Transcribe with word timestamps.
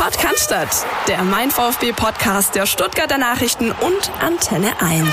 Podcast, 0.00 0.54
der 1.08 1.22
Mein 1.24 1.50
VfB 1.50 1.92
Podcast 1.92 2.54
der 2.54 2.64
Stuttgarter 2.64 3.18
Nachrichten 3.18 3.66
und 3.66 4.10
Antenne 4.18 4.80
1. 4.80 5.06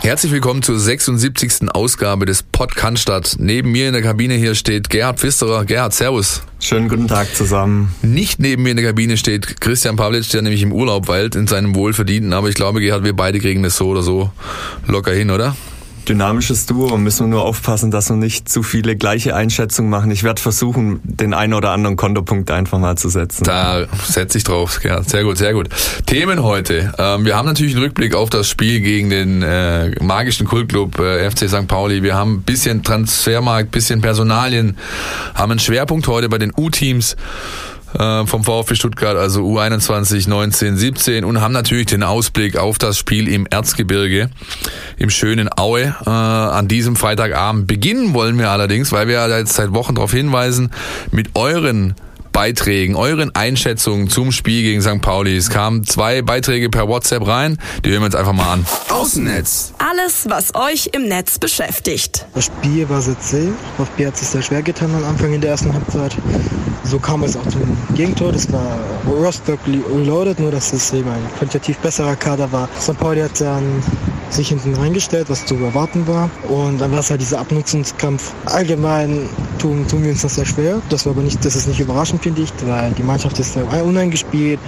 Herzlich 0.00 0.32
willkommen 0.32 0.62
zur 0.62 0.78
76. 0.78 1.70
Ausgabe 1.72 2.26
des 2.26 2.42
Podcast. 2.42 3.40
Neben 3.40 3.72
mir 3.72 3.86
in 3.86 3.94
der 3.94 4.02
Kabine 4.02 4.34
hier 4.34 4.54
steht 4.54 4.90
Gerhard 4.90 5.18
Pfisterer. 5.18 5.64
Gerhard, 5.64 5.94
Servus. 5.94 6.42
Schönen 6.60 6.90
guten 6.90 7.08
Tag 7.08 7.34
zusammen. 7.34 7.94
Nicht 8.02 8.38
neben 8.38 8.64
mir 8.64 8.72
in 8.72 8.76
der 8.76 8.84
Kabine 8.84 9.16
steht 9.16 9.58
Christian 9.62 9.96
Pavlic, 9.96 10.28
der 10.28 10.42
nämlich 10.42 10.60
im 10.60 10.74
Urlaub 10.74 11.08
weilt, 11.08 11.34
in 11.36 11.46
seinem 11.46 11.74
Wohlverdienten. 11.74 12.34
Aber 12.34 12.50
ich 12.50 12.54
glaube, 12.54 12.82
Gerhard, 12.82 13.02
wir 13.02 13.16
beide 13.16 13.40
kriegen 13.40 13.62
das 13.62 13.78
so 13.78 13.88
oder 13.88 14.02
so 14.02 14.30
locker 14.86 15.12
hin, 15.12 15.30
oder? 15.30 15.56
Dynamisches 16.08 16.66
Duo 16.66 16.92
und 16.92 17.02
müssen 17.02 17.26
wir 17.26 17.28
nur 17.28 17.44
aufpassen, 17.44 17.90
dass 17.90 18.08
wir 18.10 18.16
nicht 18.16 18.48
zu 18.48 18.62
viele 18.62 18.96
gleiche 18.96 19.34
Einschätzungen 19.34 19.90
machen. 19.90 20.10
Ich 20.10 20.22
werde 20.22 20.40
versuchen, 20.40 21.00
den 21.04 21.34
einen 21.34 21.54
oder 21.54 21.70
anderen 21.70 21.96
Kontopunkt 21.96 22.50
einfach 22.50 22.78
mal 22.78 22.96
zu 22.96 23.08
setzen. 23.08 23.44
Da 23.44 23.86
setze 24.06 24.38
ich 24.38 24.44
drauf, 24.44 24.80
ja, 24.84 25.02
sehr 25.02 25.24
gut, 25.24 25.38
sehr 25.38 25.52
gut. 25.52 25.68
Themen 26.06 26.42
heute. 26.42 26.92
Ähm, 26.98 27.24
wir 27.24 27.36
haben 27.36 27.46
natürlich 27.46 27.74
einen 27.74 27.84
Rückblick 27.84 28.14
auf 28.14 28.30
das 28.30 28.48
Spiel 28.48 28.80
gegen 28.80 29.10
den 29.10 29.42
äh, 29.42 29.90
magischen 30.02 30.46
Kultclub 30.46 30.98
äh, 30.98 31.30
FC 31.30 31.48
St. 31.48 31.68
Pauli. 31.68 32.02
Wir 32.02 32.14
haben 32.14 32.36
ein 32.36 32.42
bisschen 32.42 32.82
Transfermarkt, 32.82 33.70
bisschen 33.70 34.00
Personalien, 34.00 34.76
haben 35.34 35.52
einen 35.52 35.60
Schwerpunkt 35.60 36.06
heute 36.08 36.28
bei 36.28 36.38
den 36.38 36.52
U-Teams 36.56 37.16
vom 37.92 38.44
VfB 38.44 38.74
Stuttgart, 38.74 39.16
also 39.16 39.42
U21, 39.42 40.28
19, 40.28 40.76
17 40.76 41.24
und 41.24 41.40
haben 41.40 41.52
natürlich 41.52 41.86
den 41.86 42.02
Ausblick 42.02 42.56
auf 42.56 42.78
das 42.78 42.98
Spiel 42.98 43.28
im 43.28 43.46
Erzgebirge, 43.46 44.30
im 44.96 45.10
schönen 45.10 45.48
Aue. 45.56 45.94
Äh, 46.06 46.10
an 46.10 46.68
diesem 46.68 46.96
Freitagabend 46.96 47.66
beginnen 47.66 48.14
wollen 48.14 48.38
wir 48.38 48.50
allerdings, 48.50 48.92
weil 48.92 49.08
wir 49.08 49.14
ja 49.14 49.38
jetzt 49.38 49.54
seit 49.54 49.72
Wochen 49.72 49.94
darauf 49.94 50.12
hinweisen, 50.12 50.70
mit 51.10 51.30
euren 51.34 51.94
Beiträgen, 52.32 52.96
euren 52.96 53.34
Einschätzungen 53.34 54.08
zum 54.08 54.32
Spiel 54.32 54.62
gegen 54.62 54.82
St. 54.82 55.00
Pauli. 55.00 55.36
Es 55.36 55.50
kamen 55.50 55.84
zwei 55.84 56.22
Beiträge 56.22 56.70
per 56.70 56.88
WhatsApp 56.88 57.26
rein, 57.26 57.58
die 57.84 57.90
hören 57.90 58.00
wir 58.00 58.06
uns 58.06 58.14
einfach 58.14 58.32
mal 58.32 58.52
an. 58.52 58.66
Außennetz. 58.88 59.74
Alles, 59.78 60.26
was 60.28 60.54
euch 60.54 60.90
im 60.92 61.08
Netz 61.08 61.38
beschäftigt. 61.38 62.26
Das 62.34 62.46
Spiel 62.46 62.88
war 62.88 63.02
sehr 63.02 63.18
zäh. 63.20 63.48
VfB 63.76 64.06
hat 64.06 64.16
sich 64.16 64.28
sehr 64.28 64.42
schwer 64.42 64.62
getan 64.62 64.94
am 64.94 65.04
Anfang 65.04 65.32
in 65.32 65.40
der 65.40 65.50
ersten 65.50 65.72
Halbzeit. 65.72 66.16
So 66.84 66.98
kam 66.98 67.22
es 67.22 67.36
auch 67.36 67.46
zum 67.48 67.60
Gegentor. 67.94 68.32
Das 68.32 68.50
war 68.52 68.78
Rostock 69.06 69.60
reloaded, 69.66 70.40
nur 70.40 70.50
dass 70.50 70.72
es 70.72 70.92
eben 70.92 71.08
ein 71.08 71.22
qualitativ 71.38 71.78
besserer 71.78 72.16
Kader 72.16 72.50
war. 72.52 72.68
St. 72.80 72.98
Pauli 72.98 73.20
hat 73.20 73.40
dann 73.40 73.82
sich 74.30 74.48
hinten 74.48 74.74
reingestellt, 74.74 75.28
was 75.28 75.44
zu 75.46 75.56
erwarten 75.56 76.06
war. 76.06 76.30
Und 76.48 76.80
dann 76.80 76.92
war 76.92 77.00
es 77.00 77.10
halt 77.10 77.20
dieser 77.20 77.40
Abnutzungskampf. 77.40 78.32
Allgemein 78.46 79.28
tun, 79.58 79.86
tun 79.88 80.02
wir 80.02 80.10
uns 80.10 80.22
das 80.22 80.36
sehr 80.36 80.46
schwer. 80.46 80.80
Das 80.88 81.06
war 81.06 81.12
aber 81.12 81.22
nicht, 81.22 81.44
das 81.44 81.54
ist 81.54 81.68
nicht 81.68 81.80
überraschend, 81.80 82.21
finde 82.22 82.42
ich, 82.42 82.52
weil 82.64 82.92
die 82.92 83.02
Mannschaft 83.02 83.38
ist 83.38 83.56
uneingespielt. 83.56 84.60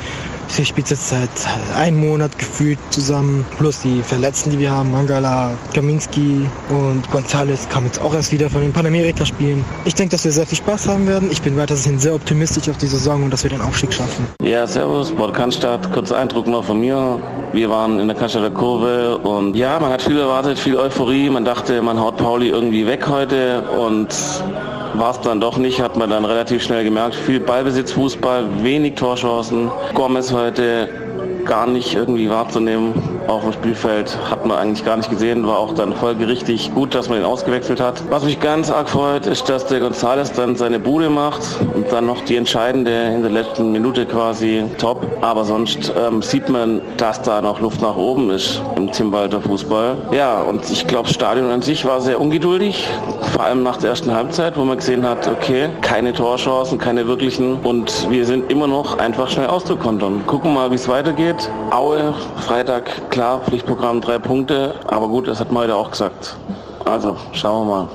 Sie 0.48 0.64
spielt 0.64 0.90
jetzt 0.90 1.08
seit 1.08 1.30
einem 1.76 2.06
Monat 2.06 2.38
gefühlt 2.38 2.78
zusammen. 2.90 3.46
Plus 3.58 3.80
die 3.80 4.02
Verletzten, 4.02 4.50
die 4.50 4.58
wir 4.58 4.70
haben. 4.70 4.92
Mangala, 4.92 5.52
Kaminski 5.72 6.46
und 6.68 7.08
González 7.08 7.68
kamen 7.68 7.86
jetzt 7.86 8.00
auch 8.00 8.14
erst 8.14 8.30
wieder 8.30 8.50
von 8.50 8.60
den 8.60 8.72
Panamerika-Spielen. 8.72 9.64
Ich 9.84 9.94
denke, 9.94 10.12
dass 10.12 10.24
wir 10.24 10.32
sehr 10.32 10.46
viel 10.46 10.58
Spaß 10.58 10.88
haben 10.88 11.06
werden. 11.06 11.30
Ich 11.30 11.40
bin 11.42 11.56
weiterhin 11.56 11.98
sehr 11.98 12.14
optimistisch 12.14 12.68
auf 12.68 12.76
die 12.76 12.86
Saison 12.86 13.24
und 13.24 13.32
dass 13.32 13.42
wir 13.42 13.50
den 13.50 13.62
Aufstieg 13.62 13.92
schaffen. 13.92 14.26
Ja, 14.42 14.66
servus, 14.66 15.10
Bord 15.12 15.34
Cannstatt. 15.34 15.90
Kurzer 15.92 16.18
Eindruck 16.18 16.46
noch 16.46 16.64
von 16.64 16.78
mir. 16.78 17.18
Wir 17.52 17.70
waren 17.70 17.98
in 17.98 18.08
der 18.08 18.16
Cannstatter 18.16 18.50
Kurve 18.50 19.18
und 19.18 19.56
ja, 19.56 19.80
man 19.80 19.90
hat 19.90 20.02
viel 20.02 20.18
erwartet, 20.18 20.58
viel 20.58 20.76
Euphorie. 20.76 21.30
Man 21.30 21.44
dachte, 21.44 21.80
man 21.80 21.98
haut 21.98 22.18
Pauli 22.18 22.48
irgendwie 22.48 22.86
weg 22.86 23.08
heute 23.08 23.62
und 23.62 24.14
war 24.98 25.10
es 25.10 25.20
dann 25.20 25.40
doch 25.40 25.58
nicht, 25.58 25.80
hat 25.80 25.96
man 25.96 26.10
dann 26.10 26.24
relativ 26.24 26.62
schnell 26.62 26.84
gemerkt. 26.84 27.14
Viel 27.14 27.40
Ballbesitz, 27.40 27.92
Fußball, 27.92 28.62
wenig 28.62 28.94
Torchancen. 28.94 29.70
Gomez 29.94 30.32
heute 30.32 30.88
gar 31.44 31.66
nicht 31.66 31.94
irgendwie 31.94 32.30
wahrzunehmen 32.30 33.13
auf 33.28 33.42
dem 33.42 33.52
Spielfeld. 33.52 34.16
Hat 34.30 34.46
man 34.46 34.58
eigentlich 34.58 34.84
gar 34.84 34.96
nicht 34.96 35.10
gesehen, 35.10 35.46
war 35.46 35.58
auch 35.58 35.74
dann 35.74 35.94
folgerichtig 35.94 36.72
gut, 36.74 36.94
dass 36.94 37.08
man 37.08 37.18
ihn 37.18 37.24
ausgewechselt 37.24 37.80
hat. 37.80 38.02
Was 38.10 38.24
mich 38.24 38.40
ganz 38.40 38.70
arg 38.70 38.88
freut, 38.88 39.26
ist, 39.26 39.48
dass 39.48 39.66
der 39.66 39.80
González 39.80 40.34
dann 40.34 40.56
seine 40.56 40.78
Bude 40.78 41.10
macht 41.10 41.42
und 41.74 41.90
dann 41.92 42.06
noch 42.06 42.22
die 42.22 42.36
entscheidende 42.36 42.90
in 42.90 43.22
der 43.22 43.30
letzten 43.30 43.72
Minute 43.72 44.06
quasi 44.06 44.64
top. 44.78 45.06
Aber 45.20 45.44
sonst 45.44 45.92
ähm, 45.98 46.22
sieht 46.22 46.48
man, 46.48 46.80
dass 46.96 47.22
da 47.22 47.40
noch 47.40 47.60
Luft 47.60 47.80
nach 47.80 47.96
oben 47.96 48.30
ist 48.30 48.60
im 48.76 48.90
Timwalter 48.90 49.40
Fußball. 49.40 49.96
Ja, 50.12 50.42
und 50.42 50.68
ich 50.70 50.86
glaube, 50.86 51.08
das 51.08 51.14
Stadion 51.14 51.50
an 51.50 51.62
sich 51.62 51.84
war 51.84 52.00
sehr 52.00 52.20
ungeduldig, 52.20 52.88
vor 53.32 53.44
allem 53.44 53.62
nach 53.62 53.76
der 53.78 53.90
ersten 53.90 54.14
Halbzeit, 54.14 54.56
wo 54.56 54.64
man 54.64 54.78
gesehen 54.78 55.08
hat, 55.08 55.28
okay, 55.28 55.68
keine 55.80 56.12
Torchancen, 56.12 56.78
keine 56.78 57.06
wirklichen 57.06 57.56
und 57.62 58.10
wir 58.10 58.24
sind 58.26 58.50
immer 58.50 58.66
noch 58.66 58.98
einfach 58.98 59.28
schnell 59.28 59.46
auszukontern. 59.46 60.26
Gucken 60.26 60.54
mal, 60.54 60.70
wie 60.70 60.76
es 60.76 60.88
weitergeht. 60.88 61.50
Aue, 61.70 62.14
Freitag 62.46 63.10
klar, 63.14 63.40
Pflichtprogramm 63.42 64.00
drei 64.00 64.18
Punkte, 64.18 64.74
aber 64.88 65.08
gut, 65.08 65.28
das 65.28 65.38
hat 65.38 65.52
man 65.52 65.62
heute 65.62 65.76
auch 65.76 65.90
gesagt. 65.92 66.36
Also, 66.84 67.16
schauen 67.32 67.68
wir 67.68 67.74
mal. 67.74 67.88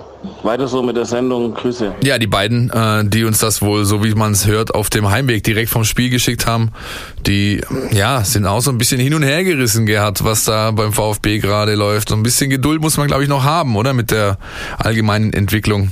Weiter 0.43 0.67
so 0.67 0.81
mit 0.81 0.95
der 0.95 1.05
Sendung. 1.05 1.53
Grüße. 1.53 1.93
Ja, 2.03 2.17
die 2.17 2.27
beiden, 2.27 2.69
äh, 2.69 3.03
die 3.05 3.25
uns 3.25 3.39
das 3.39 3.61
wohl, 3.61 3.85
so 3.85 4.03
wie 4.03 4.13
man 4.15 4.31
es 4.31 4.47
hört, 4.47 4.73
auf 4.73 4.89
dem 4.89 5.09
Heimweg 5.09 5.43
direkt 5.43 5.69
vom 5.69 5.83
Spiel 5.83 6.09
geschickt 6.09 6.45
haben, 6.47 6.71
die 7.25 7.61
ja 7.91 8.23
sind 8.23 8.45
auch 8.45 8.61
so 8.61 8.71
ein 8.71 8.77
bisschen 8.77 8.99
hin 8.99 9.13
und 9.13 9.23
her 9.23 9.43
gerissen, 9.43 9.85
Gerhard, 9.85 10.23
was 10.23 10.45
da 10.45 10.71
beim 10.71 10.93
VfB 10.93 11.39
gerade 11.39 11.75
läuft. 11.75 12.09
So 12.09 12.15
ein 12.15 12.23
bisschen 12.23 12.49
Geduld 12.49 12.81
muss 12.81 12.97
man, 12.97 13.07
glaube 13.07 13.23
ich, 13.23 13.29
noch 13.29 13.43
haben, 13.43 13.75
oder? 13.75 13.93
Mit 13.93 14.11
der 14.11 14.37
allgemeinen 14.77 15.33
Entwicklung. 15.33 15.91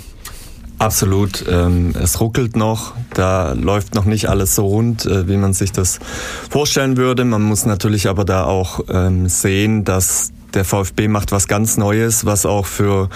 Absolut. 0.79 1.43
Ähm, 1.49 1.93
es 1.99 2.19
ruckelt 2.19 2.55
noch. 2.55 2.93
Da 3.13 3.53
läuft 3.53 3.95
noch 3.95 4.05
nicht 4.05 4.29
alles 4.29 4.55
so 4.55 4.67
rund, 4.67 5.05
äh, 5.05 5.27
wie 5.27 5.37
man 5.37 5.53
sich 5.53 5.71
das 5.71 5.99
vorstellen 6.49 6.97
würde. 6.97 7.25
Man 7.25 7.41
muss 7.41 7.65
natürlich 7.65 8.07
aber 8.07 8.25
da 8.25 8.43
auch 8.45 8.81
ähm, 8.89 9.27
sehen, 9.27 9.85
dass 9.85 10.31
der 10.53 10.65
VfB 10.65 11.07
macht 11.07 11.31
was 11.31 11.47
ganz 11.47 11.77
Neues, 11.77 12.25
was 12.25 12.45
auch 12.45 12.65
für 12.65 13.09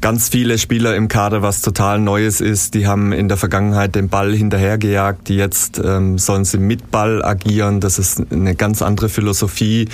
ganz 0.00 0.28
viele 0.28 0.58
Spieler 0.58 0.94
im 0.96 1.08
Kader 1.08 1.42
was 1.42 1.62
total 1.62 1.98
Neues 1.98 2.40
ist. 2.40 2.74
Die 2.74 2.86
haben 2.86 3.12
in 3.12 3.28
der 3.28 3.36
Vergangenheit 3.36 3.94
den 3.94 4.08
Ball 4.08 4.34
hinterhergejagt, 4.34 5.28
die 5.28 5.36
jetzt 5.36 5.80
ähm, 5.82 6.18
sollen 6.18 6.44
sie 6.44 6.58
mit 6.58 6.90
Ball 6.90 7.24
agieren. 7.24 7.80
Das 7.80 7.98
ist 7.98 8.22
eine 8.30 8.54
ganz 8.54 8.82
andere 8.82 9.08
Philosophie 9.08 9.88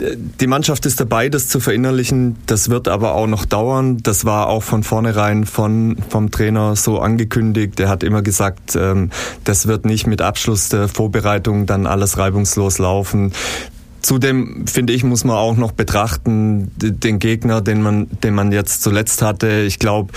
die 0.00 0.46
Mannschaft 0.46 0.86
ist 0.86 1.00
dabei, 1.00 1.28
das 1.28 1.48
zu 1.48 1.60
verinnerlichen. 1.60 2.36
Das 2.46 2.68
wird 2.68 2.88
aber 2.88 3.14
auch 3.14 3.26
noch 3.26 3.44
dauern. 3.44 3.98
Das 4.02 4.24
war 4.24 4.48
auch 4.48 4.62
von 4.62 4.82
vornherein 4.82 5.46
von, 5.46 5.96
vom 6.08 6.30
Trainer 6.30 6.76
so 6.76 6.98
angekündigt. 6.98 7.78
Er 7.80 7.88
hat 7.88 8.02
immer 8.02 8.22
gesagt, 8.22 8.76
ähm, 8.76 9.10
das 9.44 9.66
wird 9.66 9.84
nicht 9.84 10.06
mit 10.06 10.20
Abschluss 10.20 10.68
der 10.68 10.88
Vorbereitung 10.88 11.66
dann 11.66 11.86
alles 11.86 12.18
reibungslos 12.18 12.78
laufen. 12.78 13.32
Zudem 14.04 14.66
finde 14.66 14.92
ich, 14.92 15.02
muss 15.02 15.24
man 15.24 15.36
auch 15.36 15.56
noch 15.56 15.72
betrachten, 15.72 16.70
den 16.76 17.18
Gegner, 17.18 17.62
den 17.62 17.80
man, 17.80 18.06
den 18.22 18.34
man 18.34 18.52
jetzt 18.52 18.82
zuletzt 18.82 19.22
hatte. 19.22 19.62
Ich 19.62 19.78
glaube, 19.78 20.12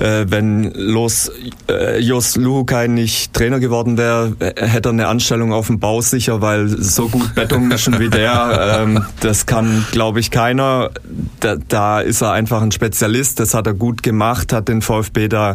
äh, 0.00 0.24
wenn 0.26 0.72
Los 0.74 1.30
äh, 1.70 2.00
Jos 2.00 2.34
Luhukai 2.34 2.88
nicht 2.88 3.32
Trainer 3.32 3.60
geworden 3.60 3.96
wäre, 3.96 4.32
hätte 4.40 4.88
er 4.88 4.92
eine 4.92 5.06
Anstellung 5.06 5.52
auf 5.52 5.68
dem 5.68 5.78
Bau 5.78 6.00
sicher, 6.00 6.40
weil 6.40 6.66
so 6.66 7.08
gut 7.08 7.32
Beton 7.36 7.68
mischen 7.68 8.00
wie 8.00 8.10
der, 8.10 8.80
ähm, 8.80 9.04
das 9.20 9.46
kann, 9.46 9.86
glaube 9.92 10.18
ich, 10.18 10.32
keiner. 10.32 10.90
Da, 11.38 11.54
da 11.68 12.00
ist 12.00 12.22
er 12.22 12.32
einfach 12.32 12.60
ein 12.60 12.72
Spezialist. 12.72 13.38
Das 13.38 13.54
hat 13.54 13.68
er 13.68 13.74
gut 13.74 14.02
gemacht, 14.02 14.52
hat 14.52 14.66
den 14.66 14.82
VfB 14.82 15.28
da 15.28 15.54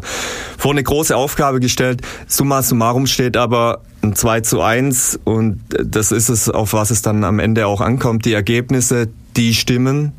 vor 0.57 0.72
eine 0.72 0.84
große 0.84 1.13
Aufgabe 1.13 1.59
gestellt. 1.59 2.01
Summa 2.28 2.61
summarum 2.61 3.07
steht 3.07 3.35
aber 3.35 3.81
ein 4.02 4.16
2 4.16 4.41
zu 4.41 4.62
1 4.62 5.19
und 5.24 5.59
das 5.69 6.12
ist 6.12 6.30
es, 6.30 6.50
auf 6.50 6.74
was 6.74 6.91
es 6.91 7.02
dann 7.02 7.24
am 7.24 7.40
Ende 7.40 7.68
auch 7.68 7.81
ankommt. 7.81 8.25
Die 8.25 8.34
Ergebnisse, 8.34 9.09
die 9.35 9.53
stimmen. 9.53 10.13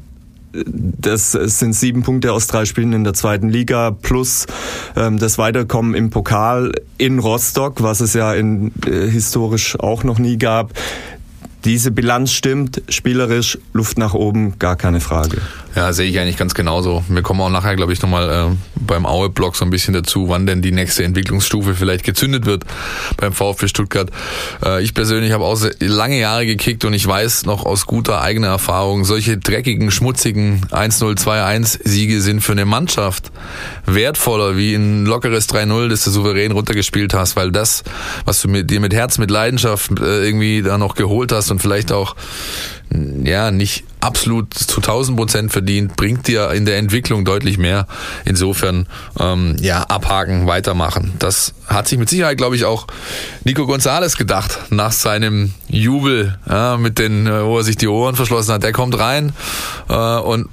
Das 0.53 1.33
sind 1.33 1.75
sieben 1.75 2.03
Punkte 2.03 2.33
aus 2.33 2.47
drei 2.47 2.65
Spielen 2.65 2.93
in 2.94 3.05
der 3.05 3.12
zweiten 3.12 3.50
Liga 3.50 3.91
plus 3.91 4.47
ähm, 4.97 5.19
das 5.19 5.37
Weiterkommen 5.37 5.94
im 5.94 6.11
Pokal 6.11 6.72
in 6.97 7.19
Rostock, 7.19 7.83
was 7.83 8.00
es 8.00 8.15
ja 8.15 8.33
in, 8.33 8.72
äh, 8.86 9.09
historisch 9.09 9.78
auch 9.78 10.04
noch 10.04 10.19
nie 10.19 10.39
gab. 10.39 10.72
Diese 11.65 11.91
Bilanz 11.91 12.33
stimmt, 12.33 12.83
spielerisch 12.89 13.59
Luft 13.72 13.98
nach 13.98 14.15
oben, 14.15 14.59
gar 14.59 14.77
keine 14.77 15.01
Frage. 15.01 15.39
Ja, 15.74 15.92
sehe 15.92 16.09
ich 16.09 16.18
eigentlich 16.18 16.36
ganz 16.36 16.54
genauso. 16.54 17.04
Wir 17.09 17.22
kommen 17.22 17.41
auch 17.41 17.50
nachher, 17.50 17.76
glaube 17.76 17.92
ich, 17.92 18.03
nochmal 18.03 18.30
äh, 18.30 18.56
beim 18.74 19.06
Aue-Blog 19.06 19.54
so 19.54 19.65
ein 19.65 19.70
bisschen 19.70 19.94
dazu, 19.94 20.28
wann 20.28 20.47
denn 20.47 20.62
die 20.62 20.72
nächste 20.72 21.04
Entwicklungsstufe 21.04 21.74
vielleicht 21.74 22.04
gezündet 22.04 22.47
wird 22.47 22.65
beim 23.16 23.32
VfB 23.32 23.68
Stuttgart. 23.68 24.10
Äh, 24.65 24.82
ich 24.82 24.94
persönlich 24.94 25.32
habe 25.32 25.44
auch 25.44 25.59
lange 25.78 26.18
Jahre 26.18 26.47
gekickt 26.47 26.84
und 26.84 26.94
ich 26.94 27.06
weiß 27.06 27.44
noch 27.47 27.66
aus 27.66 27.86
guter 27.86 28.22
eigener 28.22 28.48
Erfahrung, 28.48 29.04
solche 29.04 29.36
dreckigen, 29.38 29.91
schmutzigen 29.91 30.62
1-0, 30.70 31.18
2-1 31.18 31.80
Siege 31.84 32.21
sind 32.22 32.41
für 32.41 32.53
eine 32.53 32.64
Mannschaft 32.64 33.30
wertvoller 33.86 34.56
wie 34.56 34.74
ein 34.74 35.04
lockeres 35.04 35.48
3-0, 35.48 35.88
das 35.88 36.04
du 36.04 36.10
souverän 36.10 36.53
runtergespielt 36.53 37.14
hast, 37.14 37.36
weil 37.36 37.53
das, 37.53 37.84
was 38.24 38.41
du 38.41 38.48
mit, 38.48 38.71
dir 38.71 38.80
mit 38.80 38.94
Herz, 38.94 39.18
mit 39.18 39.30
Leidenschaft 39.30 39.92
äh, 40.00 40.24
irgendwie 40.24 40.62
da 40.62 40.78
noch 40.78 40.94
geholt 40.94 41.30
hast 41.30 41.50
und 41.50 41.60
vielleicht 41.60 41.92
auch 41.92 42.16
ja 43.24 43.50
nicht 43.50 43.84
absolut 44.00 44.54
zu 44.54 44.80
1000 44.80 45.16
Prozent 45.16 45.52
verdient, 45.52 45.96
bringt 45.96 46.26
dir 46.28 46.50
in 46.52 46.64
der 46.64 46.78
Entwicklung 46.78 47.24
deutlich 47.24 47.58
mehr. 47.58 47.86
Insofern 48.24 48.86
ähm, 49.18 49.56
ja 49.60 49.82
abhaken, 49.82 50.46
weitermachen. 50.46 51.12
Das 51.18 51.54
hat 51.66 51.88
sich 51.88 51.98
mit 51.98 52.08
Sicherheit, 52.08 52.38
glaube 52.38 52.56
ich, 52.56 52.64
auch 52.64 52.86
Nico 53.44 53.66
Gonzalez 53.66 54.16
gedacht 54.16 54.58
nach 54.70 54.92
seinem 54.92 55.52
Jubel 55.68 56.38
ja, 56.48 56.76
mit 56.76 56.98
den, 56.98 57.26
äh, 57.26 57.44
wo 57.44 57.58
er 57.58 57.64
sich 57.64 57.76
die 57.76 57.88
Ohren 57.88 58.16
verschlossen 58.16 58.54
hat. 58.54 58.62
Der 58.62 58.72
kommt 58.72 58.98
rein 58.98 59.32
äh, 59.88 59.94
und 59.94 60.48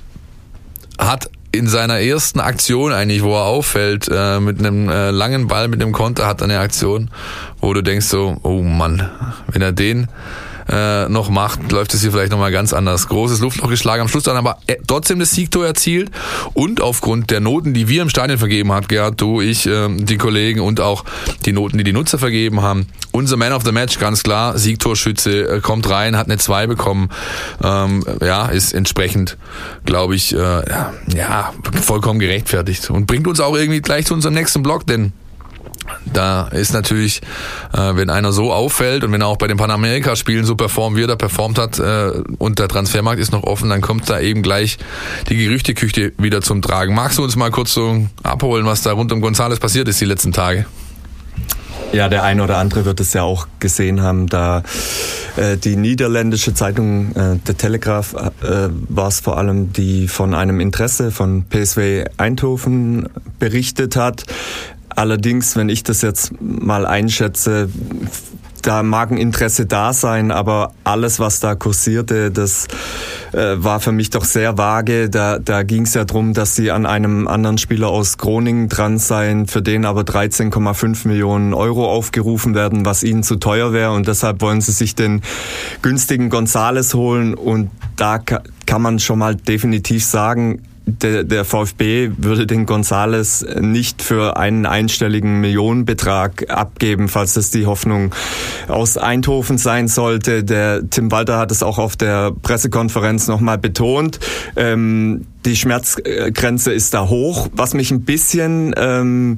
hat 0.97 1.29
in 1.51 1.67
seiner 1.67 1.99
ersten 2.01 2.41
Aktion 2.41 2.91
eigentlich, 2.91 3.23
wo 3.23 3.33
er 3.33 3.45
auffällt, 3.45 4.09
äh, 4.11 4.39
mit 4.39 4.59
einem 4.59 4.89
äh, 4.89 5.11
langen 5.11 5.47
Ball, 5.47 5.69
mit 5.69 5.81
einem 5.81 5.93
Konter, 5.93 6.27
hat 6.27 6.41
er 6.41 6.45
eine 6.45 6.59
Aktion, 6.59 7.09
wo 7.61 7.73
du 7.73 7.81
denkst 7.81 8.07
so, 8.07 8.37
oh 8.43 8.61
Mann, 8.61 9.09
wenn 9.47 9.61
er 9.61 9.71
den 9.71 10.09
äh, 10.69 11.07
noch 11.09 11.29
macht, 11.29 11.71
läuft 11.71 11.94
es 11.94 12.01
hier 12.01 12.12
vielleicht 12.12 12.31
nochmal 12.31 12.51
ganz 12.51 12.73
anders. 12.73 13.07
Großes 13.07 13.39
Luftloch 13.39 13.69
geschlagen, 13.69 14.01
am 14.01 14.07
Schluss 14.07 14.23
dann 14.23 14.38
aber 14.38 14.57
äh, 14.67 14.75
trotzdem 14.88 15.19
das 15.19 15.31
Siegtor 15.31 15.65
erzielt 15.65 16.12
und 16.53 16.81
aufgrund 16.81 17.31
der 17.31 17.39
Noten, 17.39 17.73
die 17.73 17.88
wir 17.88 18.01
im 18.01 18.09
Stadion 18.09 18.38
vergeben 18.38 18.71
hat, 18.71 18.89
Gerhard, 18.89 19.19
du, 19.21 19.41
ich, 19.41 19.65
äh, 19.67 19.88
die 19.89 20.17
Kollegen 20.17 20.62
und 20.62 20.79
auch 20.79 21.06
die 21.45 21.53
Noten, 21.53 21.77
die 21.77 21.83
die 21.83 21.94
Nutzer 21.94 22.17
vergeben 22.17 22.62
haben, 22.62 22.88
unser 23.12 23.38
Man 23.38 23.53
of 23.53 23.63
the 23.63 23.71
Match, 23.71 24.00
ganz 24.00 24.23
klar, 24.23 24.57
Siegtorschütze, 24.57 25.57
äh, 25.57 25.62
kommt 25.62 25.89
rein, 25.89 26.17
hat 26.17 26.27
eine 26.27 26.38
2 26.38 26.68
bekommen, 26.68 27.09
ähm, 27.63 28.03
ja, 28.21 28.47
ist 28.47 28.73
entsprechend, 28.73 29.38
glaube 29.85 30.15
ich, 30.15 30.33
äh, 30.33 30.38
ja, 30.38 31.53
vollkommen 31.81 32.19
gerechtfertigt 32.19 32.89
und 32.89 33.06
bringt 33.06 33.27
uns 33.27 33.39
auch 33.39 33.56
irgendwie 33.56 33.81
gleich 33.81 34.06
zu 34.06 34.13
unserem 34.13 34.33
nächsten 34.33 34.63
Block, 34.63 34.85
denn 34.88 35.13
da 36.05 36.47
ist 36.47 36.73
natürlich, 36.73 37.21
äh, 37.73 37.95
wenn 37.95 38.09
einer 38.09 38.31
so 38.31 38.53
auffällt 38.53 39.03
und 39.03 39.11
wenn 39.11 39.21
er 39.21 39.27
auch 39.27 39.37
bei 39.37 39.47
den 39.47 39.57
Panamerika-Spielen 39.57 40.45
so 40.45 40.55
performt, 40.55 40.97
wie 40.97 41.03
er 41.03 41.07
da 41.07 41.15
performt 41.15 41.57
hat 41.57 41.79
äh, 41.79 42.11
und 42.37 42.59
der 42.59 42.67
Transfermarkt 42.67 43.19
ist 43.19 43.31
noch 43.31 43.43
offen, 43.43 43.69
dann 43.69 43.81
kommt 43.81 44.09
da 44.09 44.19
eben 44.19 44.41
gleich 44.41 44.77
die 45.29 45.37
Gerüchteküche 45.37 46.13
wieder 46.17 46.41
zum 46.41 46.61
Tragen. 46.61 46.93
Magst 46.93 47.17
du 47.17 47.23
uns 47.23 47.35
mal 47.35 47.51
kurz 47.51 47.73
so 47.73 48.07
abholen, 48.23 48.65
was 48.65 48.81
da 48.81 48.93
rund 48.93 49.11
um 49.11 49.21
Gonzales 49.21 49.59
passiert 49.59 49.87
ist 49.87 50.01
die 50.01 50.05
letzten 50.05 50.31
Tage? 50.31 50.65
Ja, 51.91 52.09
der 52.09 52.23
eine 52.23 52.43
oder 52.43 52.57
andere 52.57 52.83
wird 52.83 52.99
es 52.99 53.13
ja 53.13 53.23
auch 53.23 53.47
gesehen 53.59 54.01
haben, 54.01 54.27
da 54.27 54.63
äh, 55.37 55.55
die 55.55 55.77
niederländische 55.77 56.53
Zeitung 56.53 57.15
äh, 57.15 57.37
The 57.45 57.53
Telegraph 57.53 58.13
äh, 58.13 58.69
war 58.89 59.07
es 59.07 59.21
vor 59.21 59.37
allem, 59.37 59.71
die 59.71 60.07
von 60.07 60.33
einem 60.33 60.59
Interesse 60.59 61.11
von 61.11 61.45
PSW 61.45 62.05
Eindhoven 62.17 63.07
berichtet 63.39 63.95
hat. 63.95 64.25
Allerdings, 64.95 65.56
wenn 65.56 65.69
ich 65.69 65.83
das 65.83 66.01
jetzt 66.01 66.33
mal 66.42 66.86
einschätze, 66.86 67.69
da 68.65 68.81
mag 68.81 69.12
ein 69.12 69.18
Interesse 69.18 69.68
da 69.68 69.94
sein, 69.94 70.31
aber 70.31 70.74
alles, 70.83 71.19
was 71.19 71.39
da 71.39 71.53
kursierte, 71.53 72.31
das 72.31 72.68
äh, 73.31 73.56
war 73.57 73.80
für 73.80 73.92
mich 73.92 74.09
doch 74.09 74.25
sehr 74.25 74.57
vage. 74.57 75.09
Da, 75.09 75.38
da 75.38 75.62
ging 75.62 75.83
es 75.83 75.94
ja 75.94 76.03
drum, 76.03 76.33
dass 76.33 76.56
sie 76.56 76.71
an 76.71 76.88
einem 76.88 77.27
anderen 77.27 77.59
Spieler 77.59 77.89
aus 77.89 78.18
Groningen 78.18 78.68
dran 78.68 78.97
seien, 78.97 79.45
für 79.45 79.62
den 79.62 79.86
aber 79.86 80.01
13,5 80.01 81.07
Millionen 81.07 81.53
Euro 81.53 81.88
aufgerufen 81.88 82.56
werden, 82.56 82.86
was 82.86 83.03
ihnen 83.03 83.21
zu 83.21 83.36
teuer 83.36 83.71
wäre. 83.71 83.92
Und 83.92 84.07
deshalb 84.07 84.42
wollen 84.42 84.62
sie 84.62 84.71
sich 84.71 84.95
den 84.95 85.21
günstigen 85.83 86.30
Gonzales 86.30 86.95
holen. 86.95 87.36
Und 87.36 87.69
da 87.97 88.18
kann 88.18 88.81
man 88.81 88.97
schon 88.97 89.19
mal 89.19 89.36
definitiv 89.36 90.03
sagen, 90.03 90.63
der, 90.85 91.23
der 91.23 91.45
VfB 91.45 92.11
würde 92.17 92.45
den 92.45 92.65
Gonzales 92.65 93.45
nicht 93.59 94.01
für 94.01 94.37
einen 94.37 94.65
einstelligen 94.65 95.41
Millionenbetrag 95.41 96.49
abgeben, 96.49 97.07
falls 97.07 97.33
das 97.33 97.49
die 97.49 97.65
Hoffnung 97.65 98.13
aus 98.67 98.97
Eindhoven 98.97 99.57
sein 99.57 99.87
sollte. 99.87 100.43
Der 100.43 100.87
Tim 100.89 101.11
Walter 101.11 101.37
hat 101.37 101.51
es 101.51 101.63
auch 101.63 101.79
auf 101.79 101.95
der 101.95 102.31
Pressekonferenz 102.31 103.27
nochmal 103.27 103.57
betont. 103.57 104.19
Ähm, 104.55 105.25
die 105.45 105.56
Schmerzgrenze 105.56 106.74
ist 106.74 106.94
da 106.94 107.07
hoch. 107.07 107.47
Was 107.53 107.74
mich 107.74 107.92
ein 107.92 108.01
bisschen 108.01 108.74
ähm, 108.77 109.36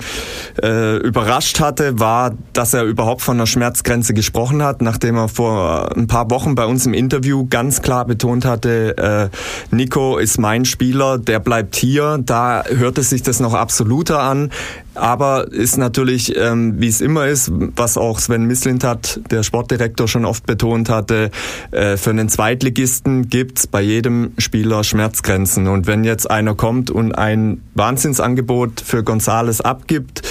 äh, 0.62 0.98
überrascht 0.98 1.59
hatte, 1.59 2.00
war, 2.00 2.33
dass 2.54 2.74
er 2.74 2.83
überhaupt 2.83 3.21
von 3.21 3.38
einer 3.38 3.48
Schmerzgrenze 3.48 4.13
gesprochen 4.13 4.63
hat, 4.63 4.81
nachdem 4.81 5.18
er 5.18 5.27
vor 5.27 5.95
ein 5.95 6.07
paar 6.07 6.30
Wochen 6.31 6.56
bei 6.56 6.65
uns 6.65 6.86
im 6.86 6.94
Interview 6.94 7.45
ganz 7.50 7.81
klar 7.81 8.06
betont 8.06 8.45
hatte, 8.45 8.98
äh, 8.98 9.75
Nico 9.75 10.18
ist 10.18 10.39
mein 10.39 10.65
Spieler, 10.65 11.18
der 11.18 11.39
bleibt 11.39 11.75
hier. 11.75 12.19
Da 12.25 12.63
hörte 12.65 13.04
sich 13.04 13.21
das 13.21 13.39
noch 13.39 13.54
absoluter 13.54 14.19
an. 14.19 14.51
Aber 14.97 15.51
ist 15.51 15.77
natürlich, 15.77 16.35
ähm, 16.35 16.75
wie 16.79 16.88
es 16.88 17.01
immer 17.01 17.27
ist, 17.27 17.51
was 17.75 17.97
auch 17.97 18.19
Sven 18.19 18.45
Mislintat, 18.45 19.21
der 19.31 19.44
Sportdirektor, 19.44 20.07
schon 20.07 20.25
oft 20.25 20.45
betont 20.45 20.89
hatte, 20.89 21.31
äh, 21.71 21.97
für 21.97 22.09
einen 22.09 22.29
Zweitligisten 22.29 23.29
gibt's 23.29 23.67
bei 23.67 23.81
jedem 23.81 24.31
Spieler 24.38 24.83
Schmerzgrenzen. 24.83 25.67
Und 25.67 25.88
wenn 25.88 26.03
jetzt 26.03 26.29
einer 26.29 26.55
kommt 26.55 26.89
und 26.91 27.13
ein 27.13 27.61
Wahnsinnsangebot 27.75 28.81
für 28.81 29.03
Gonzales 29.03 29.61
abgibt, 29.61 30.21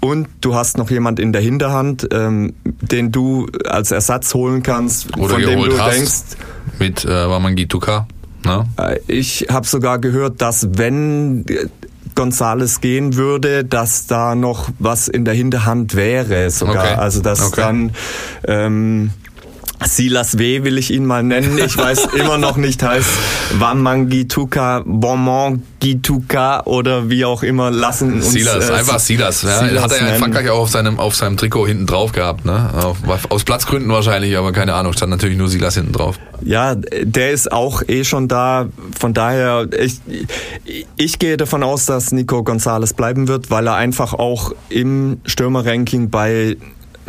und 0.00 0.28
du 0.40 0.54
hast 0.54 0.78
noch 0.78 0.90
jemand 0.90 1.20
in 1.20 1.32
der 1.32 1.42
Hinterhand, 1.42 2.08
ähm, 2.10 2.54
den 2.64 3.12
du 3.12 3.46
als 3.68 3.90
Ersatz 3.90 4.32
holen 4.32 4.62
kannst, 4.62 5.14
Oder 5.18 5.34
von 5.34 5.42
dem 5.42 5.60
du 5.60 5.76
denkst. 5.76 6.22
Mit 6.78 7.04
äh, 7.04 7.28
Wamangituka. 7.28 8.06
Ne? 8.44 8.66
Äh, 8.78 8.98
Ich 9.06 9.46
habe 9.50 9.66
sogar 9.66 9.98
gehört, 9.98 10.40
dass 10.40 10.68
wenn 10.72 11.44
Gonzales 12.20 12.82
gehen 12.82 13.16
würde, 13.16 13.64
dass 13.64 14.06
da 14.06 14.34
noch 14.34 14.68
was 14.78 15.08
in 15.08 15.24
der 15.24 15.32
Hinterhand 15.32 15.94
wäre 15.94 16.50
sogar. 16.50 16.84
Okay. 16.84 16.94
Also 17.00 17.22
dass 17.22 17.40
Okay. 17.46 17.60
dann 17.62 17.92
ähm, 18.46 19.10
Silas 19.84 20.38
W. 20.38 20.62
will 20.64 20.78
ich 20.78 20.90
ihn 20.90 21.06
mal 21.06 21.22
nennen. 21.22 21.58
Ich 21.58 21.76
weiß 21.76 22.08
immer 22.18 22.38
noch 22.38 22.56
nicht 22.56 22.82
heißt 22.82 23.08
Wamangituka, 23.58 24.82
Bonmangituka 24.84 26.62
oder 26.64 27.08
wie 27.08 27.24
auch 27.24 27.42
immer. 27.42 27.70
Lassen 27.70 28.14
uns 28.14 28.32
Silas, 28.32 28.68
äh, 28.68 28.74
einfach 28.74 28.98
Silas. 28.98 29.42
Ja, 29.42 29.66
Silas 29.66 29.82
hat 29.82 29.92
er 29.92 29.96
ja 29.96 30.02
in 30.02 30.06
nennen. 30.08 30.18
Frankreich 30.20 30.50
auch 30.50 30.60
auf 30.60 30.70
seinem, 30.70 30.98
auf 30.98 31.14
seinem 31.14 31.36
Trikot 31.36 31.66
hinten 31.66 31.86
drauf 31.86 32.12
gehabt. 32.12 32.44
Ne? 32.44 32.70
Auf, 32.74 32.98
aus 33.30 33.44
Platzgründen 33.44 33.90
wahrscheinlich, 33.90 34.36
aber 34.36 34.52
keine 34.52 34.74
Ahnung, 34.74 34.92
stand 34.92 35.10
natürlich 35.10 35.38
nur 35.38 35.48
Silas 35.48 35.74
hinten 35.74 35.92
drauf. 35.92 36.16
Ja, 36.42 36.74
der 36.74 37.32
ist 37.32 37.50
auch 37.52 37.82
eh 37.86 38.04
schon 38.04 38.28
da. 38.28 38.68
Von 38.98 39.14
daher, 39.14 39.68
ich, 39.78 40.00
ich 40.96 41.18
gehe 41.18 41.36
davon 41.36 41.62
aus, 41.62 41.86
dass 41.86 42.12
Nico 42.12 42.42
Gonzalez 42.44 42.94
bleiben 42.94 43.28
wird, 43.28 43.50
weil 43.50 43.66
er 43.66 43.74
einfach 43.74 44.14
auch 44.14 44.52
im 44.68 45.20
Stürmerranking 45.24 46.10
bei 46.10 46.56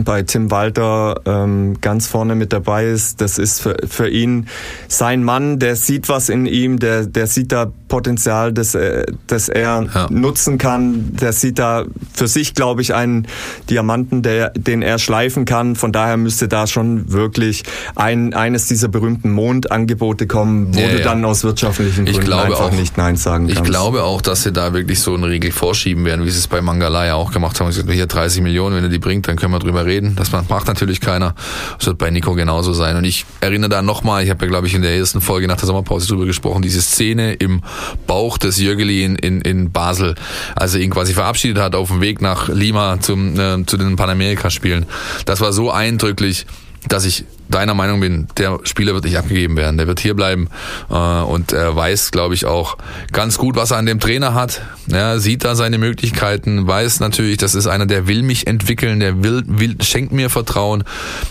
bei 0.03 0.23
Tim 0.23 0.51
Walter 0.51 1.21
ähm, 1.25 1.79
ganz 1.81 2.07
vorne 2.07 2.35
mit 2.35 2.53
dabei 2.53 2.85
ist. 2.85 3.21
Das 3.21 3.37
ist 3.37 3.61
für, 3.61 3.77
für 3.87 4.07
ihn 4.09 4.47
sein 4.87 5.23
Mann, 5.23 5.59
der 5.59 5.75
sieht 5.75 6.09
was 6.09 6.29
in 6.29 6.45
ihm, 6.45 6.79
der, 6.79 7.05
der 7.05 7.27
sieht 7.27 7.51
da 7.51 7.71
Potenzial, 7.87 8.53
das, 8.53 8.73
äh, 8.73 9.05
das 9.27 9.49
er 9.49 9.85
Ja. 9.93 10.07
nutzen 10.09 10.57
kann. 10.57 11.13
Der 11.19 11.33
sieht 11.33 11.59
da 11.59 11.83
für 12.13 12.27
sich, 12.27 12.53
glaube 12.53 12.81
ich, 12.81 12.93
einen 12.93 13.27
Diamanten, 13.69 14.21
der, 14.21 14.51
den 14.51 14.81
er 14.81 14.97
schleifen 14.97 15.45
kann. 15.45 15.75
Von 15.75 15.91
daher 15.91 16.15
müsste 16.17 16.47
da 16.47 16.67
schon 16.67 17.11
wirklich 17.11 17.63
ein, 17.95 18.33
eines 18.33 18.67
dieser 18.67 18.87
berühmten 18.87 19.31
Mondangebote 19.31 20.25
kommen, 20.27 20.73
wo 20.73 20.79
Ja, 20.79 20.87
du 20.87 20.97
ja. 20.99 21.03
dann 21.03 21.25
aus 21.25 21.43
wirtschaftlichen 21.43 22.07
Ich 22.07 22.13
Gründen 22.13 22.33
einfach 22.33 22.61
auch. 22.67 22.71
nicht 22.71 22.97
Nein 22.97 23.17
sagen 23.17 23.49
Ich 23.49 23.55
kannst. 23.55 23.69
glaube 23.69 24.03
auch, 24.03 24.21
dass 24.21 24.43
sie 24.43 24.53
da 24.53 24.73
wirklich 24.73 24.99
so 25.01 25.13
eine 25.13 25.27
Regel 25.27 25.51
vorschieben 25.51 26.05
werden, 26.05 26.25
wie 26.25 26.29
sie 26.29 26.39
es 26.39 26.47
bei 26.47 26.61
Mangala 26.61 27.05
ja 27.05 27.15
auch 27.15 27.31
gemacht 27.31 27.59
haben. 27.59 27.69
Sie 27.71 27.81
gesagt, 27.81 27.93
hier 27.93 28.07
30 28.07 28.41
Millionen, 28.41 28.77
wenn 28.77 28.83
er 28.83 28.89
die 28.89 28.99
bringt, 28.99 29.27
dann 29.27 29.35
können 29.35 29.51
wir 29.53 29.59
drüber 29.59 29.85
reden. 29.85 29.90
Das 29.99 30.31
macht 30.31 30.49
macht 30.49 30.67
natürlich 30.67 31.01
keiner. 31.01 31.35
Das 31.77 31.87
wird 31.87 31.97
bei 31.97 32.09
Nico 32.09 32.33
genauso 32.33 32.73
sein. 32.73 32.95
Und 32.95 33.03
ich 33.03 33.25
erinnere 33.41 33.69
da 33.69 33.81
nochmal, 33.81 34.23
ich 34.23 34.29
habe 34.29 34.45
ja, 34.45 34.49
glaube 34.49 34.67
ich, 34.67 34.73
in 34.73 34.81
der 34.81 34.95
ersten 34.95 35.21
Folge 35.21 35.47
nach 35.47 35.57
der 35.57 35.65
Sommerpause 35.65 36.07
drüber 36.07 36.25
gesprochen, 36.25 36.61
diese 36.61 36.81
Szene 36.81 37.33
im 37.33 37.61
Bauch 38.07 38.37
des 38.37 38.57
Jürgeli 38.57 39.03
in, 39.03 39.15
in, 39.15 39.41
in 39.41 39.71
Basel, 39.71 40.15
als 40.55 40.75
er 40.75 40.81
ihn 40.81 40.91
quasi 40.91 41.13
verabschiedet 41.13 41.61
hat 41.61 41.75
auf 41.75 41.89
dem 41.89 42.01
Weg 42.01 42.21
nach 42.21 42.47
Lima 42.47 42.99
zum, 42.99 43.39
äh, 43.39 43.65
zu 43.65 43.77
den 43.77 43.95
Panamerika-Spielen. 43.95 44.85
Das 45.25 45.41
war 45.41 45.53
so 45.53 45.71
eindrücklich, 45.71 46.45
dass 46.87 47.05
ich 47.05 47.25
deiner 47.47 47.73
Meinung 47.73 47.99
bin, 47.99 48.27
der 48.37 48.59
Spieler 48.63 48.93
wird 48.93 49.03
nicht 49.03 49.17
abgegeben 49.17 49.55
werden, 49.55 49.77
der 49.77 49.87
wird 49.87 49.99
hier 49.99 50.15
bleiben 50.15 50.49
äh, 50.89 50.95
und 50.95 51.53
er 51.53 51.75
weiß, 51.75 52.11
glaube 52.11 52.33
ich, 52.33 52.45
auch 52.45 52.77
ganz 53.11 53.37
gut, 53.37 53.55
was 53.55 53.71
er 53.71 53.77
an 53.77 53.85
dem 53.85 53.99
Trainer 53.99 54.33
hat. 54.33 54.61
Ja, 54.87 55.19
sieht 55.19 55.43
da 55.43 55.55
seine 55.55 55.77
Möglichkeiten, 55.77 56.65
weiß 56.65 56.99
natürlich, 56.99 57.37
das 57.37 57.55
ist 57.55 57.67
einer, 57.67 57.85
der 57.85 58.07
will 58.07 58.23
mich 58.23 58.47
entwickeln, 58.47 58.99
der 58.99 59.23
will, 59.23 59.43
will 59.47 59.75
schenkt 59.81 60.11
mir 60.11 60.29
Vertrauen. 60.29 60.83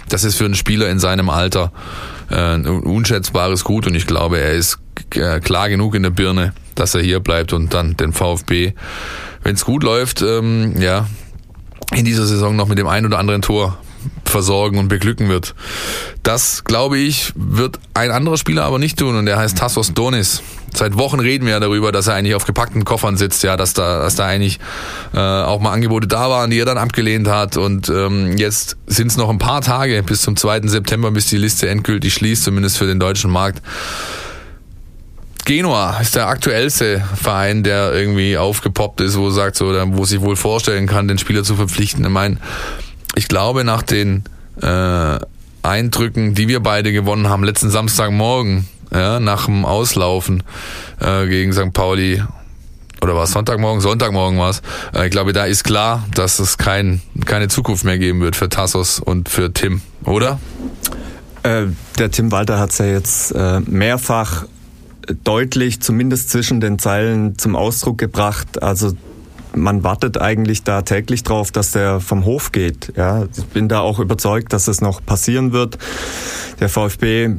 Das 0.09 0.25
ist 0.25 0.37
für 0.37 0.45
einen 0.45 0.55
Spieler 0.55 0.89
in 0.89 1.01
seinem 1.01 1.31
Alter 1.31 1.73
äh, 2.31 2.37
ein 2.37 2.67
unschätzbares 2.67 3.65
Gut 3.65 3.87
und 3.87 3.95
ich 3.95 4.07
glaube, 4.07 4.39
er 4.39 4.53
ist 4.53 4.79
äh, 5.15 5.41
klar 5.41 5.69
genug 5.69 5.95
in 5.95 6.03
der 6.03 6.11
Birne, 6.11 6.53
dass 6.75 6.95
er 6.95 7.03
hier 7.03 7.21
bleibt 7.21 7.53
und 7.53 7.75
dann 7.75 7.97
den 7.97 8.13
VfB, 8.13 8.75
wenn 9.43 9.55
es 9.55 9.65
gut 9.65 9.83
läuft, 9.83 10.23
ähm, 10.23 10.75
ja, 10.81 11.07
in 11.93 12.05
dieser 12.05 12.27
Saison 12.27 12.55
noch 12.55 12.69
mit 12.69 12.79
dem 12.79 12.87
ein 12.87 13.05
oder 13.05 13.19
anderen 13.19 13.43
Tor 13.43 13.79
versorgen 14.25 14.79
und 14.79 14.89
beglücken 14.89 15.29
wird. 15.29 15.55
Das, 16.23 16.65
glaube 16.65 16.99
ich, 16.99 17.33
wird 17.35 17.79
ein 17.95 18.11
anderer 18.11 18.37
Spieler 18.37 18.65
aber 18.65 18.79
nicht 18.79 18.99
tun 18.99 19.17
und 19.17 19.27
der 19.27 19.37
heißt 19.39 19.59
Tassos 19.59 19.93
Donis. 19.93 20.43
Seit 20.73 20.97
Wochen 20.97 21.19
reden 21.19 21.47
wir 21.47 21.55
ja 21.55 21.61
darüber, 21.61 21.91
dass 21.91 22.07
er 22.07 22.15
eigentlich 22.15 22.37
auf 22.37 22.45
gepackten 22.45 22.85
Koffern 22.85 23.17
sitzt, 23.17 23.43
ja, 23.43 23.57
dass 23.57 23.75
da, 23.75 24.01
dass 24.01 24.15
da 24.15 24.27
eigentlich 24.27 24.61
äh, 25.13 25.19
auch 25.19 25.61
mal 25.61 25.73
Angebote 25.73 26.07
da 26.07 26.31
waren, 26.31 26.51
die 26.51 26.61
er 26.61 26.65
dann 26.65 26.79
abgelehnt 26.79 27.27
hat. 27.27 27.57
Und 27.57 27.89
ähm, 27.89 28.37
jetzt 28.37 28.77
sind 28.87 29.09
es 29.09 29.17
noch 29.17 29.31
ein 29.31 29.39
paar 29.39 29.63
Tage 29.63 30.03
bis 30.05 30.23
zum 30.23 30.37
2. 30.37 30.69
September, 30.69 31.11
bis 31.11 31.27
die 31.27 31.39
Liste 31.39 31.69
endgültig 31.69 32.15
schließt, 32.15 32.45
zumindest 32.45 32.79
für 32.79 32.87
den 32.87 33.01
deutschen 33.01 33.31
Markt. 33.31 33.63
Genua 35.45 35.99
ist 36.01 36.15
der 36.15 36.29
aktuellste 36.29 37.03
Verein, 37.17 37.65
der 37.65 37.93
irgendwie 37.93 38.39
aufgepoppt 38.39 39.01
ist, 39.01 39.17
wo 39.17 39.31
sagt 39.31 39.57
so, 39.57 39.67
wo 39.97 40.05
sich 40.05 40.21
wohl 40.21 40.37
vorstellen 40.37 40.87
kann, 40.87 41.09
den 41.09 41.19
Spieler 41.19 41.43
zu 41.43 41.57
verpflichten. 41.57 42.05
Ich 42.05 42.11
meine, 42.11 42.37
ich 43.15 43.29
glaube 43.29 43.65
nach 43.65 43.83
den 43.83 44.25
äh, 44.63 45.19
Eindrücken, 45.63 46.35
die 46.35 46.49
wir 46.49 46.61
beide 46.61 46.93
gewonnen 46.93 47.29
haben 47.29 47.45
letzten 47.45 47.71
Samstagmorgen, 47.71 48.69
ja, 48.93 49.21
nach 49.21 49.47
dem 49.47 49.65
Auslaufen 49.65 50.43
äh, 51.01 51.27
gegen 51.27 51.53
St. 51.53 51.73
Pauli, 51.73 52.23
oder 53.03 53.15
war 53.15 53.25
es 53.25 53.33
Sonntagmorgen? 53.33 53.81
Sonntagmorgen 53.81 54.39
war 54.39 54.51
es. 54.51 54.63
Äh, 54.95 55.07
ich 55.07 55.11
glaube, 55.11 55.33
da 55.33 55.45
ist 55.45 55.65
klar, 55.65 56.05
dass 56.15 56.39
es 56.39 56.59
kein, 56.59 57.01
keine 57.25 57.49
Zukunft 57.49 57.85
mehr 57.85 57.99
geben 57.99 58.21
wird 58.21 58.37
für 58.37 58.49
Tassos 58.49 59.01
und 59.01 59.29
für 59.29 59.53
Tim, 59.53 59.81
oder? 60.05 60.39
Äh, 61.43 61.67
der 61.99 62.11
Tim 62.11 62.31
Walter 62.33 62.59
hat 62.59 62.71
es 62.71 62.79
ja 62.79 62.87
jetzt 62.87 63.33
äh, 63.33 63.61
mehrfach 63.61 64.45
deutlich, 65.25 65.81
zumindest 65.81 66.31
zwischen 66.31 66.61
den 66.61 66.79
Zeilen, 66.79 67.39
zum 67.39 67.57
Ausdruck 67.57 67.99
gebracht. 67.99 68.63
Also 68.63 68.93
man 69.55 69.85
wartet 69.85 70.21
eigentlich 70.21 70.63
da 70.63 70.83
täglich 70.83 71.23
drauf, 71.23 71.51
dass 71.51 71.73
der 71.73 72.01
vom 72.01 72.25
Hof 72.25 72.53
geht. 72.53 72.93
Ja, 72.97 73.25
ich 73.25 73.45
bin 73.47 73.69
da 73.69 73.81
auch 73.81 73.99
überzeugt, 73.99 74.53
dass 74.53 74.69
es 74.69 74.81
noch 74.81 75.05
passieren 75.05 75.53
wird. 75.53 75.79
Der 76.61 76.69
VfB 76.69 77.31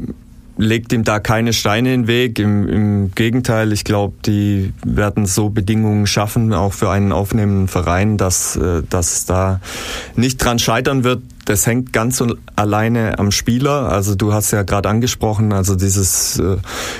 legt 0.57 0.93
ihm 0.93 1.03
da 1.03 1.19
keine 1.19 1.53
Steine 1.53 1.93
in 1.93 2.01
den 2.01 2.07
Weg. 2.07 2.39
Im, 2.39 2.67
im 2.67 3.11
Gegenteil, 3.15 3.71
ich 3.73 3.83
glaube, 3.83 4.15
die 4.25 4.73
werden 4.85 5.25
so 5.25 5.49
Bedingungen 5.49 6.07
schaffen, 6.07 6.53
auch 6.53 6.73
für 6.73 6.89
einen 6.89 7.11
aufnehmenden 7.11 7.67
Verein, 7.67 8.17
dass, 8.17 8.55
äh, 8.55 8.83
dass 8.89 9.25
da 9.25 9.59
nicht 10.15 10.37
dran 10.37 10.59
scheitern 10.59 11.03
wird, 11.03 11.23
das 11.45 11.65
hängt 11.65 11.91
ganz 11.93 12.23
alleine 12.55 13.17
am 13.19 13.31
Spieler. 13.31 13.91
Also 13.91 14.15
du 14.15 14.33
hast 14.33 14.51
ja 14.51 14.63
gerade 14.63 14.89
angesprochen, 14.89 15.53
also 15.53 15.75
dieses 15.75 16.39
äh, 16.39 16.57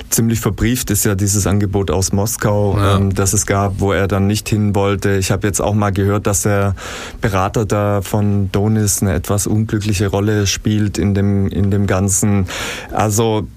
ziemlich 0.10 0.40
verbrieft 0.40 0.90
ist 0.90 1.06
ja 1.06 1.16
dieses 1.16 1.48
Angebot 1.48 1.92
aus 1.92 2.12
Moskau, 2.12 2.78
ja. 2.78 2.98
ähm, 2.98 3.14
das 3.14 3.34
es 3.34 3.46
gab, 3.46 3.80
wo 3.80 3.92
er 3.92 4.08
dann 4.08 4.28
nicht 4.28 4.50
hin 4.50 4.74
wollte. 4.76 5.18
Ich 5.18 5.32
habe 5.32 5.48
jetzt 5.48 5.62
auch 5.62 5.74
mal 5.74 5.92
gehört, 5.92 6.28
dass 6.28 6.42
der 6.42 6.76
Berater 7.22 7.66
da 7.66 8.02
von 8.02 8.52
Donis 8.52 9.02
eine 9.02 9.14
etwas 9.14 9.48
unglückliche 9.48 10.08
Rolle 10.08 10.48
spielt 10.48 10.98
in 10.98 11.14
dem 11.14 11.48
in 11.48 11.72
dem 11.72 11.88
Ganzen. 11.88 12.48
Also 12.92 13.48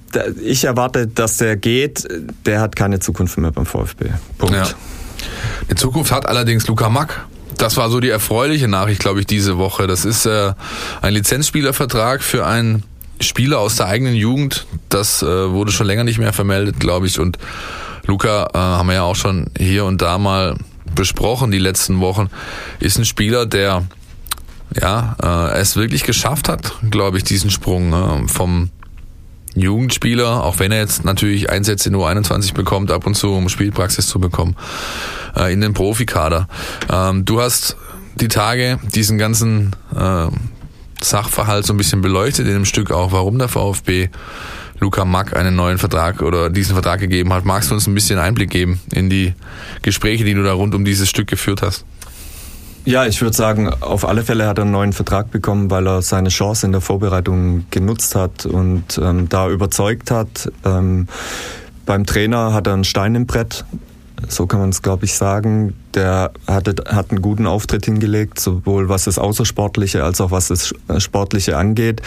ich 0.42 0.64
erwarte, 0.64 1.06
dass 1.06 1.38
der 1.38 1.56
geht. 1.56 2.06
Der 2.46 2.60
hat 2.60 2.76
keine 2.76 3.00
Zukunft 3.00 3.38
mehr 3.38 3.50
beim 3.50 3.66
VfB. 3.66 4.10
Punkt. 4.38 4.54
Ja. 4.54 4.66
Die 5.70 5.74
Zukunft 5.74 6.12
hat 6.12 6.26
allerdings 6.26 6.66
Luca 6.66 6.88
Mack 6.88 7.26
das 7.58 7.76
war 7.76 7.90
so 7.90 8.00
die 8.00 8.08
erfreuliche 8.08 8.68
Nachricht, 8.68 9.00
glaube 9.00 9.20
ich, 9.20 9.26
diese 9.26 9.58
Woche. 9.58 9.86
Das 9.86 10.04
ist 10.04 10.26
äh, 10.26 10.52
ein 11.02 11.14
Lizenzspielervertrag 11.14 12.22
für 12.22 12.46
einen 12.46 12.82
Spieler 13.20 13.58
aus 13.58 13.76
der 13.76 13.86
eigenen 13.86 14.14
Jugend. 14.14 14.66
Das 14.88 15.22
äh, 15.22 15.50
wurde 15.50 15.72
schon 15.72 15.86
länger 15.86 16.04
nicht 16.04 16.18
mehr 16.18 16.32
vermeldet, 16.32 16.80
glaube 16.80 17.06
ich. 17.06 17.18
Und 17.18 17.38
Luca 18.06 18.48
äh, 18.52 18.58
haben 18.58 18.88
wir 18.88 18.94
ja 18.94 19.02
auch 19.02 19.16
schon 19.16 19.50
hier 19.58 19.84
und 19.84 20.02
da 20.02 20.18
mal 20.18 20.56
besprochen 20.94 21.50
die 21.50 21.58
letzten 21.58 22.00
Wochen. 22.00 22.30
Ist 22.80 22.98
ein 22.98 23.04
Spieler, 23.04 23.46
der 23.46 23.84
ja 24.80 25.16
äh, 25.22 25.58
es 25.58 25.76
wirklich 25.76 26.04
geschafft 26.04 26.48
hat, 26.48 26.74
glaube 26.90 27.18
ich, 27.18 27.24
diesen 27.24 27.50
Sprung 27.50 27.92
äh, 27.92 28.28
vom 28.28 28.70
Jugendspieler, 29.54 30.42
auch 30.42 30.58
wenn 30.58 30.72
er 30.72 30.78
jetzt 30.78 31.04
natürlich 31.04 31.50
Einsätze 31.50 31.88
in 31.88 31.96
U21 31.96 32.54
bekommt, 32.54 32.90
ab 32.90 33.06
und 33.06 33.14
zu, 33.14 33.32
um 33.32 33.48
Spielpraxis 33.48 34.06
zu 34.06 34.18
bekommen, 34.18 34.56
äh, 35.36 35.52
in 35.52 35.60
den 35.60 35.74
Profikader. 35.74 36.48
Ähm, 36.90 37.24
du 37.24 37.40
hast 37.40 37.76
die 38.16 38.28
Tage 38.28 38.78
diesen 38.94 39.18
ganzen 39.18 39.74
äh, 39.94 40.26
Sachverhalt 41.02 41.66
so 41.66 41.74
ein 41.74 41.76
bisschen 41.76 42.00
beleuchtet 42.00 42.46
in 42.46 42.54
dem 42.54 42.64
Stück 42.64 42.90
auch, 42.90 43.12
warum 43.12 43.38
der 43.38 43.48
VfB 43.48 44.08
Luca 44.80 45.04
Mack 45.04 45.36
einen 45.36 45.54
neuen 45.54 45.78
Vertrag 45.78 46.22
oder 46.22 46.50
diesen 46.50 46.74
Vertrag 46.74 47.00
gegeben 47.00 47.32
hat. 47.32 47.44
Magst 47.44 47.70
du 47.70 47.74
uns 47.74 47.86
ein 47.86 47.94
bisschen 47.94 48.18
Einblick 48.18 48.50
geben 48.50 48.80
in 48.92 49.08
die 49.08 49.34
Gespräche, 49.82 50.24
die 50.24 50.34
du 50.34 50.42
da 50.42 50.52
rund 50.52 50.74
um 50.74 50.84
dieses 50.84 51.08
Stück 51.08 51.28
geführt 51.28 51.62
hast? 51.62 51.84
Ja, 52.86 53.06
ich 53.06 53.22
würde 53.22 53.34
sagen, 53.34 53.70
auf 53.80 54.06
alle 54.06 54.24
Fälle 54.24 54.46
hat 54.46 54.58
er 54.58 54.62
einen 54.62 54.72
neuen 54.72 54.92
Vertrag 54.92 55.30
bekommen, 55.30 55.70
weil 55.70 55.86
er 55.86 56.02
seine 56.02 56.28
Chance 56.28 56.66
in 56.66 56.72
der 56.72 56.82
Vorbereitung 56.82 57.64
genutzt 57.70 58.14
hat 58.14 58.44
und 58.44 59.00
ähm, 59.02 59.26
da 59.30 59.48
überzeugt 59.48 60.10
hat. 60.10 60.52
Ähm, 60.66 61.08
beim 61.86 62.04
Trainer 62.04 62.52
hat 62.52 62.66
er 62.66 62.74
einen 62.74 62.84
Stein 62.84 63.14
im 63.14 63.26
Brett 63.26 63.64
so 64.28 64.46
kann 64.46 64.60
man 64.60 64.70
es, 64.70 64.82
glaube 64.82 65.04
ich, 65.04 65.14
sagen. 65.14 65.74
Der 65.94 66.32
hatte, 66.46 66.74
hat 66.88 67.10
einen 67.10 67.22
guten 67.22 67.46
Auftritt 67.46 67.84
hingelegt, 67.84 68.40
sowohl 68.40 68.88
was 68.88 69.04
das 69.04 69.18
Außersportliche 69.18 70.02
als 70.02 70.20
auch 70.20 70.32
was 70.32 70.48
das 70.48 70.74
Sportliche 70.98 71.56
angeht. 71.56 72.02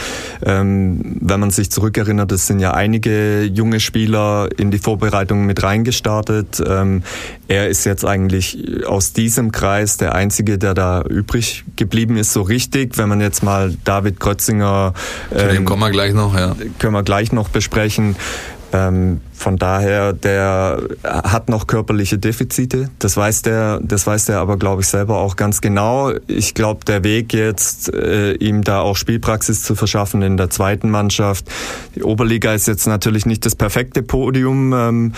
Ähm, 0.46 1.18
wenn 1.22 1.40
man 1.40 1.52
sich 1.52 1.72
zurückerinnert, 1.72 2.32
es 2.34 2.48
sind 2.48 2.60
ja 2.60 2.74
einige 2.74 3.44
junge 3.44 3.80
Spieler 3.80 4.50
in 4.58 4.72
die 4.72 4.78
Vorbereitung 4.78 5.46
mit 5.46 5.64
reingestartet. 5.64 6.62
Ähm, 6.66 7.04
er 7.48 7.70
ist 7.70 7.86
jetzt 7.86 8.06
eigentlich 8.06 8.86
aus 8.86 9.14
diesem 9.14 9.52
Kreis 9.52 9.98
der 9.98 10.16
Einzige, 10.16 10.58
der 10.58 10.74
da 10.74 11.02
übrig 11.04 11.64
geblieben 11.78 12.18
ist, 12.18 12.34
so 12.34 12.42
richtig. 12.42 12.98
Wenn 12.98 13.08
man 13.08 13.22
jetzt 13.22 13.42
mal 13.42 13.74
David 13.86 14.20
Krötzinger... 14.20 14.94
Ähm, 15.32 15.38
Zu 15.38 15.48
dem 15.48 15.56
ähm, 15.58 15.66
kommen 15.66 15.82
wir 15.82 15.92
gleich 15.92 16.14
noch, 16.14 16.36
ja. 16.36 16.56
Können 16.80 16.94
wir 16.94 17.04
gleich 17.04 17.32
noch 17.32 17.48
besprechen. 17.50 18.16
Ähm, 18.74 19.22
von 19.34 19.58
daher, 19.58 20.14
der 20.14 20.82
hat 21.04 21.48
noch 21.48 21.68
körperliche 21.68 22.18
Defizite. 22.18 22.90
Das 23.00 23.16
weiß 23.16 23.44
der, 23.44 23.80
das 23.82 24.08
weiß 24.08 24.26
der 24.26 24.40
aber, 24.40 24.58
glaube 24.58 24.82
ich, 24.82 24.88
selber 24.88 25.18
auch 25.18 25.36
ganz 25.36 25.62
genau. 25.62 26.12
Ich 26.28 26.54
glaube, 26.54 26.84
der 26.86 27.04
Weg 27.04 27.34
jetzt, 27.34 27.94
äh, 27.94 28.34
ihm 28.34 28.64
da 28.64 28.82
auch 28.82 28.98
Spielpraxis 28.98 29.64
zu 29.64 29.76
verschaffen 29.76 30.22
in 30.22 30.38
der 30.38 30.50
zweiten 30.50 30.90
Mannschaft. 30.90 31.46
Die 31.96 32.04
Oberliga 32.04 32.54
ist 32.54 32.68
jetzt 32.68 32.88
natürlich 32.88 33.26
nicht 33.26 33.46
das 33.46 33.56
perfekte 33.56 34.02
Podium 34.02 34.74
ähm, 34.74 35.14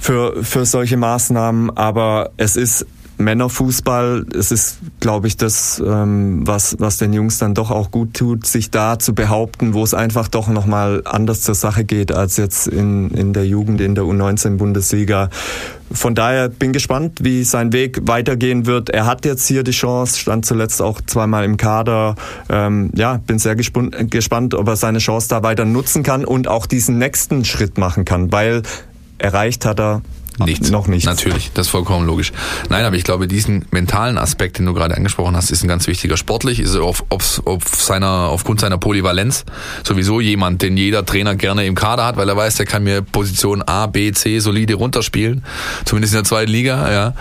für, 0.00 0.42
für 0.42 0.66
solche 0.66 0.96
Maßnahmen, 0.96 1.76
aber 1.76 2.30
es 2.36 2.56
ist 2.56 2.86
Männerfußball, 3.18 4.26
es 4.36 4.52
ist, 4.52 4.78
glaube 5.00 5.26
ich, 5.26 5.36
das, 5.36 5.82
ähm, 5.84 6.46
was, 6.46 6.76
was 6.78 6.98
den 6.98 7.12
Jungs 7.12 7.38
dann 7.38 7.54
doch 7.54 7.70
auch 7.70 7.90
gut 7.90 8.14
tut, 8.14 8.46
sich 8.46 8.70
da 8.70 8.98
zu 8.98 9.14
behaupten, 9.14 9.74
wo 9.74 9.82
es 9.82 9.94
einfach 9.94 10.28
doch 10.28 10.48
nochmal 10.48 11.02
anders 11.04 11.42
zur 11.42 11.54
Sache 11.54 11.84
geht 11.84 12.12
als 12.12 12.36
jetzt 12.36 12.66
in, 12.66 13.10
in 13.10 13.32
der 13.32 13.46
Jugend, 13.46 13.80
in 13.80 13.94
der 13.94 14.04
U19-Bundesliga. 14.04 15.30
Von 15.90 16.14
daher 16.14 16.48
bin 16.48 16.72
gespannt, 16.72 17.20
wie 17.22 17.44
sein 17.44 17.72
Weg 17.72 18.00
weitergehen 18.06 18.66
wird. 18.66 18.90
Er 18.90 19.06
hat 19.06 19.24
jetzt 19.24 19.46
hier 19.46 19.62
die 19.62 19.70
Chance, 19.70 20.18
stand 20.18 20.44
zuletzt 20.44 20.82
auch 20.82 21.00
zweimal 21.00 21.44
im 21.44 21.56
Kader. 21.56 22.16
Ähm, 22.50 22.90
ja, 22.94 23.20
bin 23.26 23.38
sehr 23.38 23.56
gespannt, 23.56 24.54
ob 24.54 24.68
er 24.68 24.76
seine 24.76 24.98
Chance 24.98 25.28
da 25.28 25.42
weiter 25.42 25.64
nutzen 25.64 26.02
kann 26.02 26.24
und 26.24 26.48
auch 26.48 26.66
diesen 26.66 26.98
nächsten 26.98 27.44
Schritt 27.44 27.78
machen 27.78 28.04
kann, 28.04 28.32
weil 28.32 28.62
erreicht 29.18 29.64
hat 29.64 29.80
er 29.80 30.02
Nichts. 30.38 30.70
Noch 30.70 30.86
nicht. 30.86 31.06
Natürlich, 31.06 31.50
das 31.54 31.66
ist 31.66 31.70
vollkommen 31.70 32.06
logisch. 32.06 32.32
Nein, 32.68 32.84
aber 32.84 32.96
ich 32.96 33.04
glaube, 33.04 33.26
diesen 33.26 33.64
mentalen 33.70 34.18
Aspekt, 34.18 34.58
den 34.58 34.66
du 34.66 34.74
gerade 34.74 34.96
angesprochen 34.96 35.34
hast, 35.34 35.50
ist 35.50 35.62
ein 35.64 35.68
ganz 35.68 35.86
wichtiger. 35.86 36.16
Sportlich 36.16 36.60
ist 36.60 36.74
er 36.74 36.82
auf, 36.82 37.04
auf, 37.08 37.42
auf 37.46 37.64
seiner, 37.82 38.28
aufgrund 38.30 38.60
seiner 38.60 38.76
Polyvalenz 38.76 39.44
sowieso 39.82 40.20
jemand, 40.20 40.60
den 40.62 40.76
jeder 40.76 41.06
Trainer 41.06 41.36
gerne 41.36 41.64
im 41.64 41.74
Kader 41.74 42.04
hat, 42.04 42.16
weil 42.16 42.28
er 42.28 42.36
weiß, 42.36 42.56
der 42.56 42.66
kann 42.66 42.84
mir 42.84 43.00
Position 43.00 43.62
A, 43.62 43.86
B, 43.86 44.12
C 44.12 44.38
solide 44.40 44.74
runterspielen. 44.74 45.42
Zumindest 45.84 46.12
in 46.12 46.18
der 46.18 46.24
zweiten 46.24 46.50
Liga, 46.50 46.92
ja. 46.92 47.14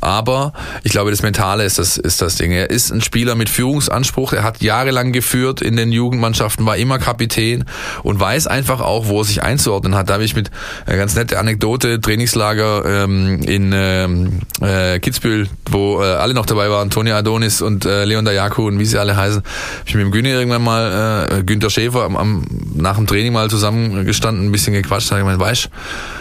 Aber 0.00 0.54
ich 0.82 0.92
glaube, 0.92 1.10
das 1.10 1.22
Mentale 1.22 1.64
ist 1.64 1.78
das, 1.78 1.98
ist 1.98 2.22
das 2.22 2.36
Ding. 2.36 2.52
Er 2.52 2.70
ist 2.70 2.90
ein 2.90 3.02
Spieler 3.02 3.34
mit 3.34 3.50
Führungsanspruch. 3.50 4.32
Er 4.32 4.44
hat 4.44 4.62
jahrelang 4.62 5.12
geführt 5.12 5.60
in 5.60 5.76
den 5.76 5.92
Jugendmannschaften, 5.92 6.64
war 6.64 6.76
immer 6.76 6.98
Kapitän 6.98 7.64
und 8.02 8.18
weiß 8.18 8.46
einfach 8.46 8.80
auch, 8.80 9.08
wo 9.08 9.20
er 9.20 9.24
sich 9.24 9.42
einzuordnen 9.42 9.94
hat. 9.94 10.08
Da 10.08 10.14
habe 10.14 10.24
ich 10.24 10.34
mit 10.34 10.50
eine 10.86 10.96
ganz 10.96 11.14
nette 11.14 11.38
Anekdote, 11.38 12.00
Trainingslager 12.00 12.61
Lager 12.62 13.04
ähm, 13.04 13.40
in 13.42 13.72
ähm, 13.74 14.40
äh, 14.60 14.98
Kitzbühel, 15.00 15.48
wo 15.70 16.00
äh, 16.00 16.04
alle 16.04 16.34
noch 16.34 16.46
dabei 16.46 16.70
waren, 16.70 16.90
Toni 16.90 17.10
Adonis 17.10 17.62
und 17.62 17.84
äh, 17.84 18.04
Leon 18.04 18.24
Dayaku 18.24 18.66
und 18.66 18.78
wie 18.78 18.84
sie 18.84 18.98
alle 18.98 19.16
heißen, 19.16 19.42
hab 19.42 19.88
ich 19.88 19.94
mit 19.94 20.04
dem 20.04 20.12
Günni 20.12 20.30
irgendwann 20.30 20.62
mal, 20.62 21.28
äh, 21.30 21.42
Günther 21.42 21.70
Schäfer, 21.70 22.04
am, 22.04 22.16
am, 22.16 22.44
nach 22.74 22.96
dem 22.96 23.06
Training 23.06 23.32
mal 23.32 23.50
zusammengestanden, 23.50 24.46
ein 24.46 24.52
bisschen 24.52 24.72
gequatscht, 24.72 25.10
ich 25.10 25.18
gemeint, 25.18 25.40
weißt, 25.40 25.70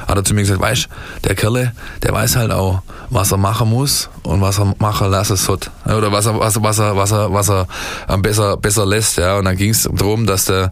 hat 0.07 0.17
er 0.17 0.23
zu 0.23 0.33
mir 0.33 0.41
gesagt, 0.41 0.61
weißt, 0.61 0.89
der 1.23 1.35
Kerle, 1.35 1.73
der 2.03 2.13
weiß 2.13 2.35
halt 2.35 2.51
auch, 2.51 2.81
was 3.09 3.31
er 3.31 3.37
machen 3.37 3.69
muss 3.69 4.09
und 4.23 4.41
was 4.41 4.57
er 4.57 4.73
machen 4.79 5.11
lassen 5.11 5.35
soll. 5.35 5.59
Oder 5.85 6.11
was 6.11 6.25
er, 6.25 6.39
was 6.39 6.61
was 6.61 6.79
er, 6.79 6.95
was 6.95 7.11
er, 7.11 7.33
was 7.33 7.49
er 7.49 7.67
besser, 8.17 8.57
besser 8.57 8.85
lässt, 8.85 9.17
ja. 9.17 9.37
Und 9.37 9.45
dann 9.45 9.57
ging 9.57 9.71
es 9.71 9.89
darum, 9.91 10.25
dass 10.25 10.45
der, 10.45 10.71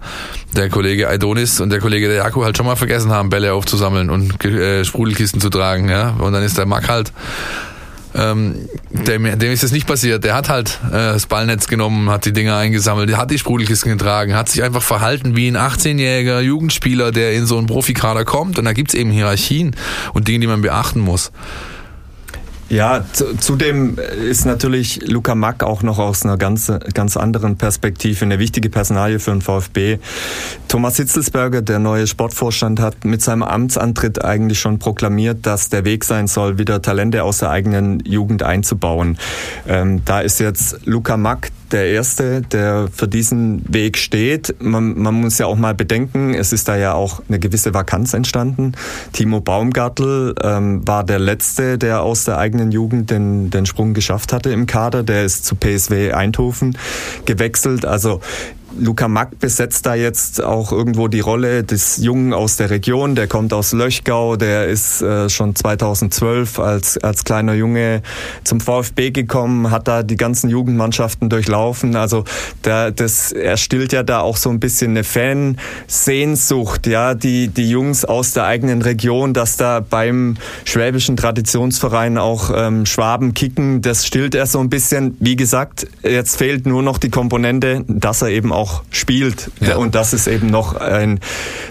der 0.56 0.70
Kollege 0.70 1.10
Adonis 1.10 1.60
und 1.60 1.70
der 1.70 1.80
Kollege 1.80 2.08
der 2.08 2.18
Jaku 2.18 2.44
halt 2.44 2.56
schon 2.56 2.66
mal 2.66 2.78
vergessen 2.78 3.12
haben, 3.12 3.30
Bälle 3.30 3.54
aufzusammeln 3.54 4.10
und 4.10 4.44
äh, 4.46 4.86
Sprudelkisten 4.86 5.42
zu 5.42 5.50
tragen, 5.60 5.90
ja. 5.90 6.12
Und 6.20 6.34
dann 6.34 6.44
ist 6.44 6.58
der 6.58 6.66
Mack 6.66 6.88
halt 6.90 7.12
ähm, 8.16 8.68
dem, 8.90 9.40
dem 9.40 9.52
ist 9.52 9.64
es 9.64 9.72
nicht 9.72 9.86
passiert. 9.86 10.24
Der 10.24 10.34
hat 10.34 10.50
halt 10.50 10.80
äh, 10.88 11.14
das 11.14 11.28
Ballnetz 11.28 11.68
genommen, 11.68 12.10
hat 12.10 12.26
die 12.26 12.34
Dinger 12.34 12.58
eingesammelt, 12.58 13.16
hat 13.16 13.30
die 13.30 13.38
Sprudelkisten 13.38 13.92
getragen, 13.92 14.36
hat 14.36 14.50
sich 14.50 14.64
einfach 14.64 14.82
verhalten 14.82 15.36
wie 15.36 15.48
ein 15.48 15.58
18-jähriger 15.58 16.40
Jugendspieler, 16.40 17.12
der 17.12 17.34
in 17.34 17.46
so 17.46 17.58
einen 17.58 17.68
Profikader 17.68 18.26
kommt. 18.26 18.58
Und 18.58 18.66
da 18.66 18.74
gibt's 18.74 18.94
eben 18.94 19.12
Hierarchien 19.12 19.76
und 20.14 20.28
Dinge, 20.28 20.40
die 20.40 20.48
man 20.48 20.62
beachten 20.62 21.00
muss. 21.00 21.32
Ja, 22.70 23.04
zu, 23.14 23.36
zudem 23.38 23.98
ist 23.98 24.46
natürlich 24.46 25.08
Luca 25.08 25.34
Mack 25.34 25.64
auch 25.64 25.82
noch 25.82 25.98
aus 25.98 26.24
einer 26.24 26.38
ganz, 26.38 26.72
ganz 26.94 27.18
anderen 27.18 27.58
Perspektive 27.58 28.24
eine 28.24 28.38
wichtige 28.38 28.70
Personalie 28.70 29.20
für 29.20 29.32
den 29.32 29.42
VfB. 29.42 29.98
Thomas 30.68 30.98
Hitzelsberger, 30.98 31.64
der 31.64 31.80
neue 31.80 32.06
Sportvorstand, 32.06 32.80
hat 32.80 33.06
mit 33.06 33.24
seinem 33.24 33.42
Amtsantritt 33.42 34.24
eigentlich 34.24 34.60
schon 34.60 34.78
proklamiert, 34.78 35.48
dass 35.48 35.70
der 35.70 35.84
Weg 35.84 36.06
sein 36.06 36.28
soll, 36.28 36.60
wieder 36.60 36.82
Talente 36.84 37.24
aus 37.24 37.40
der 37.40 37.50
eigenen 37.50 38.02
Jugend 38.06 38.44
einzubauen. 38.44 39.18
Ähm, 39.68 40.04
da 40.06 40.22
ist 40.22 40.40
jetzt 40.40 40.86
Luca 40.86 41.18
Mack 41.18 41.50
der 41.72 41.88
Erste, 41.88 42.42
der 42.42 42.88
für 42.92 43.08
diesen 43.08 43.62
Weg 43.72 43.98
steht. 43.98 44.56
Man, 44.60 44.98
man, 44.98 45.14
muss 45.16 45.38
ja 45.38 45.46
auch 45.46 45.58
mal 45.58 45.74
bedenken, 45.74 46.34
es 46.34 46.54
ist 46.54 46.68
da 46.68 46.76
ja 46.76 46.94
auch 46.94 47.22
eine 47.28 47.40
gewisse 47.40 47.74
Vakanz 47.74 48.14
entstanden. 48.14 48.74
Timo 49.14 49.42
Baumgartel 49.42 50.36
ähm, 50.44 50.88
war 50.88 51.04
der 51.04 51.20
Letzte, 51.20 51.78
der 51.78 52.02
aus 52.02 52.26
der 52.26 52.38
eigenen 52.38 52.72
Jugend 52.72 53.12
den, 53.12 53.50
den 53.50 53.66
Sprung 53.66 53.94
geschafft 53.94 54.34
hatte 54.34 54.52
im 54.52 54.66
Kader. 54.66 55.04
Der 55.04 55.26
ist 55.26 55.46
zu 55.46 55.56
PSW 55.56 56.14
Eindhoven 56.14 56.78
gewechselt. 57.26 57.86
Also 57.86 58.22
Luca 58.78 59.08
Mack 59.08 59.40
besetzt 59.40 59.86
da 59.86 59.96
jetzt 59.96 60.44
auch 60.44 60.72
irgendwo 60.72 61.08
die 61.08 61.20
Rolle 61.20 61.64
des 61.64 61.98
Jungen 61.98 62.34
aus 62.34 62.58
der 62.58 62.70
Region. 62.70 63.16
Der 63.16 63.28
kommt 63.28 63.54
aus 63.54 63.72
Löchgau, 63.72 64.36
der 64.36 64.68
ist 64.68 65.02
äh, 65.02 65.30
schon 65.30 65.56
2012 65.56 66.60
als, 66.60 66.98
als 66.98 67.24
kleiner 67.24 67.54
Junge 67.54 68.02
zum 68.44 68.60
VfB 68.60 69.12
gekommen, 69.12 69.72
hat 69.72 69.88
da 69.88 70.04
die 70.04 70.18
ganzen 70.18 70.50
Jugendmannschaften 70.50 71.30
durchlaufen. 71.30 71.96
Also 71.96 72.26
der, 72.64 72.92
das, 72.92 73.32
er 73.32 73.58
stillt 73.58 73.94
ja 73.94 74.04
da 74.04 74.20
auch 74.20 74.38
so 74.38 74.50
ein 74.50 74.60
bisschen 74.60 74.92
eine 74.92 75.04
Fansehnsucht, 75.04 76.88
ja, 76.88 77.16
die, 77.16 77.48
die 77.48 77.70
Jungs 77.70 78.06
aus 78.06 78.34
der 78.34 78.46
eigenen 78.46 78.82
Region, 78.82 79.34
dass 79.34 79.58
da 79.58 79.80
beim 79.80 80.36
schwäbischen 80.66 81.18
Traditionsverein 81.18 82.18
auch 82.18 82.52
ähm, 82.56 82.86
Schwaben 82.86 83.34
kicken, 83.34 83.82
das 83.82 84.06
stillt 84.06 84.36
er 84.36 84.46
so 84.46 84.60
ein 84.60 84.70
bisschen. 84.70 85.18
Wie 85.20 85.36
gesagt, 85.36 85.88
jetzt 86.04 86.38
fehlt 86.38 86.66
nur 86.66 86.84
noch 86.84 86.98
die 86.98 87.10
Komponente, 87.10 87.84
dass 87.88 88.22
er 88.22 88.30
eben 88.30 88.52
auch 88.52 88.59
auch 88.60 88.84
spielt. 88.92 89.52
Ja. 89.62 89.78
Und 89.78 89.96
das 89.96 90.14
ist 90.14 90.28
eben 90.28 90.48
noch 90.48 90.76
ein, 90.76 91.20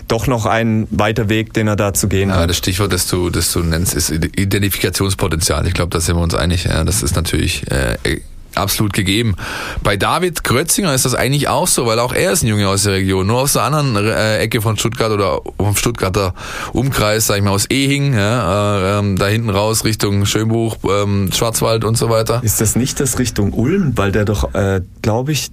doch 0.08 0.26
noch 0.26 0.46
ein 0.46 0.88
weiter 0.90 1.28
Weg, 1.28 1.52
den 1.52 1.68
er 1.68 1.76
da 1.76 1.92
zu 1.92 2.08
gehen 2.08 2.30
ja, 2.30 2.36
hat. 2.36 2.50
Das 2.50 2.56
Stichwort, 2.56 2.92
das 2.92 3.06
du, 3.06 3.30
das 3.30 3.52
du 3.52 3.60
nennst, 3.60 3.94
ist 3.94 4.10
Identifikationspotenzial. 4.10 5.66
Ich 5.66 5.74
glaube, 5.74 5.90
da 5.90 6.00
sind 6.00 6.16
wir 6.16 6.22
uns 6.22 6.34
einig. 6.34 6.64
Ja, 6.64 6.82
das 6.84 7.02
ist 7.02 7.14
natürlich 7.14 7.70
äh, 7.70 8.20
absolut 8.54 8.92
gegeben. 8.92 9.36
Bei 9.82 9.96
David 9.96 10.44
Grötzinger 10.44 10.94
ist 10.94 11.04
das 11.04 11.14
eigentlich 11.14 11.48
auch 11.48 11.66
so, 11.66 11.86
weil 11.86 11.98
auch 11.98 12.12
er 12.12 12.32
ist 12.32 12.42
ein 12.42 12.48
Junge 12.48 12.68
aus 12.68 12.84
der 12.84 12.94
Region, 12.94 13.26
nur 13.26 13.40
aus 13.40 13.54
der 13.54 13.62
anderen 13.62 13.96
äh, 13.96 14.38
Ecke 14.38 14.60
von 14.60 14.76
Stuttgart 14.76 15.12
oder 15.12 15.40
vom 15.56 15.76
Stuttgarter 15.76 16.34
Umkreis, 16.72 17.26
sag 17.26 17.36
ich 17.36 17.42
mal, 17.42 17.50
aus 17.50 17.66
Ehing, 17.66 18.14
ja, 18.14 18.96
äh, 18.96 18.98
ähm, 18.98 19.16
da 19.16 19.26
hinten 19.26 19.50
raus 19.50 19.84
Richtung 19.84 20.26
Schönbuch, 20.26 20.76
ähm, 20.84 21.30
Schwarzwald 21.32 21.84
und 21.84 21.96
so 21.96 22.10
weiter. 22.10 22.40
Ist 22.42 22.60
das 22.60 22.76
nicht 22.76 23.00
das 23.00 23.18
Richtung 23.18 23.52
Ulm, 23.52 23.92
weil 23.96 24.12
der 24.12 24.24
doch, 24.24 24.54
äh, 24.54 24.80
glaube 25.02 25.32
ich, 25.32 25.50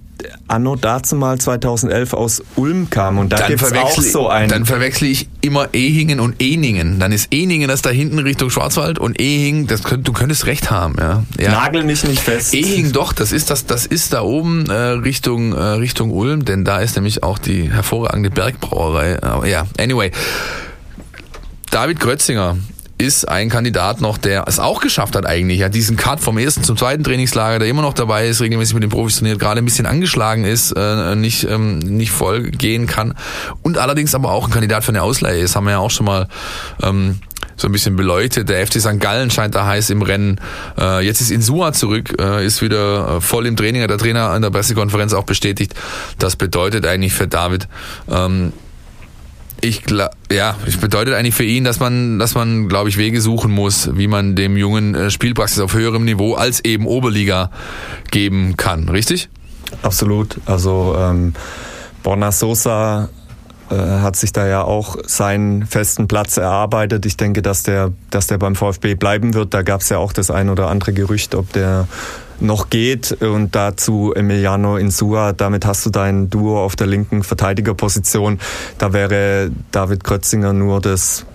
anno 0.48 0.76
dazu 0.76 1.16
mal 1.16 1.38
2011 1.38 2.12
aus 2.12 2.42
Ulm 2.56 2.90
kam 2.90 3.18
und 3.18 3.32
da 3.32 3.46
gibt 3.46 3.62
es 3.62 3.72
auch 3.72 4.00
so 4.00 4.28
einen. 4.28 4.48
Dann 4.48 4.66
verwechsel 4.66 5.08
ich 5.08 5.28
immer 5.40 5.68
Ehingen 5.72 6.20
und 6.20 6.36
Eningen. 6.40 6.98
Dann 6.98 7.12
ist 7.12 7.32
Eningen 7.32 7.68
das 7.68 7.82
da 7.82 7.90
hinten 7.90 8.18
Richtung 8.18 8.50
Schwarzwald 8.50 8.98
und 8.98 9.20
Ehingen, 9.20 9.66
das 9.66 9.82
könnt, 9.82 10.06
du 10.06 10.12
könntest 10.12 10.46
recht 10.46 10.70
haben. 10.70 10.96
Ja. 10.98 11.24
ja. 11.38 11.50
Nagel 11.50 11.84
mich 11.84 12.04
nicht 12.04 12.20
fest. 12.20 12.54
Ehingen 12.54 12.92
doch, 12.92 13.12
das 13.12 13.32
ist 13.32 13.50
das, 13.50 13.66
das 13.66 13.86
ist 13.86 14.12
da 14.12 14.22
oben 14.22 14.68
äh, 14.68 14.74
Richtung 14.74 15.52
äh, 15.52 15.60
Richtung 15.60 16.10
Ulm, 16.10 16.44
denn 16.44 16.64
da 16.64 16.80
ist 16.80 16.96
nämlich 16.96 17.22
auch 17.22 17.38
die 17.38 17.70
hervorragende 17.70 18.30
Bergbrauerei. 18.30 19.22
Aber 19.22 19.46
ja, 19.46 19.66
anyway. 19.78 20.10
David 21.70 22.00
Grötzinger, 22.00 22.56
ist 22.98 23.28
ein 23.28 23.50
Kandidat 23.50 24.00
noch, 24.00 24.18
der 24.18 24.44
es 24.46 24.58
auch 24.58 24.80
geschafft 24.80 25.16
hat 25.16 25.26
eigentlich, 25.26 25.60
ja, 25.60 25.68
diesen 25.68 25.96
Cut 25.96 26.20
vom 26.20 26.38
ersten 26.38 26.62
zum 26.64 26.76
zweiten 26.76 27.04
Trainingslager, 27.04 27.58
der 27.58 27.68
immer 27.68 27.82
noch 27.82 27.94
dabei 27.94 28.28
ist, 28.28 28.40
regelmäßig 28.40 28.74
mit 28.74 28.82
den 28.82 28.90
Profis 28.90 29.18
trainiert, 29.18 29.38
gerade 29.38 29.60
ein 29.60 29.64
bisschen 29.64 29.86
angeschlagen 29.86 30.44
ist, 30.44 30.72
äh, 30.72 31.14
nicht, 31.14 31.44
ähm, 31.44 31.78
nicht 31.78 32.10
voll 32.10 32.50
gehen 32.50 32.86
kann 32.86 33.14
und 33.62 33.78
allerdings 33.78 34.14
aber 34.14 34.30
auch 34.30 34.46
ein 34.46 34.52
Kandidat 34.52 34.84
für 34.84 34.92
eine 34.92 35.02
Ausleihe 35.02 35.40
ist, 35.40 35.56
haben 35.56 35.64
wir 35.64 35.72
ja 35.72 35.78
auch 35.78 35.90
schon 35.90 36.06
mal 36.06 36.28
ähm, 36.82 37.20
so 37.56 37.68
ein 37.68 37.72
bisschen 37.72 37.96
beleuchtet. 37.96 38.48
Der 38.48 38.66
FC 38.66 38.80
St. 38.80 39.00
Gallen 39.00 39.30
scheint 39.30 39.54
da 39.54 39.66
heiß 39.66 39.90
im 39.90 40.02
Rennen. 40.02 40.40
Äh, 40.78 41.04
jetzt 41.04 41.20
ist 41.20 41.30
Insua 41.30 41.72
zurück, 41.72 42.14
äh, 42.20 42.44
ist 42.44 42.62
wieder 42.62 43.16
äh, 43.16 43.20
voll 43.20 43.46
im 43.46 43.56
Training, 43.56 43.82
hat 43.82 43.90
der 43.90 43.98
Trainer 43.98 44.30
an 44.30 44.42
der 44.42 44.50
Pressekonferenz 44.50 45.12
auch 45.14 45.24
bestätigt. 45.24 45.74
Das 46.18 46.36
bedeutet 46.36 46.86
eigentlich 46.86 47.14
für 47.14 47.26
David, 47.26 47.68
ähm, 48.10 48.52
ich 49.60 49.82
ja, 50.30 50.56
es 50.66 50.76
bedeutet 50.76 51.14
eigentlich 51.14 51.34
für 51.34 51.44
ihn, 51.44 51.64
dass 51.64 51.80
man, 51.80 52.18
dass 52.18 52.34
man, 52.34 52.68
glaube 52.68 52.88
ich, 52.88 52.98
Wege 52.98 53.20
suchen 53.20 53.50
muss, 53.50 53.96
wie 53.96 54.06
man 54.06 54.36
dem 54.36 54.56
Jungen 54.56 54.94
äh, 54.94 55.10
Spielpraxis 55.10 55.60
auf 55.60 55.74
höherem 55.74 56.04
Niveau 56.04 56.34
als 56.34 56.64
eben 56.64 56.86
Oberliga 56.86 57.50
geben 58.10 58.56
kann. 58.56 58.88
Richtig? 58.88 59.28
Absolut. 59.82 60.36
Also 60.46 60.94
ähm, 60.98 61.34
Borna 62.02 62.32
Sosa 62.32 63.08
äh, 63.70 63.74
hat 63.74 64.16
sich 64.16 64.32
da 64.32 64.46
ja 64.46 64.62
auch 64.62 64.96
seinen 65.06 65.66
festen 65.66 66.06
Platz 66.06 66.36
erarbeitet. 66.36 67.04
Ich 67.06 67.16
denke, 67.16 67.42
dass 67.42 67.62
der, 67.62 67.92
dass 68.10 68.26
der 68.26 68.38
beim 68.38 68.54
VfB 68.54 68.94
bleiben 68.94 69.34
wird. 69.34 69.54
Da 69.54 69.62
gab 69.62 69.80
es 69.80 69.88
ja 69.88 69.98
auch 69.98 70.12
das 70.12 70.30
ein 70.30 70.48
oder 70.48 70.68
andere 70.68 70.92
Gerücht, 70.92 71.34
ob 71.34 71.52
der 71.52 71.88
noch 72.40 72.70
geht. 72.70 73.12
Und 73.22 73.54
dazu 73.54 74.12
Emiliano 74.14 74.76
Insua, 74.76 75.32
damit 75.32 75.64
hast 75.64 75.86
du 75.86 75.90
dein 75.90 76.30
Duo 76.30 76.62
auf 76.62 76.76
der 76.76 76.86
linken 76.86 77.22
Verteidigerposition. 77.22 78.38
Da 78.78 78.92
wäre 78.92 79.50
David 79.72 80.04
Krötzinger 80.04 80.52
nur 80.52 80.80
das 80.80 81.26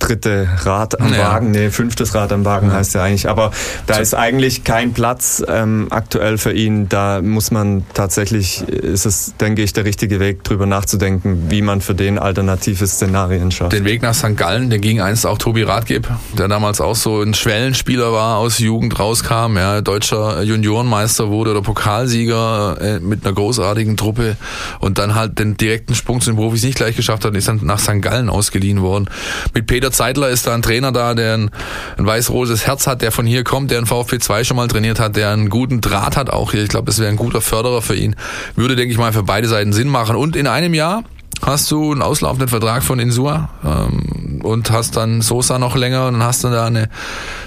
dritte 0.00 0.48
Rad 0.64 1.00
am 1.00 1.12
ja. 1.12 1.18
Wagen, 1.18 1.50
nee, 1.52 1.70
fünftes 1.70 2.14
Rad 2.14 2.32
am 2.32 2.44
Wagen 2.44 2.68
ja. 2.68 2.74
heißt 2.74 2.94
ja 2.94 3.02
eigentlich. 3.02 3.28
Aber 3.28 3.52
da 3.86 3.96
ist 3.96 4.14
eigentlich 4.14 4.64
kein 4.64 4.92
Platz 4.92 5.42
ähm, 5.46 5.86
aktuell 5.90 6.38
für 6.38 6.52
ihn. 6.52 6.88
Da 6.88 7.22
muss 7.22 7.50
man 7.50 7.84
tatsächlich, 7.94 8.62
ist 8.68 9.06
es, 9.06 9.34
denke 9.40 9.62
ich, 9.62 9.72
der 9.72 9.84
richtige 9.84 10.20
Weg, 10.20 10.44
drüber 10.44 10.66
nachzudenken, 10.66 11.50
wie 11.50 11.62
man 11.62 11.80
für 11.80 11.94
den 11.94 12.18
alternative 12.18 12.86
Szenarien 12.86 13.50
schafft. 13.50 13.72
Den 13.72 13.84
Weg 13.84 14.02
nach 14.02 14.14
St. 14.14 14.36
Gallen, 14.36 14.70
den 14.70 14.80
ging 14.80 15.00
einst 15.00 15.26
auch 15.26 15.38
Tobi 15.38 15.62
Radgeb, 15.62 16.08
der 16.36 16.48
damals 16.48 16.80
auch 16.80 16.96
so 16.96 17.20
ein 17.20 17.34
Schwellenspieler 17.34 18.12
war, 18.12 18.38
aus 18.38 18.58
Jugend 18.58 18.98
rauskam, 18.98 19.56
ja, 19.56 19.80
deutscher 19.80 20.42
Juniorenmeister 20.42 21.28
wurde 21.28 21.50
oder 21.50 21.62
Pokalsieger 21.62 22.78
äh, 22.80 23.00
mit 23.00 23.24
einer 23.24 23.34
großartigen 23.34 23.96
Truppe 23.96 24.36
und 24.80 24.98
dann 24.98 25.14
halt 25.14 25.38
den 25.38 25.56
direkten 25.56 25.94
Sprung 25.94 26.20
zu 26.20 26.30
den 26.30 26.36
Profis 26.36 26.62
nicht 26.62 26.76
gleich 26.76 26.96
geschafft 26.96 27.24
hat 27.24 27.34
ist 27.40 27.48
dann 27.48 27.60
nach 27.62 27.78
St. 27.78 28.00
Gallen 28.00 28.28
ausgeliehen 28.28 28.82
worden. 28.82 29.08
Mit 29.54 29.66
Peter 29.66 29.89
Peter 29.90 30.04
Zeitler 30.04 30.28
ist 30.28 30.46
da 30.46 30.54
ein 30.54 30.62
Trainer 30.62 30.92
da, 30.92 31.14
der 31.14 31.34
ein, 31.34 31.50
ein 31.98 32.06
weiß-rotes 32.06 32.64
Herz 32.64 32.86
hat, 32.86 33.02
der 33.02 33.10
von 33.10 33.26
hier 33.26 33.42
kommt, 33.42 33.72
der 33.72 33.80
in 33.80 33.86
VfB 33.86 34.20
2 34.20 34.44
schon 34.44 34.56
mal 34.56 34.68
trainiert 34.68 35.00
hat, 35.00 35.16
der 35.16 35.30
einen 35.30 35.48
guten 35.48 35.80
Draht 35.80 36.16
hat 36.16 36.30
auch 36.30 36.52
hier. 36.52 36.62
Ich 36.62 36.68
glaube, 36.68 36.86
das 36.86 37.00
wäre 37.00 37.08
ein 37.08 37.16
guter 37.16 37.40
Förderer 37.40 37.82
für 37.82 37.96
ihn. 37.96 38.14
Würde, 38.54 38.76
denke 38.76 38.92
ich 38.92 38.98
mal, 38.98 39.12
für 39.12 39.24
beide 39.24 39.48
Seiten 39.48 39.72
Sinn 39.72 39.88
machen. 39.88 40.14
Und 40.14 40.36
in 40.36 40.46
einem 40.46 40.74
Jahr 40.74 41.02
hast 41.42 41.70
du 41.70 41.92
einen 41.92 42.02
auslaufenden 42.02 42.48
Vertrag 42.48 42.82
von 42.82 42.98
Insua 42.98 43.48
ähm, 43.64 44.40
und 44.42 44.70
hast 44.70 44.96
dann 44.96 45.22
Sosa 45.22 45.58
noch 45.58 45.74
länger 45.74 46.06
und 46.06 46.14
dann 46.14 46.22
hast 46.22 46.44
du 46.44 46.48
da 46.48 46.66
eine 46.66 46.88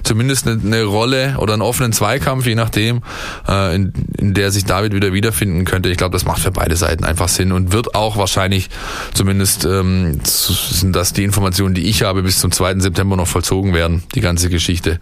zumindest 0.03 0.47
eine, 0.47 0.59
eine 0.61 0.83
Rolle 0.83 1.35
oder 1.37 1.53
einen 1.53 1.61
offenen 1.61 1.93
Zweikampf, 1.93 2.45
je 2.45 2.55
nachdem, 2.55 3.01
äh, 3.47 3.75
in, 3.75 3.93
in 4.17 4.33
der 4.33 4.51
sich 4.51 4.65
David 4.65 4.93
wieder 4.93 5.13
wiederfinden 5.13 5.65
könnte. 5.65 5.89
Ich 5.89 5.97
glaube, 5.97 6.13
das 6.13 6.25
macht 6.25 6.41
für 6.41 6.51
beide 6.51 6.75
Seiten 6.75 7.03
einfach 7.03 7.27
Sinn 7.27 7.51
und 7.51 7.71
wird 7.71 7.95
auch 7.95 8.17
wahrscheinlich, 8.17 8.69
zumindest 9.13 9.65
ähm, 9.65 10.19
sind 10.23 10.95
das 10.95 11.13
die 11.13 11.23
Informationen, 11.23 11.75
die 11.75 11.87
ich 11.87 12.03
habe, 12.03 12.23
bis 12.23 12.39
zum 12.39 12.51
2. 12.51 12.79
September 12.79 13.15
noch 13.15 13.27
vollzogen 13.27 13.73
werden, 13.73 14.03
die 14.15 14.21
ganze 14.21 14.49
Geschichte. 14.49 14.99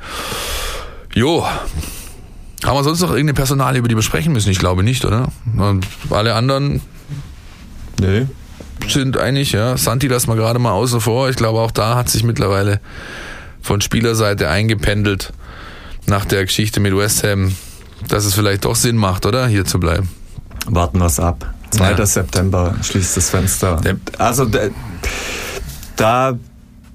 Jo, 1.14 1.46
haben 2.64 2.78
wir 2.78 2.84
sonst 2.84 3.02
noch 3.02 3.10
irgendeine 3.10 3.34
Personalie, 3.34 3.80
über 3.80 3.88
die 3.88 3.96
wir 3.96 4.04
sprechen 4.04 4.34
müssen? 4.34 4.50
Ich 4.50 4.60
glaube 4.60 4.84
nicht, 4.84 5.06
oder? 5.06 5.30
Und 5.58 5.86
alle 6.10 6.36
anderen? 6.36 6.82
Nee 8.00 8.28
sind 8.88 9.18
eigentlich, 9.18 9.52
ja. 9.52 9.78
Santi 9.78 10.08
lassen 10.08 10.30
wir 10.30 10.36
gerade 10.36 10.60
mal 10.60 10.72
außen 10.72 11.02
vor. 11.02 11.30
Ich 11.30 11.36
glaube, 11.36 11.60
auch 11.60 11.72
da 11.72 11.96
hat 11.96 12.10
sich 12.10 12.24
mittlerweile 12.24 12.80
von 13.62 13.82
Spielerseite 13.82 14.50
eingependelt 14.50 15.32
nach 16.08 16.26
der 16.26 16.46
Geschichte 16.46 16.80
mit 16.80 16.96
West 16.96 17.24
Ham, 17.24 17.56
dass 18.08 18.26
es 18.26 18.34
vielleicht 18.34 18.66
doch 18.66 18.76
Sinn 18.76 18.98
macht, 18.98 19.26
oder? 19.26 19.48
Hier 19.48 19.66
zu 19.66 19.80
bleiben. 19.80 20.10
Warten 20.68 21.00
wir 21.00 21.06
es 21.06 21.20
ab. 21.20 21.54
2. 21.72 21.92
Ja. 21.92 22.06
September 22.06 22.76
schließt 22.82 23.18
das 23.18 23.30
Fenster. 23.30 23.82
Also 24.18 24.46
da 25.96 26.38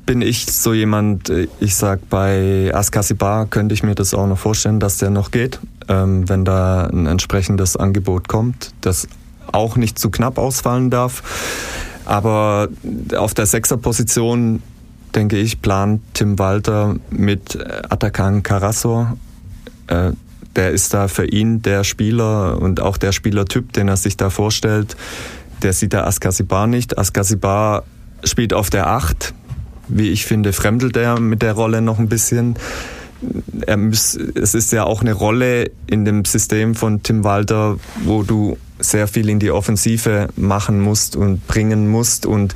bin 0.04 0.22
ich 0.22 0.46
so 0.46 0.72
jemand, 0.72 1.32
ich 1.60 1.74
sag 1.74 2.08
bei 2.08 2.70
Askasibar 2.72 3.46
könnte 3.46 3.74
ich 3.74 3.82
mir 3.82 3.94
das 3.94 4.14
auch 4.14 4.26
noch 4.26 4.38
vorstellen, 4.38 4.78
dass 4.78 4.98
der 4.98 5.10
noch 5.10 5.30
geht, 5.30 5.58
ähm, 5.88 6.28
wenn 6.28 6.44
da 6.44 6.84
ein 6.86 7.06
entsprechendes 7.06 7.76
Angebot 7.76 8.28
kommt, 8.28 8.72
das 8.82 9.08
auch 9.52 9.76
nicht 9.76 9.98
zu 9.98 10.10
knapp 10.10 10.38
ausfallen 10.38 10.90
darf. 10.90 11.22
Aber 12.04 12.68
auf 13.16 13.34
der 13.34 13.46
Sechserposition 13.46 14.62
denke 15.14 15.38
ich, 15.38 15.62
plant 15.62 16.02
Tim 16.14 16.38
Walter 16.38 16.96
mit 17.10 17.58
Atakan 17.88 18.42
Carasso. 18.42 19.08
Äh, 19.88 20.12
der 20.54 20.70
ist 20.70 20.94
da 20.94 21.08
für 21.08 21.26
ihn 21.26 21.62
der 21.62 21.84
Spieler 21.84 22.60
und 22.60 22.80
auch 22.80 22.96
der 22.96 23.12
Spielertyp, 23.12 23.72
den 23.72 23.88
er 23.88 23.96
sich 23.96 24.16
da 24.16 24.30
vorstellt. 24.30 24.96
Der 25.62 25.72
sieht 25.72 25.92
da 25.92 26.04
Askasibar 26.04 26.66
nicht. 26.66 26.98
Askasibar 26.98 27.84
spielt 28.24 28.54
auf 28.54 28.70
der 28.70 28.88
Acht. 28.88 29.34
Wie 29.88 30.08
ich 30.08 30.24
finde, 30.24 30.52
fremdelt 30.52 30.96
er 30.96 31.20
mit 31.20 31.42
der 31.42 31.52
Rolle 31.52 31.80
noch 31.80 31.98
ein 31.98 32.08
bisschen. 32.08 32.56
Es 33.66 34.14
ist 34.14 34.72
ja 34.72 34.84
auch 34.84 35.00
eine 35.00 35.12
Rolle 35.12 35.70
in 35.86 36.04
dem 36.04 36.24
System 36.24 36.74
von 36.74 37.02
Tim 37.02 37.24
Walter, 37.24 37.78
wo 38.04 38.22
du 38.22 38.58
sehr 38.78 39.08
viel 39.08 39.28
in 39.28 39.38
die 39.38 39.50
Offensive 39.50 40.28
machen 40.36 40.80
musst 40.80 41.16
und 41.16 41.46
bringen 41.46 41.88
musst 41.88 42.26
und 42.26 42.54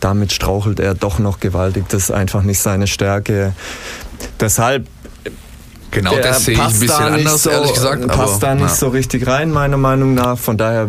damit 0.00 0.32
strauchelt 0.32 0.80
er 0.80 0.94
doch 0.94 1.18
noch 1.18 1.40
gewaltig. 1.40 1.84
Das 1.88 2.04
ist 2.04 2.10
einfach 2.10 2.42
nicht 2.42 2.58
seine 2.58 2.86
Stärke. 2.86 3.54
Deshalb 4.40 4.86
Genau, 5.94 6.16
das 6.16 6.44
sehe 6.44 6.54
ich 6.54 6.60
ein 6.60 6.80
bisschen 6.80 6.90
anders, 6.90 7.42
so, 7.44 7.50
ehrlich 7.50 7.72
gesagt. 7.72 8.06
Passt 8.08 8.44
aber, 8.44 8.54
da 8.54 8.54
nicht 8.54 8.68
ja. 8.68 8.74
so 8.74 8.88
richtig 8.88 9.26
rein, 9.26 9.50
meiner 9.50 9.76
Meinung 9.76 10.14
nach. 10.14 10.36
Von 10.36 10.56
daher 10.56 10.88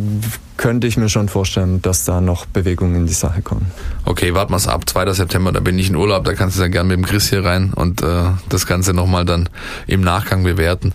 könnte 0.57 0.87
ich 0.87 0.97
mir 0.97 1.09
schon 1.09 1.29
vorstellen, 1.29 1.81
dass 1.81 2.05
da 2.05 2.21
noch 2.21 2.45
Bewegungen 2.45 2.95
in 2.95 3.07
die 3.07 3.13
Sache 3.13 3.41
kommen. 3.41 3.71
Okay, 4.05 4.33
warten 4.33 4.53
wir 4.53 4.57
es 4.57 4.67
ab. 4.67 4.89
2. 4.89 5.11
September, 5.13 5.51
da 5.51 5.59
bin 5.59 5.77
ich 5.77 5.89
in 5.89 5.95
Urlaub, 5.95 6.23
da 6.23 6.33
kannst 6.33 6.57
du 6.57 6.61
dann 6.61 6.71
gerne 6.71 6.87
mit 6.87 6.97
dem 6.97 7.05
Chris 7.05 7.29
hier 7.29 7.43
rein 7.43 7.73
und 7.75 8.01
äh, 8.01 8.23
das 8.49 8.65
Ganze 8.65 8.93
nochmal 8.93 9.25
dann 9.25 9.49
im 9.87 10.01
Nachgang 10.01 10.43
bewerten. 10.43 10.93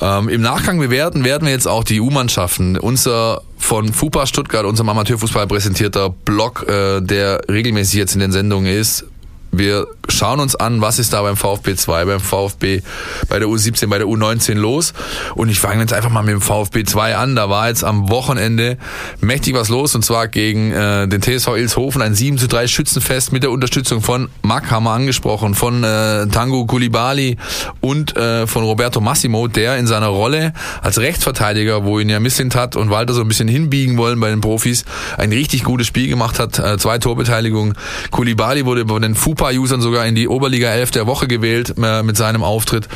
Ähm, 0.00 0.28
Im 0.28 0.40
Nachgang 0.40 0.78
bewerten 0.78 1.24
werden 1.24 1.44
wir 1.44 1.52
jetzt 1.52 1.68
auch 1.68 1.84
die 1.84 2.00
U-Mannschaften. 2.00 2.78
Unser 2.78 3.42
von 3.58 3.92
FUPA 3.92 4.26
Stuttgart, 4.26 4.64
unserem 4.64 4.88
Amateurfußball 4.88 5.46
präsentierter 5.46 6.10
Blog, 6.10 6.66
äh, 6.68 7.00
der 7.00 7.42
regelmäßig 7.48 7.94
jetzt 7.94 8.14
in 8.14 8.20
den 8.20 8.32
Sendungen 8.32 8.72
ist, 8.72 9.06
wir 9.52 9.86
schauen 10.08 10.40
uns 10.40 10.56
an, 10.56 10.80
was 10.80 10.98
ist 10.98 11.12
da 11.12 11.20
beim 11.22 11.36
VfB 11.36 11.76
2, 11.76 12.06
beim 12.06 12.20
VfB, 12.20 12.80
bei 13.28 13.38
der 13.38 13.48
U17, 13.48 13.86
bei 13.88 13.98
der 13.98 14.06
U19 14.06 14.54
los. 14.54 14.94
Und 15.34 15.50
ich 15.50 15.60
fange 15.60 15.82
jetzt 15.82 15.92
einfach 15.92 16.10
mal 16.10 16.22
mit 16.22 16.32
dem 16.32 16.40
VfB 16.40 16.84
2 16.84 17.16
an. 17.16 17.36
Da 17.36 17.50
war 17.50 17.68
jetzt 17.68 17.84
am 17.84 18.10
Wochenende 18.10 18.78
mächtig 19.20 19.54
was 19.54 19.68
los 19.68 19.94
und 19.94 20.04
zwar 20.04 20.28
gegen 20.28 20.72
äh, 20.72 21.06
den 21.06 21.20
TSV 21.20 21.48
Ilshofen 21.48 22.00
ein 22.00 22.14
7 22.14 22.38
zu 22.38 22.48
3 22.48 22.66
Schützenfest 22.66 23.32
mit 23.32 23.42
der 23.42 23.50
Unterstützung 23.50 24.00
von 24.00 24.30
Mack, 24.40 24.70
haben 24.70 24.84
wir 24.84 24.92
angesprochen, 24.92 25.54
von 25.54 25.84
äh, 25.84 26.26
Tango 26.28 26.64
Kulibali 26.64 27.36
und 27.82 28.16
äh, 28.16 28.46
von 28.46 28.64
Roberto 28.64 29.00
Massimo, 29.00 29.48
der 29.48 29.76
in 29.76 29.86
seiner 29.86 30.06
Rolle 30.06 30.54
als 30.80 30.98
Rechtsverteidiger, 30.98 31.84
wo 31.84 31.98
ihn 31.98 32.08
ja 32.08 32.20
Misslint 32.20 32.54
hat 32.54 32.74
und 32.74 32.88
Walter 32.88 33.12
so 33.12 33.20
ein 33.20 33.28
bisschen 33.28 33.48
hinbiegen 33.48 33.98
wollen 33.98 34.18
bei 34.18 34.30
den 34.30 34.40
Profis, 34.40 34.86
ein 35.18 35.30
richtig 35.30 35.64
gutes 35.64 35.86
Spiel 35.86 36.08
gemacht 36.08 36.38
hat, 36.38 36.58
äh, 36.58 36.78
zwei 36.78 36.98
Torbeteiligungen. 36.98 37.74
Kulibali 38.10 38.64
wurde 38.64 38.80
über 38.80 38.98
den 38.98 39.14
Fupa 39.14 39.41
FUPA-Usern 39.42 39.80
sogar 39.80 40.06
in 40.06 40.14
die 40.14 40.28
Oberliga 40.28 40.70
11 40.70 40.92
der 40.92 41.06
Woche 41.06 41.26
gewählt 41.26 41.74
äh, 41.82 42.02
mit 42.02 42.16
seinem 42.16 42.42
Auftritt. 42.44 42.88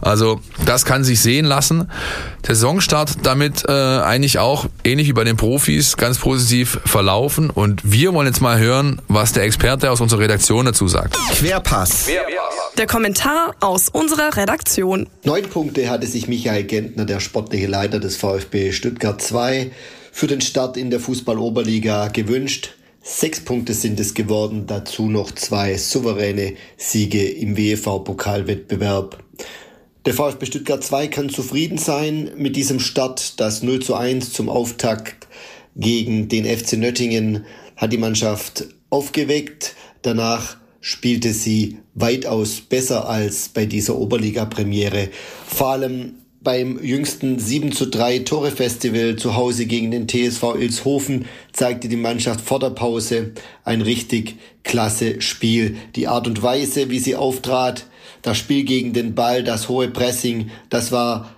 Also 0.00 0.40
das 0.64 0.84
kann 0.84 1.04
sich 1.04 1.20
sehen 1.20 1.44
lassen. 1.44 1.90
Der 2.46 2.54
Saisonstart 2.54 3.18
damit 3.22 3.64
äh, 3.68 3.72
eigentlich 3.72 4.38
auch 4.38 4.66
ähnlich 4.82 5.08
wie 5.08 5.12
bei 5.12 5.24
den 5.24 5.36
Profis 5.36 5.96
ganz 5.96 6.18
positiv 6.18 6.80
verlaufen 6.86 7.50
und 7.50 7.80
wir 7.84 8.14
wollen 8.14 8.26
jetzt 8.26 8.40
mal 8.40 8.58
hören, 8.58 9.02
was 9.08 9.32
der 9.32 9.44
Experte 9.44 9.90
aus 9.90 10.00
unserer 10.00 10.20
Redaktion 10.20 10.64
dazu 10.64 10.88
sagt. 10.88 11.16
Querpass. 11.32 12.08
Der 12.78 12.86
Kommentar 12.86 13.54
aus 13.60 13.88
unserer 13.88 14.36
Redaktion. 14.36 15.06
Neun 15.24 15.44
Punkte 15.44 15.90
hatte 15.90 16.06
sich 16.06 16.28
Michael 16.28 16.64
Gentner, 16.64 17.04
der 17.04 17.20
sportliche 17.20 17.66
Leiter 17.66 18.00
des 18.00 18.16
VfB 18.16 18.72
Stuttgart 18.72 19.20
2, 19.20 19.70
für 20.12 20.26
den 20.26 20.40
Start 20.40 20.76
in 20.76 20.90
der 20.90 21.00
Fußball-Oberliga 21.00 22.08
gewünscht. 22.08 22.74
Sechs 23.12 23.40
Punkte 23.40 23.74
sind 23.74 23.98
es 23.98 24.14
geworden, 24.14 24.66
dazu 24.68 25.10
noch 25.10 25.32
zwei 25.32 25.76
souveräne 25.76 26.54
Siege 26.76 27.28
im 27.28 27.56
WEV-Pokalwettbewerb. 27.56 29.18
Der 30.06 30.14
VfB 30.14 30.46
Stuttgart 30.46 30.82
2 30.82 31.08
kann 31.08 31.28
zufrieden 31.28 31.76
sein 31.76 32.30
mit 32.36 32.54
diesem 32.54 32.78
Start. 32.78 33.40
Das 33.40 33.64
0 33.64 33.80
zu 33.80 33.96
1 33.96 34.32
zum 34.32 34.48
Auftakt 34.48 35.26
gegen 35.74 36.28
den 36.28 36.44
FC 36.44 36.74
Nöttingen 36.74 37.46
hat 37.76 37.92
die 37.92 37.98
Mannschaft 37.98 38.66
aufgeweckt. 38.90 39.74
Danach 40.02 40.56
spielte 40.80 41.34
sie 41.34 41.78
weitaus 41.94 42.60
besser 42.60 43.08
als 43.08 43.48
bei 43.48 43.66
dieser 43.66 43.98
Oberliga-Premiere. 43.98 45.08
Vor 45.48 45.70
allem 45.70 46.14
beim 46.42 46.82
jüngsten 46.82 47.38
7 47.38 47.72
zu 47.72 47.86
3 47.86 48.20
Tore 48.20 48.50
Festival 48.50 49.16
zu 49.16 49.36
Hause 49.36 49.66
gegen 49.66 49.90
den 49.90 50.08
TSV 50.08 50.54
Ilshofen 50.58 51.26
zeigte 51.52 51.88
die 51.88 51.96
Mannschaft 51.96 52.40
vor 52.40 52.58
der 52.58 52.70
Pause 52.70 53.32
ein 53.64 53.82
richtig 53.82 54.36
klasse 54.62 55.20
Spiel. 55.20 55.76
Die 55.96 56.08
Art 56.08 56.26
und 56.26 56.42
Weise, 56.42 56.88
wie 56.90 56.98
sie 56.98 57.16
auftrat, 57.16 57.86
das 58.22 58.38
Spiel 58.38 58.64
gegen 58.64 58.92
den 58.92 59.14
Ball, 59.14 59.44
das 59.44 59.68
hohe 59.68 59.88
Pressing, 59.88 60.50
das 60.70 60.92
war 60.92 61.34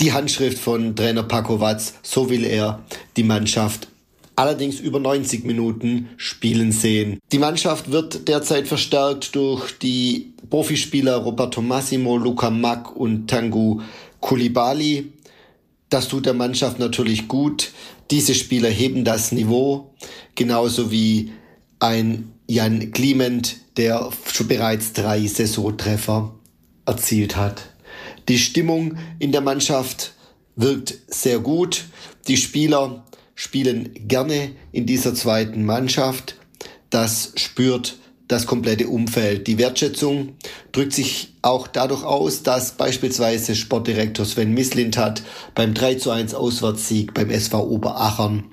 die 0.00 0.12
Handschrift 0.12 0.58
von 0.58 0.96
Trainer 0.96 1.22
Paco 1.22 1.60
Watz. 1.60 1.94
So 2.02 2.28
will 2.28 2.44
er 2.44 2.82
die 3.16 3.24
Mannschaft 3.24 3.88
allerdings 4.34 4.80
über 4.80 4.98
90 4.98 5.44
Minuten 5.44 6.08
spielen 6.16 6.72
sehen. 6.72 7.18
Die 7.30 7.38
Mannschaft 7.38 7.92
wird 7.92 8.26
derzeit 8.28 8.66
verstärkt 8.66 9.36
durch 9.36 9.78
die 9.78 10.32
Profispieler 10.50 11.16
Roberto 11.16 11.62
Massimo, 11.62 12.16
Luca 12.16 12.50
Mack 12.50 12.96
und 12.96 13.28
Tangu 13.28 13.80
Kulibali, 14.22 15.12
das 15.90 16.08
tut 16.08 16.24
der 16.24 16.32
Mannschaft 16.32 16.78
natürlich 16.78 17.28
gut. 17.28 17.72
Diese 18.10 18.34
Spieler 18.34 18.70
heben 18.70 19.04
das 19.04 19.32
Niveau, 19.32 19.92
genauso 20.34 20.90
wie 20.90 21.32
ein 21.80 22.32
Jan 22.46 22.92
Clement, 22.92 23.56
der 23.76 24.10
schon 24.32 24.48
bereits 24.48 24.94
drei 24.94 25.26
Saisontreffer 25.26 26.34
erzielt 26.86 27.36
hat. 27.36 27.62
Die 28.28 28.38
Stimmung 28.38 28.96
in 29.18 29.32
der 29.32 29.40
Mannschaft 29.42 30.12
wirkt 30.56 30.94
sehr 31.08 31.38
gut. 31.38 31.84
Die 32.28 32.36
Spieler 32.36 33.04
spielen 33.34 33.90
gerne 34.08 34.52
in 34.70 34.86
dieser 34.86 35.14
zweiten 35.14 35.64
Mannschaft. 35.66 36.36
Das 36.90 37.32
spürt 37.36 37.98
das 38.28 38.46
komplette 38.46 38.88
Umfeld. 38.88 39.46
Die 39.46 39.58
Wertschätzung 39.58 40.36
drückt 40.72 40.92
sich 40.92 41.31
auch 41.42 41.66
dadurch 41.66 42.04
aus, 42.04 42.44
dass 42.44 42.72
beispielsweise 42.72 43.56
Sportdirektor 43.56 44.24
Sven 44.24 44.54
Mislintat 44.54 45.22
beim 45.54 45.74
3 45.74 45.96
zu 45.96 46.10
1 46.10 46.34
Auswärtssieg 46.34 47.12
beim 47.14 47.30
SV 47.30 47.64
Oberachern 47.66 48.44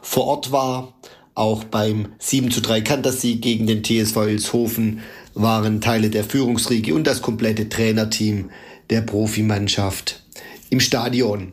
vor 0.00 0.26
Ort 0.26 0.52
war. 0.52 0.94
Auch 1.34 1.64
beim 1.64 2.08
7 2.18 2.50
zu 2.50 2.62
3 2.62 2.80
Kantersieg 2.80 3.42
gegen 3.42 3.66
den 3.66 3.84
TSV 3.84 4.16
Ilshofen 4.16 5.00
waren 5.34 5.82
Teile 5.82 6.08
der 6.08 6.24
Führungsriege 6.24 6.94
und 6.94 7.06
das 7.06 7.20
komplette 7.20 7.68
Trainerteam 7.68 8.50
der 8.88 9.02
Profimannschaft 9.02 10.22
im 10.70 10.80
Stadion. 10.80 11.52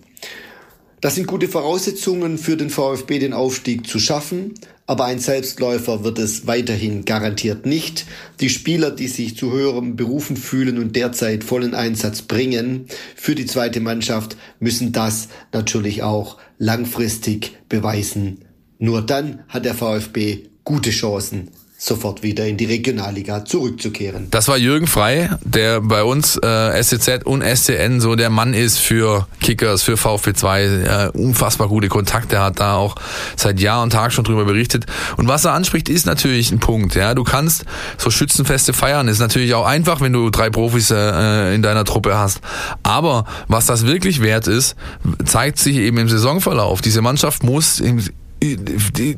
Das 1.03 1.15
sind 1.15 1.27
gute 1.27 1.49
Voraussetzungen 1.49 2.37
für 2.37 2.55
den 2.55 2.69
VfB, 2.69 3.19
den 3.19 3.33
Aufstieg 3.33 3.87
zu 3.87 3.99
schaffen 3.99 4.53
aber 4.85 5.05
ein 5.05 5.19
Selbstläufer 5.19 6.03
wird 6.03 6.19
es 6.19 6.45
weiterhin 6.45 7.05
garantiert 7.05 7.65
nicht. 7.65 8.05
Die 8.41 8.49
Spieler, 8.49 8.91
die 8.91 9.07
sich 9.07 9.37
zu 9.37 9.51
höherem 9.51 9.95
berufen 9.95 10.35
fühlen 10.35 10.77
und 10.77 10.95
derzeit 10.95 11.43
vollen 11.43 11.73
Einsatz 11.73 12.21
bringen 12.21 12.87
für 13.15 13.33
die 13.33 13.45
zweite 13.45 13.79
Mannschaft, 13.79 14.35
müssen 14.59 14.91
das 14.91 15.29
natürlich 15.53 16.03
auch 16.03 16.37
langfristig 16.57 17.57
beweisen. 17.69 18.39
Nur 18.77 19.01
dann 19.01 19.43
hat 19.47 19.63
der 19.63 19.73
VfB 19.73 20.49
gute 20.65 20.89
Chancen, 20.89 21.49
sofort 21.83 22.23
wieder 22.23 22.47
in 22.47 22.55
die 22.55 22.65
Regionalliga 22.65 23.43
zurückzukehren. 23.43 24.27
Das 24.31 24.47
war 24.47 24.57
Jürgen 24.57 24.87
Frei, 24.87 25.29
der 25.43 25.81
bei 25.81 26.03
uns 26.03 26.37
äh, 26.37 26.81
SCZ 26.81 27.25
und 27.25 27.43
SCN 27.43 27.99
so 27.99 28.15
der 28.15 28.29
Mann 28.29 28.53
ist 28.53 28.79
für 28.79 29.27
Kickers, 29.41 29.83
für 29.83 29.97
VfB 29.97 30.33
2, 30.33 30.63
äh, 30.63 31.09
unfassbar 31.17 31.67
gute 31.67 31.89
Kontakte 31.89 32.39
hat 32.39 32.61
da 32.61 32.75
auch 32.75 32.95
seit 33.35 33.59
Jahr 33.59 33.83
und 33.83 33.89
Tag 33.89 34.13
schon 34.13 34.23
drüber 34.23 34.45
berichtet. 34.45 34.85
Und 35.17 35.27
was 35.27 35.43
er 35.43 35.51
anspricht, 35.51 35.89
ist 35.89 36.05
natürlich 36.05 36.51
ein 36.53 36.59
Punkt. 36.59 36.95
Ja, 36.95 37.15
du 37.15 37.25
kannst 37.25 37.65
so 37.97 38.09
Schützenfeste 38.09 38.71
feiern, 38.71 39.09
ist 39.09 39.19
natürlich 39.19 39.53
auch 39.53 39.65
einfach, 39.65 39.99
wenn 39.99 40.13
du 40.13 40.29
drei 40.29 40.49
Profis 40.49 40.89
äh, 40.89 41.53
in 41.53 41.61
deiner 41.61 41.83
Truppe 41.83 42.17
hast. 42.17 42.39
Aber 42.83 43.25
was 43.49 43.65
das 43.65 43.85
wirklich 43.85 44.21
wert 44.21 44.47
ist, 44.47 44.77
zeigt 45.25 45.59
sich 45.59 45.75
eben 45.75 45.97
im 45.97 46.07
Saisonverlauf. 46.07 46.81
Diese 46.81 47.01
Mannschaft 47.01 47.43
muss 47.43 47.81
im 47.81 48.01
die, 48.43 49.17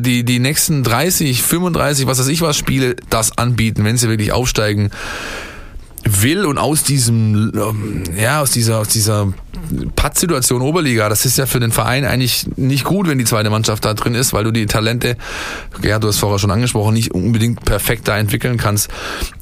die, 0.00 0.24
die 0.24 0.38
nächsten 0.38 0.82
30, 0.82 1.42
35, 1.42 2.06
was 2.06 2.18
weiß 2.18 2.28
ich 2.28 2.40
was 2.40 2.56
Spiele 2.56 2.96
das 3.10 3.38
anbieten, 3.38 3.84
wenn 3.84 3.96
sie 3.96 4.08
wirklich 4.08 4.32
aufsteigen 4.32 4.90
will 6.04 6.44
und 6.44 6.58
aus 6.58 6.82
diesem, 6.82 7.52
ähm, 7.54 8.02
ja, 8.16 8.40
aus 8.40 8.50
dieser, 8.50 8.78
aus 8.80 8.88
dieser 8.88 9.32
Pattsituation 9.96 10.62
Oberliga, 10.62 11.08
das 11.08 11.24
ist 11.24 11.38
ja 11.38 11.46
für 11.46 11.60
den 11.60 11.72
Verein 11.72 12.04
eigentlich 12.04 12.46
nicht 12.56 12.84
gut, 12.84 13.08
wenn 13.08 13.18
die 13.18 13.24
zweite 13.24 13.50
Mannschaft 13.50 13.84
da 13.84 13.94
drin 13.94 14.14
ist, 14.14 14.32
weil 14.32 14.44
du 14.44 14.50
die 14.50 14.66
Talente, 14.66 15.16
ja, 15.82 15.98
du 15.98 16.08
hast 16.08 16.18
vorher 16.18 16.38
schon 16.38 16.50
angesprochen, 16.50 16.94
nicht 16.94 17.12
unbedingt 17.12 17.64
perfekt 17.64 18.06
da 18.08 18.18
entwickeln 18.18 18.58
kannst. 18.58 18.90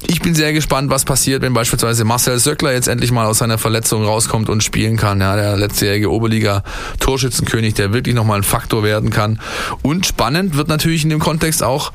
Ich 0.07 0.21
bin 0.21 0.35
sehr 0.35 0.53
gespannt, 0.53 0.89
was 0.89 1.05
passiert, 1.05 1.41
wenn 1.41 1.53
beispielsweise 1.53 2.05
Marcel 2.05 2.39
Söckler 2.39 2.71
jetzt 2.73 2.87
endlich 2.87 3.11
mal 3.11 3.25
aus 3.25 3.39
seiner 3.39 3.57
Verletzung 3.57 4.03
rauskommt 4.03 4.49
und 4.49 4.63
spielen 4.63 4.97
kann. 4.97 5.19
Ja, 5.19 5.35
der 5.35 5.57
letztjährige 5.57 6.11
Oberliga-Torschützenkönig, 6.11 7.73
der 7.73 7.93
wirklich 7.93 8.15
nochmal 8.15 8.37
ein 8.37 8.43
Faktor 8.43 8.83
werden 8.83 9.09
kann. 9.09 9.39
Und 9.81 10.05
spannend 10.05 10.55
wird 10.55 10.67
natürlich 10.69 11.03
in 11.03 11.09
dem 11.09 11.19
Kontext 11.19 11.63
auch, 11.63 11.91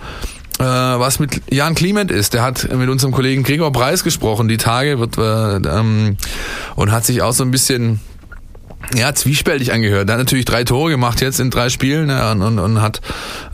äh, 0.59 0.64
was 0.64 1.18
mit 1.18 1.42
Jan 1.51 1.75
Kliment 1.75 2.11
ist. 2.11 2.35
Der 2.35 2.42
hat 2.42 2.73
mit 2.75 2.88
unserem 2.88 3.12
Kollegen 3.12 3.42
Gregor 3.42 3.73
Preis 3.73 4.05
gesprochen, 4.05 4.49
die 4.49 4.57
Tage, 4.57 4.99
wird, 4.99 5.18
äh, 5.18 5.68
ähm, 5.68 6.16
und 6.77 6.92
hat 6.92 7.05
sich 7.05 7.23
auch 7.23 7.33
so 7.33 7.44
ein 7.44 7.51
bisschen 7.51 8.01
ja, 8.94 9.14
zwiespältig 9.14 9.73
angehört. 9.73 10.09
Er 10.09 10.14
hat 10.14 10.21
natürlich 10.21 10.44
drei 10.44 10.64
Tore 10.64 10.90
gemacht 10.90 11.21
jetzt 11.21 11.40
in 11.40 11.51
drei 11.51 11.68
Spielen 11.68 12.11
und, 12.11 12.42
und, 12.42 12.59
und 12.59 12.81
hat 12.81 13.01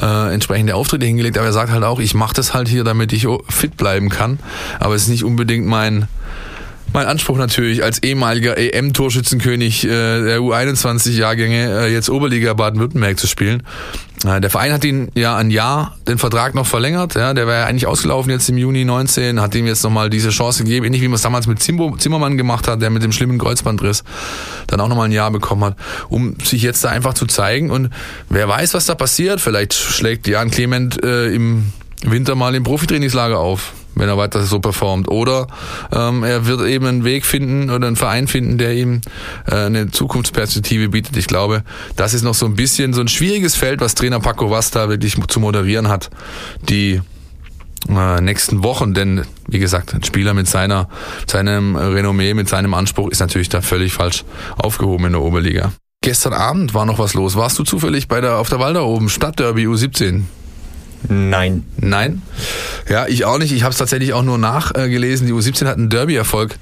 äh, 0.00 0.32
entsprechende 0.32 0.74
Auftritte 0.74 1.06
hingelegt, 1.06 1.38
aber 1.38 1.46
er 1.46 1.52
sagt 1.52 1.72
halt 1.72 1.82
auch, 1.82 1.98
ich 1.98 2.14
mache 2.14 2.34
das 2.34 2.54
halt 2.54 2.68
hier, 2.68 2.84
damit 2.84 3.12
ich 3.12 3.26
fit 3.48 3.76
bleiben 3.76 4.10
kann. 4.10 4.38
Aber 4.78 4.94
es 4.94 5.02
ist 5.02 5.08
nicht 5.08 5.24
unbedingt 5.24 5.66
mein 5.66 6.08
mein 6.94 7.06
Anspruch 7.06 7.36
natürlich 7.36 7.82
als 7.82 8.02
ehemaliger 8.02 8.56
EM-Torschützenkönig 8.56 9.84
äh, 9.84 9.88
der 9.88 10.38
U21-Jahrgänge 10.38 11.86
äh, 11.86 11.92
jetzt 11.92 12.08
Oberliga 12.08 12.54
Baden-Württemberg 12.54 13.18
zu 13.18 13.26
spielen. 13.26 13.64
Äh, 14.24 14.40
der 14.40 14.48
Verein 14.48 14.72
hat 14.72 14.84
ihn 14.84 15.10
ja 15.14 15.36
ein 15.36 15.50
Jahr 15.50 15.98
den 16.06 16.18
Vertrag 16.18 16.54
noch 16.54 16.66
verlängert. 16.66 17.16
Ja, 17.16 17.34
der 17.34 17.48
wäre 17.48 17.62
ja 17.62 17.66
eigentlich 17.66 17.88
ausgelaufen 17.88 18.30
jetzt 18.30 18.48
im 18.48 18.58
Juni 18.58 18.84
19, 18.84 19.40
hat 19.40 19.56
ihm 19.56 19.66
jetzt 19.66 19.82
nochmal 19.82 20.08
diese 20.08 20.30
Chance 20.30 20.62
gegeben, 20.62 20.86
ähnlich 20.86 21.02
wie 21.02 21.08
man 21.08 21.16
es 21.16 21.22
damals 21.22 21.48
mit 21.48 21.60
Zimbo, 21.60 21.96
Zimmermann 21.96 22.38
gemacht 22.38 22.68
hat, 22.68 22.80
der 22.80 22.90
mit 22.90 23.02
dem 23.02 23.10
schlimmen 23.10 23.38
Kreuzbandriss 23.38 24.04
dann 24.68 24.80
auch 24.80 24.88
nochmal 24.88 25.08
ein 25.08 25.12
Jahr 25.12 25.32
bekommen 25.32 25.64
hat, 25.64 25.76
um 26.08 26.36
sich 26.44 26.62
jetzt 26.62 26.84
da 26.84 26.90
einfach 26.90 27.14
zu 27.14 27.26
zeigen. 27.26 27.72
Und 27.72 27.90
wer 28.28 28.48
weiß, 28.48 28.72
was 28.72 28.86
da 28.86 28.94
passiert. 28.94 29.40
Vielleicht 29.40 29.74
schlägt 29.74 30.28
Jan 30.28 30.50
Clement 30.50 31.02
äh, 31.04 31.26
im 31.26 31.72
Winter 32.04 32.36
mal 32.36 32.54
im 32.54 32.62
Profitrainingslager 32.62 33.40
auf 33.40 33.72
wenn 33.94 34.08
er 34.08 34.16
weiter 34.16 34.42
so 34.44 34.60
performt. 34.60 35.08
Oder 35.08 35.46
ähm, 35.92 36.22
er 36.22 36.46
wird 36.46 36.62
eben 36.62 36.86
einen 36.86 37.04
Weg 37.04 37.24
finden 37.24 37.70
oder 37.70 37.86
einen 37.86 37.96
Verein 37.96 38.26
finden, 38.26 38.58
der 38.58 38.74
ihm 38.74 39.00
äh, 39.46 39.54
eine 39.54 39.90
Zukunftsperspektive 39.90 40.88
bietet. 40.88 41.16
Ich 41.16 41.26
glaube, 41.26 41.62
das 41.96 42.14
ist 42.14 42.22
noch 42.22 42.34
so 42.34 42.46
ein 42.46 42.54
bisschen 42.54 42.92
so 42.92 43.00
ein 43.00 43.08
schwieriges 43.08 43.54
Feld, 43.54 43.80
was 43.80 43.94
Trainer 43.94 44.20
Paco 44.20 44.50
Vasta 44.50 44.88
wirklich 44.88 45.16
zu 45.28 45.40
moderieren 45.40 45.88
hat. 45.88 46.10
Die 46.68 47.00
äh, 47.88 48.20
nächsten 48.20 48.62
Wochen, 48.62 48.94
denn 48.94 49.24
wie 49.46 49.58
gesagt, 49.58 49.94
ein 49.94 50.02
Spieler 50.02 50.34
mit 50.34 50.48
seiner, 50.48 50.88
seinem 51.26 51.76
Renommee, 51.76 52.34
mit 52.34 52.48
seinem 52.48 52.74
Anspruch 52.74 53.10
ist 53.10 53.20
natürlich 53.20 53.48
da 53.48 53.60
völlig 53.60 53.92
falsch 53.92 54.24
aufgehoben 54.56 55.06
in 55.06 55.12
der 55.12 55.22
Oberliga. 55.22 55.72
Gestern 56.02 56.34
Abend 56.34 56.74
war 56.74 56.84
noch 56.84 56.98
was 56.98 57.14
los. 57.14 57.34
Warst 57.34 57.58
du 57.58 57.64
zufällig 57.64 58.08
bei 58.08 58.20
der 58.20 58.36
auf 58.36 58.48
der 58.50 58.58
Walder 58.58 58.84
oben 58.84 59.08
Stadtderby 59.08 59.66
U17? 59.66 60.24
Nein. 61.08 61.64
Nein? 61.76 62.22
Ja, 62.88 63.06
ich 63.06 63.24
auch 63.24 63.38
nicht. 63.38 63.52
Ich 63.52 63.62
habe 63.62 63.72
es 63.72 63.78
tatsächlich 63.78 64.12
auch 64.12 64.22
nur 64.22 64.38
nachgelesen. 64.38 65.26
Die 65.26 65.32
U17 65.32 65.66
hat 65.66 65.76
einen 65.76 65.90
Derby-Erfolg 65.90 66.56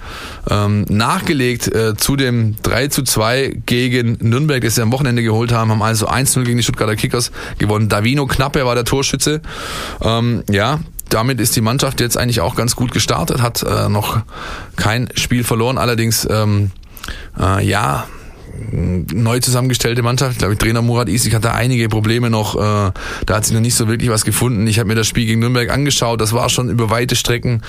ähm, 0.50 0.84
nachgelegt 0.88 1.68
äh, 1.68 1.96
zu 1.96 2.16
dem 2.16 2.56
3 2.62 2.88
zu 2.88 3.02
2 3.02 3.60
gegen 3.66 4.18
Nürnberg, 4.20 4.62
das 4.62 4.74
sie 4.76 4.82
am 4.82 4.92
Wochenende 4.92 5.22
geholt 5.22 5.52
haben, 5.52 5.70
haben 5.70 5.82
also 5.82 6.08
1-0 6.08 6.44
gegen 6.44 6.56
die 6.56 6.62
Stuttgarter 6.62 6.96
Kickers 6.96 7.30
gewonnen. 7.58 7.88
Davino 7.88 8.26
Knappe 8.26 8.64
war 8.64 8.74
der 8.74 8.84
Torschütze. 8.84 9.40
Ähm, 10.02 10.42
ja, 10.50 10.80
damit 11.08 11.40
ist 11.40 11.54
die 11.56 11.60
Mannschaft 11.60 12.00
jetzt 12.00 12.16
eigentlich 12.16 12.40
auch 12.40 12.54
ganz 12.54 12.74
gut 12.74 12.92
gestartet, 12.92 13.42
hat 13.42 13.62
äh, 13.62 13.88
noch 13.88 14.20
kein 14.76 15.08
Spiel 15.14 15.44
verloren, 15.44 15.78
allerdings 15.78 16.26
ähm, 16.30 16.70
äh, 17.38 17.64
ja, 17.64 18.06
neu 18.70 19.40
zusammengestellte 19.40 20.02
Mannschaft. 20.02 20.32
Ich 20.32 20.38
glaube, 20.38 20.56
Trainer 20.56 20.82
Murat 20.82 21.08
Isik 21.08 21.34
hat 21.34 21.44
da 21.44 21.52
einige 21.52 21.88
Probleme 21.88 22.30
noch. 22.30 22.56
Äh, 22.56 22.92
da 23.26 23.34
hat 23.34 23.44
sich 23.44 23.54
noch 23.54 23.60
nicht 23.60 23.74
so 23.74 23.88
wirklich 23.88 24.10
was 24.10 24.24
gefunden. 24.24 24.66
Ich 24.66 24.78
habe 24.78 24.88
mir 24.88 24.94
das 24.94 25.06
Spiel 25.06 25.26
gegen 25.26 25.40
Nürnberg 25.40 25.70
angeschaut. 25.70 26.20
Das 26.20 26.32
war 26.32 26.48
schon 26.48 26.68
über 26.68 26.90
weite 26.90 27.16
Strecken 27.16 27.62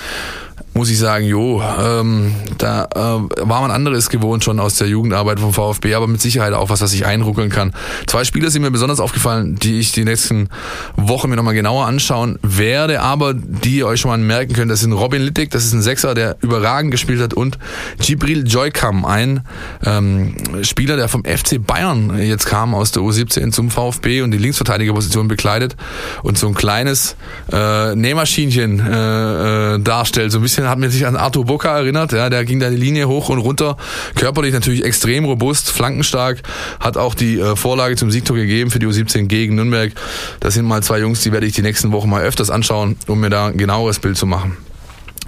muss 0.74 0.90
ich 0.90 0.98
sagen, 0.98 1.26
jo, 1.26 1.62
ähm, 1.62 2.34
da 2.58 2.86
äh, 2.86 2.98
war 2.98 3.62
man 3.62 3.72
anderes 3.72 4.10
gewohnt 4.10 4.44
schon 4.44 4.60
aus 4.60 4.76
der 4.76 4.88
Jugendarbeit 4.88 5.40
vom 5.40 5.54
VfB, 5.54 5.94
aber 5.94 6.08
mit 6.08 6.22
Sicherheit 6.22 6.54
auch 6.54 6.70
was, 6.70 6.82
was 6.82 6.94
ich 6.94 7.06
einruckeln 7.06 7.50
kann. 7.50 7.74
Zwei 8.08 8.24
Spieler 8.24 8.50
sind 8.50 8.62
mir 8.64 8.72
besonders 8.72 9.00
aufgefallen, 9.00 9.56
die 9.56 9.80
ich 9.80 9.92
die 9.92 10.04
nächsten 10.04 10.50
Wochen 10.96 11.30
mir 11.30 11.36
nochmal 11.36 11.54
genauer 11.54 11.86
anschauen 11.86 12.40
werde, 12.42 13.02
aber 13.02 13.34
die 13.34 13.78
ihr 13.78 13.88
euch 13.88 14.00
schon 14.00 14.10
mal 14.10 14.18
merken 14.18 14.54
könnt, 14.54 14.72
das 14.72 14.80
sind 14.80 14.94
Robin 14.94 15.22
Littig, 15.22 15.52
das 15.52 15.66
ist 15.66 15.74
ein 15.74 15.82
Sechser, 15.82 16.14
der 16.16 16.38
überragend 16.42 16.92
gespielt 16.92 17.22
hat 17.22 17.34
und 17.34 17.60
Gibril 18.00 18.48
Joykam, 18.48 19.06
ein 19.06 19.42
ähm, 19.86 20.36
Spieler, 20.64 20.98
der 20.98 21.08
vom 21.08 21.24
FC 21.24 21.66
Bayern 21.66 22.18
jetzt 22.20 22.46
kam 22.46 22.74
aus 22.74 22.92
der 22.92 23.04
U17 23.04 23.52
zum 23.52 23.70
VfB 23.70 24.22
und 24.22 24.32
die 24.32 24.38
Linksverteidigerposition 24.38 25.28
bekleidet 25.28 25.76
und 26.24 26.38
so 26.38 26.48
ein 26.48 26.56
kleines 26.56 27.16
äh, 27.52 27.96
Nähmaschinchen 27.96 28.80
äh, 28.80 29.76
äh, 29.76 29.80
darstellt, 29.80 30.32
so 30.32 30.40
ein 30.40 30.42
bisschen 30.42 30.63
bisschen 30.64 30.70
hat 30.70 30.80
mir 30.80 30.90
sich 30.90 31.06
an 31.06 31.16
Arthur 31.16 31.46
Boca 31.46 31.78
erinnert, 31.78 32.12
ja, 32.12 32.30
der 32.30 32.46
ging 32.46 32.60
da 32.60 32.70
die 32.70 32.78
Linie 32.78 33.08
hoch 33.08 33.30
und 33.30 33.40
runter, 33.40 33.78
körperlich 34.16 34.54
natürlich 34.54 34.84
extrem 34.84 35.26
robust, 35.26 35.72
flankenstark, 35.72 36.42
hat 36.80 36.98
auch 36.98 37.16
die 37.16 37.40
äh, 37.40 37.56
Vorlage 37.56 37.96
zum 37.96 38.12
Siegtor 38.12 38.36
gegeben 38.38 38.72
für 38.72 38.80
die 38.80 38.88
U17 38.88 39.28
gegen 39.28 39.56
Nürnberg. 39.56 39.92
Das 40.40 40.54
sind 40.54 40.66
mal 40.66 40.82
zwei 40.84 41.00
Jungs, 41.00 41.22
die 41.22 41.32
werde 41.32 41.46
ich 41.46 41.54
die 41.54 41.62
nächsten 41.62 41.92
Wochen 41.92 42.10
mal 42.10 42.24
öfters 42.24 42.50
anschauen, 42.50 42.96
um 43.08 43.20
mir 43.20 43.30
da 43.30 43.48
ein 43.48 43.58
genaueres 43.58 44.00
Bild 44.00 44.18
zu 44.18 44.26
machen. 44.26 44.58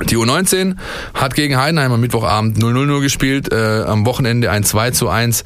Die 0.09 0.17
U19 0.17 0.75
hat 1.13 1.35
gegen 1.35 1.57
Heidenheim 1.57 1.93
am 1.93 2.01
Mittwochabend 2.01 2.57
0-0 2.57 3.01
gespielt, 3.01 3.53
äh, 3.53 3.83
am 3.87 4.05
Wochenende 4.05 4.51
ein 4.51 4.63
2 4.63 4.91
zu 4.91 5.07
1 5.07 5.45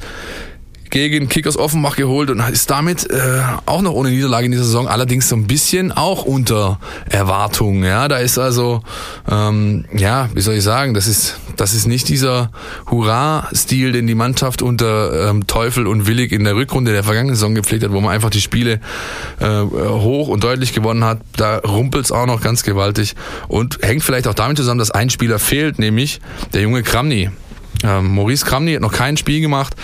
gegen 0.90 1.28
Kickers 1.28 1.56
Offenbach 1.56 1.96
geholt 1.96 2.30
und 2.30 2.40
ist 2.50 2.70
damit 2.70 3.08
äh, 3.10 3.42
auch 3.66 3.80
noch 3.82 3.92
ohne 3.92 4.10
Niederlage 4.10 4.46
in 4.46 4.52
dieser 4.52 4.64
Saison, 4.64 4.88
allerdings 4.88 5.28
so 5.28 5.36
ein 5.36 5.46
bisschen 5.46 5.92
auch 5.92 6.24
unter 6.24 6.78
Erwartung. 7.08 7.84
Ja, 7.84 8.08
da 8.08 8.18
ist 8.18 8.38
also, 8.38 8.82
ähm, 9.30 9.84
ja, 9.96 10.28
wie 10.34 10.40
soll 10.40 10.54
ich 10.54 10.64
sagen, 10.64 10.94
das 10.94 11.06
ist, 11.06 11.36
das 11.56 11.74
ist 11.74 11.86
nicht 11.86 12.08
dieser 12.08 12.50
Hurra-Stil, 12.90 13.92
den 13.92 14.06
die 14.06 14.14
Mannschaft 14.14 14.62
unter 14.62 15.30
ähm, 15.30 15.46
Teufel 15.46 15.86
und 15.86 16.06
Willig 16.06 16.32
in 16.32 16.44
der 16.44 16.56
Rückrunde 16.56 16.92
der 16.92 17.04
vergangenen 17.04 17.36
Saison 17.36 17.54
gepflegt 17.54 17.84
hat, 17.84 17.92
wo 17.92 18.00
man 18.00 18.12
einfach 18.12 18.30
die 18.30 18.40
Spiele 18.40 18.80
äh, 19.38 19.46
hoch 19.46 20.28
und 20.28 20.44
deutlich 20.44 20.72
gewonnen 20.72 21.04
hat. 21.04 21.20
Da 21.36 21.58
rumpelt's 21.58 22.12
auch 22.12 22.26
noch 22.26 22.40
ganz 22.40 22.62
gewaltig 22.62 23.14
und 23.48 23.78
hängt 23.82 24.02
vielleicht 24.02 24.26
auch 24.26 24.34
damit 24.34 24.56
zusammen, 24.56 24.78
dass 24.78 24.90
ein 24.90 25.10
Spieler 25.10 25.38
fehlt, 25.38 25.78
nämlich 25.78 26.20
der 26.52 26.62
junge 26.62 26.82
Kramny. 26.82 27.30
Ähm, 27.82 28.14
Maurice 28.14 28.44
Kramny 28.44 28.74
hat 28.74 28.82
noch 28.82 28.92
kein 28.92 29.16
Spiel 29.16 29.40
gemacht, 29.40 29.74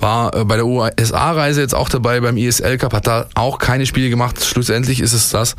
war 0.00 0.34
äh, 0.34 0.44
bei 0.44 0.56
der 0.56 0.66
USA-Reise 0.66 1.60
jetzt 1.60 1.74
auch 1.74 1.88
dabei 1.88 2.20
beim 2.20 2.36
ISL 2.36 2.78
Cup, 2.78 2.92
hat 2.92 3.06
da 3.06 3.26
auch 3.34 3.58
keine 3.58 3.86
Spiele 3.86 4.10
gemacht. 4.10 4.44
Schlussendlich 4.44 5.00
ist 5.00 5.12
es 5.12 5.30
das, 5.30 5.56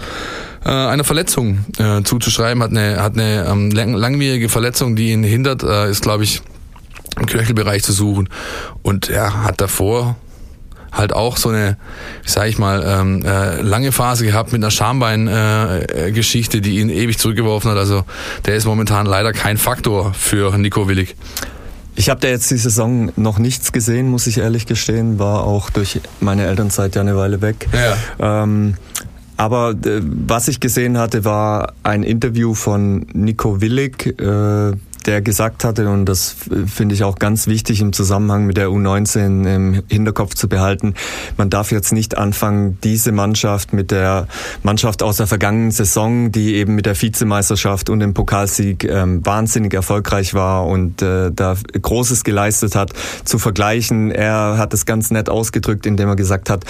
äh, 0.66 0.70
eine 0.70 1.04
Verletzung 1.04 1.66
äh, 1.78 2.04
zuzuschreiben, 2.04 2.62
hat 2.62 2.72
eine, 2.72 3.02
hat 3.02 3.14
eine 3.14 3.46
ähm, 3.50 3.72
lang 3.72 3.94
langwierige 3.94 4.50
Verletzung, 4.50 4.96
die 4.96 5.12
ihn 5.12 5.24
hindert, 5.24 5.64
äh, 5.64 5.90
ist 5.90 6.04
glaube 6.04 6.24
ich 6.24 6.42
im 7.20 7.26
Knöchelbereich 7.26 7.84
zu 7.84 7.94
suchen 7.94 8.30
und 8.84 9.10
er 9.10 9.44
hat 9.44 9.60
davor 9.60 10.16
halt 10.92 11.14
auch 11.14 11.38
so 11.38 11.50
eine, 11.50 11.78
sag 12.26 12.48
ich 12.48 12.58
mal, 12.58 12.84
ähm, 12.86 13.24
äh, 13.24 13.62
lange 13.62 13.92
Phase 13.92 14.26
gehabt 14.26 14.52
mit 14.52 14.64
einer 14.64 14.72
Schambein-Geschichte, 14.72 16.58
äh, 16.58 16.62
die 16.62 16.80
ihn 16.80 16.90
ewig 16.90 17.20
zurückgeworfen 17.20 17.72
hat. 17.72 17.78
Also 17.78 18.04
der 18.46 18.56
ist 18.56 18.66
momentan 18.66 19.06
leider 19.06 19.34
kein 19.34 19.58
Faktor 19.58 20.14
für 20.14 20.58
Nico 20.58 20.88
Willig. 20.88 21.16
Ich 21.98 22.10
habe 22.10 22.20
da 22.20 22.28
jetzt 22.28 22.52
die 22.52 22.58
Saison 22.58 23.12
noch 23.16 23.40
nichts 23.40 23.72
gesehen, 23.72 24.10
muss 24.10 24.28
ich 24.28 24.38
ehrlich 24.38 24.68
gestehen. 24.68 25.18
War 25.18 25.44
auch 25.44 25.72
durch 25.72 26.00
meine 26.20 26.46
Elternzeit 26.46 26.94
ja 26.96 27.02
eine 27.02 27.18
Weile 27.18 27.42
weg. 27.42 27.68
Ja. 27.74 28.44
Ähm, 28.44 28.76
aber 29.36 29.72
äh, 29.72 30.02
was 30.04 30.48
ich 30.48 30.60
gesehen 30.60 31.00
hatte, 31.00 31.26
war 31.26 31.74
ein 31.82 32.04
Interview 32.04 32.54
von 32.54 33.08
Nico 33.14 33.62
Willig, 33.62 34.20
äh, 34.22 34.74
der 35.08 35.22
gesagt 35.22 35.64
hatte, 35.64 35.90
und 35.90 36.06
das 36.06 36.36
finde 36.68 36.94
ich 36.94 37.04
auch 37.04 37.18
ganz 37.18 37.48
wichtig 37.48 37.82
im 37.82 37.94
Zusammenhang 37.94 38.46
mit 38.46 38.58
der 38.58 38.68
U19 38.68 39.56
im 39.56 39.84
Hinterkopf 39.88 40.36
zu 40.36 40.50
behalten, 40.50 40.94
man 41.38 41.50
darf 41.50 41.72
jetzt 41.72 41.94
nicht 41.94 42.18
anfangen, 42.18 42.78
diese 42.84 43.12
Mannschaft 43.12 43.74
mit 43.74 43.92
der 43.92 44.28
Mannschaft 44.64 45.02
aus 45.02 45.18
der 45.18 45.28
vergangenen 45.28 45.72
Saison, 45.72 46.32
die 46.32 46.56
eben 46.56 46.76
mit 46.76 46.86
der 46.86 47.02
Vizemeisterschaft 47.02 47.90
und 47.90 48.02
dem 48.02 48.14
Pokalsieg 48.14 48.84
ähm, 48.84 49.26
wahnsinnig 49.26 49.74
erfolgreich 49.74 50.34
war 50.34 50.68
und 50.68 51.02
äh, 51.02 51.32
da 51.32 51.56
Großes 51.82 52.24
geleistet 52.24 52.76
hat, 52.76 52.92
zu 53.24 53.40
vergleichen. 53.40 54.12
Er 54.12 54.58
hat 54.58 54.74
es 54.74 54.86
ganz 54.86 55.10
nett 55.10 55.30
ausgedrückt, 55.30 55.86
indem 55.86 56.10
er 56.10 56.16
gesagt 56.16 56.50
hat, 56.50 56.66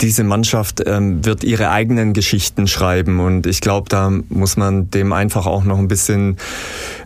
diese 0.00 0.24
Mannschaft 0.24 0.82
ähm, 0.86 1.24
wird 1.24 1.44
ihre 1.44 1.70
eigenen 1.70 2.12
Geschichten 2.12 2.66
schreiben 2.66 3.20
und 3.20 3.46
ich 3.46 3.60
glaube, 3.60 3.88
da 3.88 4.10
muss 4.28 4.56
man 4.56 4.90
dem 4.90 5.12
einfach 5.12 5.46
auch 5.46 5.64
noch 5.64 5.78
ein 5.78 5.88
bisschen 5.88 6.36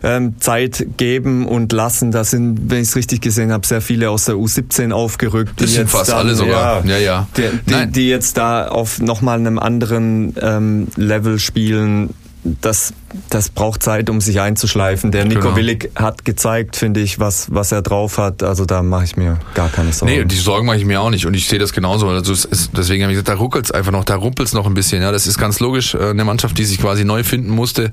ähm, 0.03 0.35
Zeit 0.39 0.85
geben 0.97 1.47
und 1.47 1.71
lassen. 1.71 2.11
Da 2.11 2.23
sind, 2.23 2.69
wenn 2.69 2.81
ich 2.81 2.89
es 2.89 2.95
richtig 2.95 3.21
gesehen 3.21 3.51
habe, 3.51 3.65
sehr 3.65 3.81
viele 3.81 4.09
aus 4.09 4.25
der 4.25 4.35
U17 4.35 4.91
aufgerückt. 4.91 5.61
Das 5.61 5.73
sind 5.73 5.89
fast 5.89 6.11
dann, 6.11 6.19
alle 6.19 6.35
sogar. 6.35 6.85
Ja, 6.85 6.97
ja. 6.97 6.99
ja. 6.99 7.27
Die, 7.37 7.71
die, 7.71 7.91
die, 7.91 8.09
jetzt 8.09 8.37
da 8.37 8.67
auf 8.67 9.01
nochmal 9.01 9.39
einem 9.39 9.59
anderen 9.59 10.35
ähm, 10.41 10.87
Level 10.95 11.39
spielen 11.39 12.13
das, 12.45 12.93
das 13.31 13.49
braucht 13.49 13.81
Zeit, 13.81 14.09
um 14.09 14.21
sich 14.21 14.39
einzuschleifen. 14.39 15.11
Der 15.11 15.25
Nico 15.25 15.41
genau. 15.41 15.55
Willig 15.55 15.89
hat 15.95 16.25
gezeigt, 16.25 16.75
finde 16.75 16.99
ich, 16.99 17.19
was, 17.19 17.47
was 17.51 17.71
er 17.71 17.81
drauf 17.81 18.19
hat. 18.19 18.43
Also 18.43 18.65
da 18.65 18.83
mache 18.83 19.03
ich 19.03 19.17
mir 19.17 19.39
gar 19.55 19.69
keine 19.69 19.91
Sorgen. 19.91 20.13
Nee, 20.13 20.25
die 20.25 20.35
Sorgen 20.35 20.67
mache 20.67 20.77
ich 20.77 20.85
mir 20.85 21.01
auch 21.01 21.09
nicht. 21.09 21.25
Und 21.25 21.33
ich 21.33 21.47
sehe 21.47 21.57
das 21.57 21.73
genauso. 21.73 22.07
Also 22.07 22.33
ist, 22.33 22.69
deswegen 22.77 23.03
habe 23.03 23.13
ich 23.13 23.15
gesagt, 23.15 23.29
da 23.29 23.41
ruckelt 23.41 23.65
es 23.65 23.71
einfach 23.71 23.91
noch, 23.91 24.05
da 24.05 24.15
rumpelt 24.15 24.47
es 24.47 24.53
noch 24.53 24.67
ein 24.67 24.75
bisschen. 24.75 25.01
Ja, 25.01 25.11
das 25.11 25.25
ist 25.25 25.39
ganz 25.39 25.59
logisch. 25.59 25.95
Äh, 25.95 26.09
eine 26.09 26.23
Mannschaft, 26.23 26.57
die 26.57 26.65
sich 26.65 26.79
quasi 26.79 27.03
neu 27.03 27.23
finden 27.23 27.49
musste, 27.49 27.91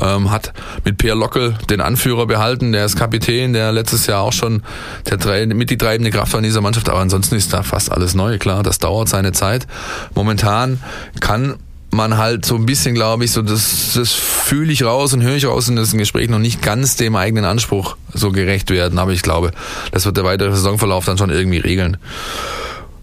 ähm, 0.00 0.32
hat 0.32 0.52
mit 0.84 0.98
Pierre 0.98 1.16
Lockel 1.16 1.56
den 1.70 1.80
Anführer 1.80 2.26
behalten. 2.26 2.72
Der 2.72 2.84
ist 2.84 2.96
Kapitän, 2.96 3.52
der 3.52 3.70
letztes 3.70 4.08
Jahr 4.08 4.22
auch 4.22 4.32
schon 4.32 4.62
der 5.08 5.46
mit 5.46 5.70
die 5.70 5.78
treibende 5.78 6.10
Kraft 6.10 6.32
war 6.32 6.40
in 6.40 6.44
dieser 6.44 6.60
Mannschaft. 6.60 6.88
Aber 6.88 6.98
ansonsten 6.98 7.36
ist 7.36 7.52
da 7.52 7.62
fast 7.62 7.92
alles 7.92 8.14
neu. 8.14 8.38
Klar, 8.38 8.64
das 8.64 8.78
dauert 8.78 9.08
seine 9.08 9.32
Zeit. 9.32 9.66
Momentan 10.14 10.80
kann 11.20 11.54
man 11.94 12.18
halt 12.18 12.44
so 12.44 12.56
ein 12.56 12.66
bisschen, 12.66 12.94
glaube 12.94 13.24
ich, 13.24 13.32
so 13.32 13.42
das, 13.42 13.92
das 13.94 14.12
fühle 14.12 14.72
ich 14.72 14.84
raus 14.84 15.12
und 15.14 15.22
höre 15.22 15.36
ich 15.36 15.46
raus 15.46 15.68
in 15.68 15.76
diesem 15.76 15.98
Gespräch 15.98 16.28
noch 16.28 16.38
nicht 16.38 16.62
ganz 16.62 16.96
dem 16.96 17.16
eigenen 17.16 17.44
Anspruch 17.44 17.96
so 18.12 18.32
gerecht 18.32 18.70
werden. 18.70 18.98
Aber 18.98 19.12
ich 19.12 19.22
glaube, 19.22 19.52
das 19.92 20.04
wird 20.04 20.16
der 20.16 20.24
weitere 20.24 20.50
Saisonverlauf 20.50 21.04
dann 21.04 21.18
schon 21.18 21.30
irgendwie 21.30 21.58
regeln. 21.58 21.96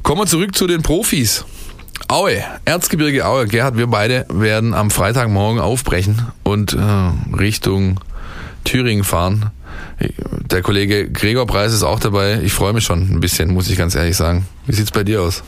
Kommen 0.03 0.21
wir 0.21 0.27
zurück 0.27 0.55
zu 0.55 0.67
den 0.67 0.81
Profis. 0.81 1.45
Aue, 2.07 2.43
Erzgebirge 2.65 3.25
Aue. 3.25 3.47
Gerhard, 3.47 3.77
wir 3.77 3.87
beide 3.87 4.25
werden 4.29 4.73
am 4.73 4.91
Freitagmorgen 4.91 5.61
aufbrechen 5.61 6.27
und 6.43 6.73
äh, 6.73 7.35
Richtung 7.37 7.99
Thüringen 8.63 9.03
fahren. 9.03 9.51
Der 10.49 10.61
Kollege 10.61 11.09
Gregor 11.09 11.45
Preis 11.45 11.73
ist 11.73 11.83
auch 11.83 11.99
dabei. 11.99 12.41
Ich 12.43 12.53
freue 12.53 12.73
mich 12.73 12.83
schon 12.83 13.09
ein 13.09 13.19
bisschen, 13.19 13.53
muss 13.53 13.69
ich 13.69 13.77
ganz 13.77 13.95
ehrlich 13.95 14.17
sagen. 14.17 14.47
Wie 14.65 14.73
sieht's 14.73 14.91
bei 14.91 15.03
dir 15.03 15.21
aus? 15.21 15.43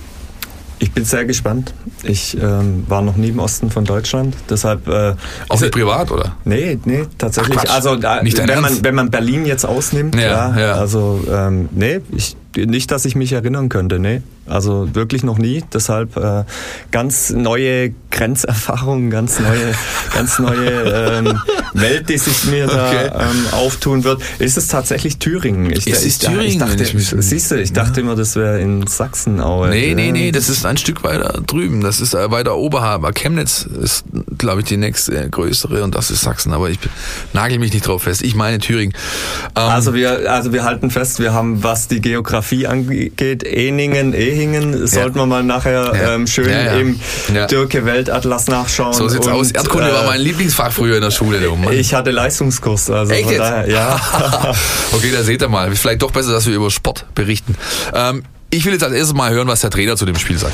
Ich 0.84 0.91
bin 0.91 1.06
sehr 1.06 1.24
gespannt. 1.24 1.74
Ich 2.04 2.36
ähm, 2.36 2.84
war 2.89 3.02
noch 3.02 3.15
nie 3.15 3.30
im 3.30 3.39
Osten 3.39 3.72
von 3.72 3.86
Deutschland, 3.86 4.36
deshalb. 4.50 4.86
Äh, 4.89 5.15
auch 5.48 5.62
nicht 5.62 5.72
privat, 5.72 6.12
oder? 6.12 6.36
Nee, 6.43 6.78
nee, 6.84 7.06
tatsächlich. 7.17 7.58
Ach, 7.58 7.74
also 7.74 7.96
da, 7.96 8.19
wenn 8.22 8.60
man 8.60 8.84
wenn 8.84 8.93
man 8.93 9.10
Berlin 9.10 9.46
jetzt 9.46 9.63
ausnimmt, 9.63 10.13
ja, 10.15 10.54
ja, 10.54 10.60
ja. 10.60 10.74
also 10.74 11.24
ähm, 11.32 11.69
nee, 11.72 12.02
ich 12.12 12.36
nicht, 12.55 12.91
dass 12.91 13.05
ich 13.05 13.15
mich 13.15 13.33
erinnern 13.33 13.69
könnte, 13.69 13.99
nee. 13.99 14.21
Also 14.45 14.93
wirklich 14.93 15.23
noch 15.23 15.37
nie. 15.37 15.63
Deshalb 15.73 16.17
äh, 16.17 16.43
ganz 16.91 17.29
neue 17.29 17.93
Grenzerfahrungen, 18.11 19.09
ganz 19.09 19.39
neue, 19.39 19.73
ganz 20.13 20.37
neue 20.37 20.69
ähm, 20.69 21.39
Welt, 21.73 22.09
die 22.09 22.17
sich 22.17 22.45
mir 22.45 22.67
da 22.67 22.89
okay. 22.89 23.09
ähm, 23.13 23.45
auftun 23.53 24.03
wird. 24.03 24.21
Ist 24.39 24.57
es 24.57 24.67
tatsächlich 24.67 25.17
Thüringen? 25.17 25.71
Ich, 25.71 25.87
ist 25.87 26.05
ich, 26.05 26.19
Thüringen? 26.19 26.41
Ich 26.41 26.57
dachte, 26.57 26.83
ich 26.83 26.93
siehst 26.93 27.51
du, 27.51 27.61
ich 27.61 27.71
dachte 27.71 28.01
immer, 28.01 28.15
das 28.15 28.35
wäre 28.35 28.59
in 28.59 28.85
Sachsen 28.85 29.39
auch. 29.39 29.67
Nee, 29.67 29.95
nee, 29.95 30.11
nee, 30.11 30.31
das 30.33 30.49
ist 30.49 30.65
ein 30.65 30.75
Stück 30.75 31.03
weiter 31.03 31.41
drüben. 31.47 31.79
Das 31.79 32.01
ist 32.01 32.13
äh, 32.13 32.29
weiter 32.29 32.57
oberhalb. 32.57 33.03
Chemnitz 33.15 33.63
ist, 33.63 34.03
glaube 34.37 34.61
ich, 34.61 34.67
die 34.67 34.77
nächste 34.77 35.29
größere 35.29 35.83
und 35.83 35.95
das 35.95 36.11
ist 36.11 36.21
Sachsen. 36.21 36.51
Aber 36.51 36.69
ich 36.69 36.79
nagel 37.31 37.59
mich 37.59 37.73
nicht 37.73 37.87
drauf 37.87 38.03
fest. 38.03 38.21
Ich 38.21 38.35
meine 38.35 38.59
Thüringen. 38.59 38.93
Ähm, 39.55 39.63
also 39.63 39.93
wir, 39.93 40.29
also 40.29 40.51
wir 40.51 40.65
halten 40.65 40.91
fest, 40.91 41.19
wir 41.19 41.33
haben, 41.33 41.63
was 41.63 41.87
die 41.87 42.01
Geografie 42.01 42.42
angeht, 42.67 43.43
Eningen, 43.43 44.13
eh 44.13 44.29
Ehingen 44.34 44.88
sollten 44.88 45.15
wir 45.15 45.25
mal 45.25 45.43
nachher 45.43 45.93
ja. 45.93 46.15
ähm, 46.15 46.27
schön 46.27 46.49
ja, 46.49 46.63
ja. 46.65 46.73
im 46.73 46.99
Dürke 47.49 47.86
Weltatlas 47.86 48.47
nachschauen. 48.47 48.93
So 48.93 49.08
sieht's 49.08 49.27
und, 49.27 49.34
aus. 49.34 49.51
Erdkunde 49.51 49.89
äh, 49.89 49.93
war 49.93 50.06
mein 50.06 50.21
Lieblingsfach 50.21 50.71
früher 50.71 50.95
in 50.95 51.01
der 51.01 51.12
Schule. 51.12 51.39
Oh 51.49 51.69
ich 51.69 51.93
hatte 51.93 52.12
Leistungskurs. 52.12 52.89
Also 52.89 53.13
Echt 53.13 53.25
von 53.25 53.38
daher, 53.38 53.69
ja. 53.69 53.99
okay, 54.91 55.12
da 55.12 55.23
seht 55.23 55.41
ihr 55.41 55.49
mal. 55.49 55.73
Vielleicht 55.75 56.01
doch 56.01 56.12
besser, 56.12 56.32
dass 56.32 56.45
wir 56.45 56.56
über 56.56 56.71
Sport 56.71 57.06
berichten. 57.15 57.56
Ähm, 57.93 58.23
ich 58.49 58.65
will 58.65 58.73
jetzt 58.73 58.84
als 58.84 58.93
erstes 58.93 59.15
mal 59.15 59.32
hören, 59.32 59.47
was 59.47 59.62
der 59.62 59.69
Trainer 59.69 59.95
zu 59.95 60.06
dem 60.06 60.15
Spiel 60.15 60.38
sagt. 60.38 60.53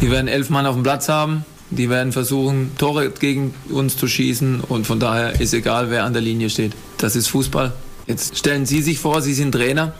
Die 0.00 0.10
werden 0.10 0.28
elf 0.28 0.48
Mann 0.50 0.66
auf 0.66 0.74
dem 0.74 0.82
Platz 0.82 1.08
haben. 1.08 1.44
Die 1.70 1.88
werden 1.88 2.12
versuchen, 2.12 2.72
Tore 2.78 3.10
gegen 3.10 3.54
uns 3.68 3.96
zu 3.96 4.08
schießen. 4.08 4.60
Und 4.60 4.86
von 4.86 4.98
daher 4.98 5.40
ist 5.40 5.54
egal, 5.54 5.90
wer 5.90 6.04
an 6.04 6.12
der 6.12 6.22
Linie 6.22 6.50
steht. 6.50 6.72
Das 6.98 7.16
ist 7.16 7.28
Fußball. 7.28 7.72
Jetzt 8.06 8.38
stellen 8.38 8.66
Sie 8.66 8.82
sich 8.82 8.98
vor, 8.98 9.22
Sie 9.22 9.34
sind 9.34 9.52
Trainer. 9.52 9.92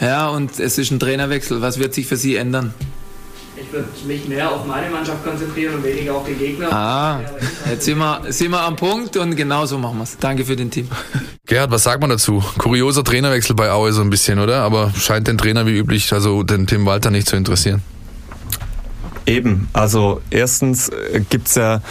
Ja, 0.00 0.28
und 0.28 0.58
es 0.58 0.78
ist 0.78 0.90
ein 0.90 1.00
Trainerwechsel. 1.00 1.62
Was 1.62 1.78
wird 1.78 1.94
sich 1.94 2.06
für 2.06 2.16
Sie 2.16 2.36
ändern? 2.36 2.74
Ich 3.58 3.72
würde 3.72 3.88
mich 4.06 4.28
mehr 4.28 4.50
auf 4.50 4.66
meine 4.66 4.90
Mannschaft 4.90 5.24
konzentrieren 5.24 5.76
und 5.76 5.84
weniger 5.84 6.14
auf 6.14 6.26
den 6.26 6.38
Gegner. 6.38 6.70
Ah, 6.70 7.20
jetzt 7.70 7.86
sind 7.86 7.96
wir, 7.96 8.20
sind 8.28 8.50
wir 8.50 8.60
am 8.60 8.76
Punkt 8.76 9.16
und 9.16 9.34
genau 9.34 9.64
so 9.64 9.78
machen 9.78 9.96
wir 9.96 10.02
es. 10.02 10.18
Danke 10.18 10.44
für 10.44 10.56
den 10.56 10.70
Team. 10.70 10.88
Gerhard, 11.46 11.70
was 11.70 11.84
sagt 11.84 12.02
man 12.02 12.10
dazu? 12.10 12.44
Kurioser 12.58 13.02
Trainerwechsel 13.02 13.56
bei 13.56 13.70
Aue 13.70 13.92
so 13.92 14.02
ein 14.02 14.10
bisschen, 14.10 14.40
oder? 14.40 14.62
Aber 14.62 14.92
scheint 14.94 15.26
den 15.26 15.38
Trainer 15.38 15.66
wie 15.66 15.78
üblich, 15.78 16.12
also 16.12 16.42
den 16.42 16.66
Tim 16.66 16.84
Walter 16.84 17.10
nicht 17.10 17.28
zu 17.28 17.36
interessieren. 17.36 17.82
Eben, 19.26 19.68
also 19.72 20.20
erstens 20.30 20.88
äh, 20.88 21.20
gibt's 21.28 21.56
ja, 21.56 21.82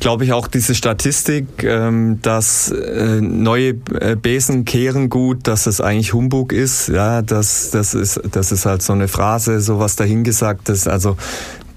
glaube 0.00 0.24
ich, 0.24 0.34
auch 0.34 0.48
diese 0.48 0.74
Statistik, 0.74 1.64
ähm, 1.64 2.18
dass 2.20 2.70
äh, 2.70 3.22
neue 3.22 3.70
äh, 3.98 4.16
Besen 4.16 4.66
kehren 4.66 5.08
gut, 5.08 5.46
dass 5.48 5.66
es 5.66 5.80
eigentlich 5.80 6.12
Humbug 6.12 6.52
ist. 6.52 6.88
Ja, 6.88 7.22
das, 7.22 7.70
das, 7.70 7.94
ist, 7.94 8.20
das 8.30 8.52
ist 8.52 8.66
halt 8.66 8.82
so 8.82 8.92
eine 8.92 9.08
Phrase, 9.08 9.60
sowas 9.60 9.96
dahingesagtes. 9.96 10.86
Also 10.86 11.16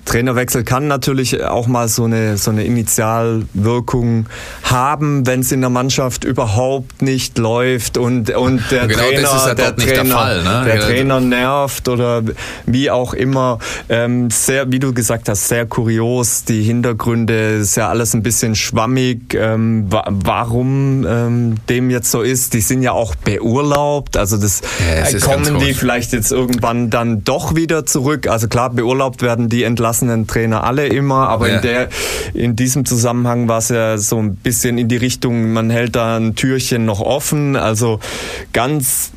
Trainerwechsel 0.08 0.64
kann 0.64 0.88
natürlich 0.88 1.44
auch 1.44 1.68
mal 1.68 1.88
so 1.90 2.06
eine, 2.06 2.38
so 2.38 2.50
eine 2.50 2.64
Initialwirkung 2.64 4.28
haben, 4.64 5.28
wenn 5.28 5.42
es 5.42 5.52
in 5.52 5.60
der 5.62 5.70
Mannschaft 5.70 6.24
überhaupt 6.24 7.02
nicht 7.02 7.38
läuft 7.38 7.98
und, 7.98 8.30
und 8.32 8.64
der 8.72 8.88
genau 8.88 9.04
Trainer, 9.04 9.44
halt 9.44 9.58
der, 9.60 9.76
Trainer, 9.76 10.04
der, 10.04 10.06
Fall, 10.06 10.44
ne? 10.44 10.62
der 10.66 10.80
Trainer 10.80 11.20
nervt 11.20 11.90
oder 11.90 12.24
wie 12.66 12.90
auch 12.90 13.14
immer. 13.14 13.60
Ähm, 13.90 14.30
sehr, 14.32 14.72
wie 14.72 14.80
du 14.80 14.94
gesagt 14.94 15.28
hast, 15.28 15.50
sehr 15.50 15.66
kurios. 15.66 16.46
Die 16.46 16.64
Hintergründe 16.64 17.58
ist 17.58 17.76
ja 17.76 17.90
alles 17.90 18.14
ein 18.14 18.24
bisschen 18.24 18.56
schwammig. 18.56 19.34
Ähm, 19.34 19.92
wa 19.92 20.06
warum 20.08 21.06
ähm, 21.06 21.56
dem 21.68 21.90
jetzt 21.90 22.12
so 22.12 22.22
ist, 22.22 22.54
die 22.54 22.62
sind 22.62 22.82
ja 22.82 22.94
auch 22.94 23.14
beurlaubt. 23.16 24.16
Also 24.16 24.38
das 24.38 24.62
ja, 24.90 25.20
kommen 25.20 25.60
die 25.60 25.74
vielleicht 25.74 26.14
jetzt 26.14 26.32
irgendwann 26.32 26.90
dann 26.90 27.26
doch 27.26 27.56
wieder 27.56 27.86
zurück. 27.86 28.28
Also 28.28 28.48
klar, 28.48 28.70
beurlaubt 28.70 29.22
werden 29.22 29.50
die 29.50 29.64
entlassen 29.64 29.97
entlassenen 29.98 30.28
Trainer 30.28 30.64
alle 30.64 30.88
immer, 30.88 31.30
aber 31.30 31.50
ja. 31.50 31.56
in, 31.56 31.62
der, 31.62 31.90
in 32.34 32.56
diesem 32.56 32.86
Zusammenhang 32.86 33.48
war 33.48 33.60
es 33.60 33.70
ja 33.70 33.98
so 33.98 34.18
ein 34.18 34.36
bisschen 34.36 34.78
in 34.78 34.88
die 34.88 34.98
Richtung, 34.98 35.54
man 35.54 35.70
hält 35.70 35.96
da 35.96 36.18
ein 36.18 36.36
Türchen 36.36 36.86
noch 36.86 37.02
offen, 37.02 37.56
also 37.56 38.00
ganz, 38.54 39.12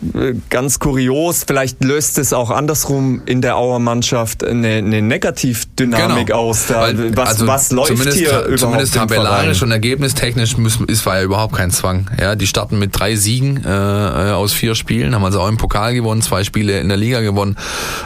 ganz 0.49 0.79
kurios. 0.79 1.45
Vielleicht 1.47 1.83
löst 1.85 2.19
es 2.19 2.33
auch 2.33 2.51
andersrum 2.51 3.23
in 3.27 3.43
der 3.43 3.57
Auer 3.57 3.79
Mannschaft 3.79 4.45
eine, 4.45 4.77
eine 4.77 5.03
Negativdynamik 5.03 6.29
genau. 6.29 6.39
aus. 6.39 6.67
Da, 6.67 6.83
Weil, 6.83 7.17
was, 7.17 7.29
also 7.29 7.47
was 7.47 7.73
läuft 7.73 8.13
hier 8.13 8.31
überhaupt 8.31 8.59
Zumindest 8.59 8.95
tabellarisch 8.95 9.63
und 9.63 9.71
ergebnistechnisch 9.71 10.57
ist, 10.87 11.07
war 11.07 11.19
ja 11.19 11.25
überhaupt 11.25 11.55
kein 11.55 11.71
Zwang. 11.71 12.11
Ja, 12.21 12.35
die 12.35 12.47
starten 12.47 12.79
mit 12.79 12.99
drei 12.99 13.17
Siegen 13.17 13.65
äh, 13.65 13.69
aus 13.69 14.53
vier 14.53 14.75
Spielen, 14.75 15.15
haben 15.15 15.25
also 15.25 15.41
auch 15.41 15.49
im 15.49 15.57
Pokal 15.57 15.95
gewonnen, 15.95 16.23
zwei 16.23 16.45
Spiele 16.45 16.81
in 16.81 16.89
der 16.89 16.97
Liga 16.97 17.21
gewonnen. 17.21 17.57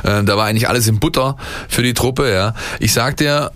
Äh, 0.02 0.24
da 0.24 0.36
war 0.36 0.46
eigentlich 0.46 0.68
alles 0.68 0.88
in 0.88 0.98
Butter 0.98 1.36
für 1.68 1.82
die 1.82 1.94
Truppe. 1.94 2.32
Ja, 2.32 2.54
ich 2.80 2.92
sag 2.92 3.16
dir, 3.16 3.50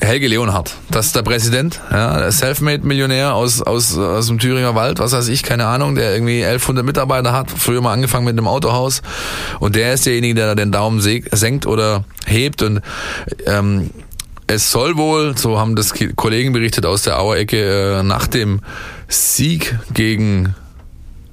Helge 0.00 0.28
Leonhardt, 0.28 0.74
das 0.90 1.06
ist 1.06 1.16
der 1.16 1.22
Präsident, 1.22 1.80
ja, 1.90 2.30
Selfmade-Millionär 2.30 3.34
aus, 3.34 3.60
aus, 3.60 3.98
aus 3.98 4.28
dem 4.28 4.38
Thüringer 4.38 4.74
Wald, 4.74 4.98
was 4.98 5.12
weiß 5.12 5.28
ich, 5.28 5.42
keine 5.42 5.66
Ahnung, 5.66 5.94
der 5.94 6.14
irgendwie 6.14 6.42
1100 6.42 6.84
Mitarbeiter 6.84 7.32
hat, 7.32 7.50
früher 7.50 7.82
mal 7.82 7.92
angefangen 7.92 8.24
mit 8.24 8.32
einem 8.32 8.48
Autohaus. 8.48 9.02
Und 9.58 9.76
der 9.76 9.92
ist 9.92 10.06
derjenige, 10.06 10.34
der 10.34 10.46
da 10.46 10.54
den 10.54 10.72
Daumen 10.72 11.00
senkt 11.00 11.66
oder 11.66 12.04
hebt. 12.26 12.62
Und 12.62 12.80
ähm, 13.46 13.90
es 14.46 14.70
soll 14.70 14.96
wohl, 14.96 15.36
so 15.36 15.58
haben 15.58 15.76
das 15.76 15.92
Kollegen 16.16 16.52
berichtet 16.52 16.86
aus 16.86 17.02
der 17.02 17.20
Auerecke, 17.20 17.98
äh, 17.98 18.02
nach 18.02 18.26
dem 18.26 18.60
Sieg 19.06 19.78
gegen 19.92 20.54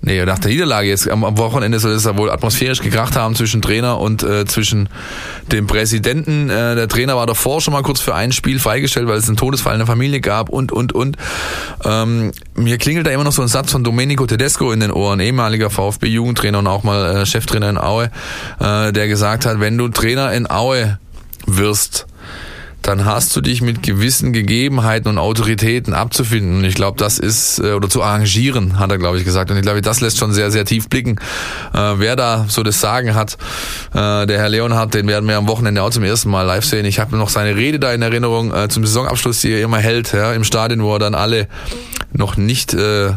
Nee, 0.01 0.23
nach 0.25 0.39
der 0.39 0.51
Niederlage 0.51 0.88
jetzt 0.88 1.10
am, 1.10 1.23
am 1.23 1.38
Wochenende 1.38 1.79
soll 1.79 1.91
es 1.91 2.05
ja 2.05 2.15
wohl 2.17 2.29
atmosphärisch 2.29 2.81
gekracht 2.81 3.15
haben 3.15 3.36
zwischen 3.36 3.62
Trainer 3.62 3.99
und 3.99 4.23
äh, 4.23 4.45
zwischen 4.45 4.89
dem 5.51 5.67
Präsidenten. 5.67 6.49
Äh, 6.49 6.75
der 6.75 6.88
Trainer 6.88 7.15
war 7.15 7.25
davor 7.25 7.62
schon 7.62 7.73
mal 7.73 7.81
kurz 7.83 7.99
für 7.99 8.13
ein 8.13 8.31
Spiel 8.31 8.60
freigestellt, 8.60 9.07
weil 9.07 9.17
es 9.17 9.27
einen 9.27 9.38
Todesfall 9.38 9.73
in 9.73 9.79
der 9.79 9.88
Familie 9.88 10.21
gab 10.21 10.49
und, 10.49 10.71
und, 10.71 10.93
und. 10.93 11.17
Ähm, 11.83 12.31
mir 12.55 12.77
klingelt 12.77 13.07
da 13.07 13.12
immer 13.12 13.23
noch 13.23 13.31
so 13.31 13.41
ein 13.41 13.47
Satz 13.47 13.71
von 13.71 13.83
Domenico 13.83 14.25
Tedesco 14.25 14.71
in 14.71 14.79
den 14.79 14.91
Ohren, 14.91 15.19
ehemaliger 15.19 15.69
VfB-Jugendtrainer 15.69 16.60
und 16.60 16.67
auch 16.67 16.83
mal 16.83 17.17
äh, 17.17 17.25
Cheftrainer 17.25 17.69
in 17.69 17.77
Aue, 17.77 18.12
äh, 18.60 18.93
der 18.93 19.07
gesagt 19.07 19.45
hat, 19.45 19.60
wenn 19.60 19.77
du 19.77 19.89
Trainer 19.89 20.31
in 20.31 20.49
Aue 20.49 20.99
wirst, 21.47 22.07
dann 22.88 23.04
hast 23.04 23.36
du 23.36 23.41
dich 23.41 23.62
mit 23.62 23.84
gewissen 23.84 24.32
Gegebenheiten 24.32 25.10
und 25.10 25.17
Autoritäten 25.17 25.93
abzufinden. 25.93 26.60
Und 26.60 26.63
ich 26.63 26.76
glaube, 26.76 26.97
das 26.97 27.19
ist, 27.19 27.60
äh, 27.60 27.73
oder 27.73 27.89
zu 27.89 28.02
arrangieren, 28.02 28.80
hat 28.80 28.91
er, 28.91 28.97
glaube 28.97 29.17
ich, 29.17 29.26
gesagt. 29.26 29.52
Und 29.52 29.58
ich 29.58 29.63
glaube, 29.63 29.82
das 29.82 30.00
lässt 30.00 30.17
schon 30.17 30.32
sehr, 30.32 30.52
sehr 30.52 30.63
tief 30.63 30.88
blicken. 30.88 31.17
Äh, 31.73 31.95
wer 31.97 32.15
da 32.15 32.45
so 32.47 32.63
das 32.63 32.80
Sagen 32.80 33.13
hat, 33.13 33.38
äh, 33.93 34.26
der 34.26 34.39
Herr 34.39 34.50
Leonhardt, 34.50 34.93
den 34.93 35.08
werden 35.08 35.28
wir 35.28 35.38
am 35.38 35.50
Wochenende 35.50 35.84
auch 35.84 35.89
zum 35.89 36.04
ersten 36.04 36.30
Mal 36.30 36.43
live 36.43 36.63
sehen. 36.63 36.86
Ich 36.86 37.00
habe 37.00 37.17
noch 37.17 37.30
seine 37.30 37.58
Rede 37.58 37.78
da 37.78 37.91
in 37.91 38.02
Erinnerung 38.02 38.54
äh, 38.54 38.69
zum 38.69 38.86
Saisonabschluss, 38.86 39.41
die 39.41 39.52
er 39.52 39.62
immer 39.63 39.80
hält, 39.80 40.13
ja, 40.13 40.32
im 40.32 40.45
Stadion, 40.45 40.82
wo 40.82 40.93
er 40.93 41.00
dann 41.00 41.13
alle 41.13 41.50
noch 42.13 42.38
nicht 42.38 42.73
äh, 42.73 43.12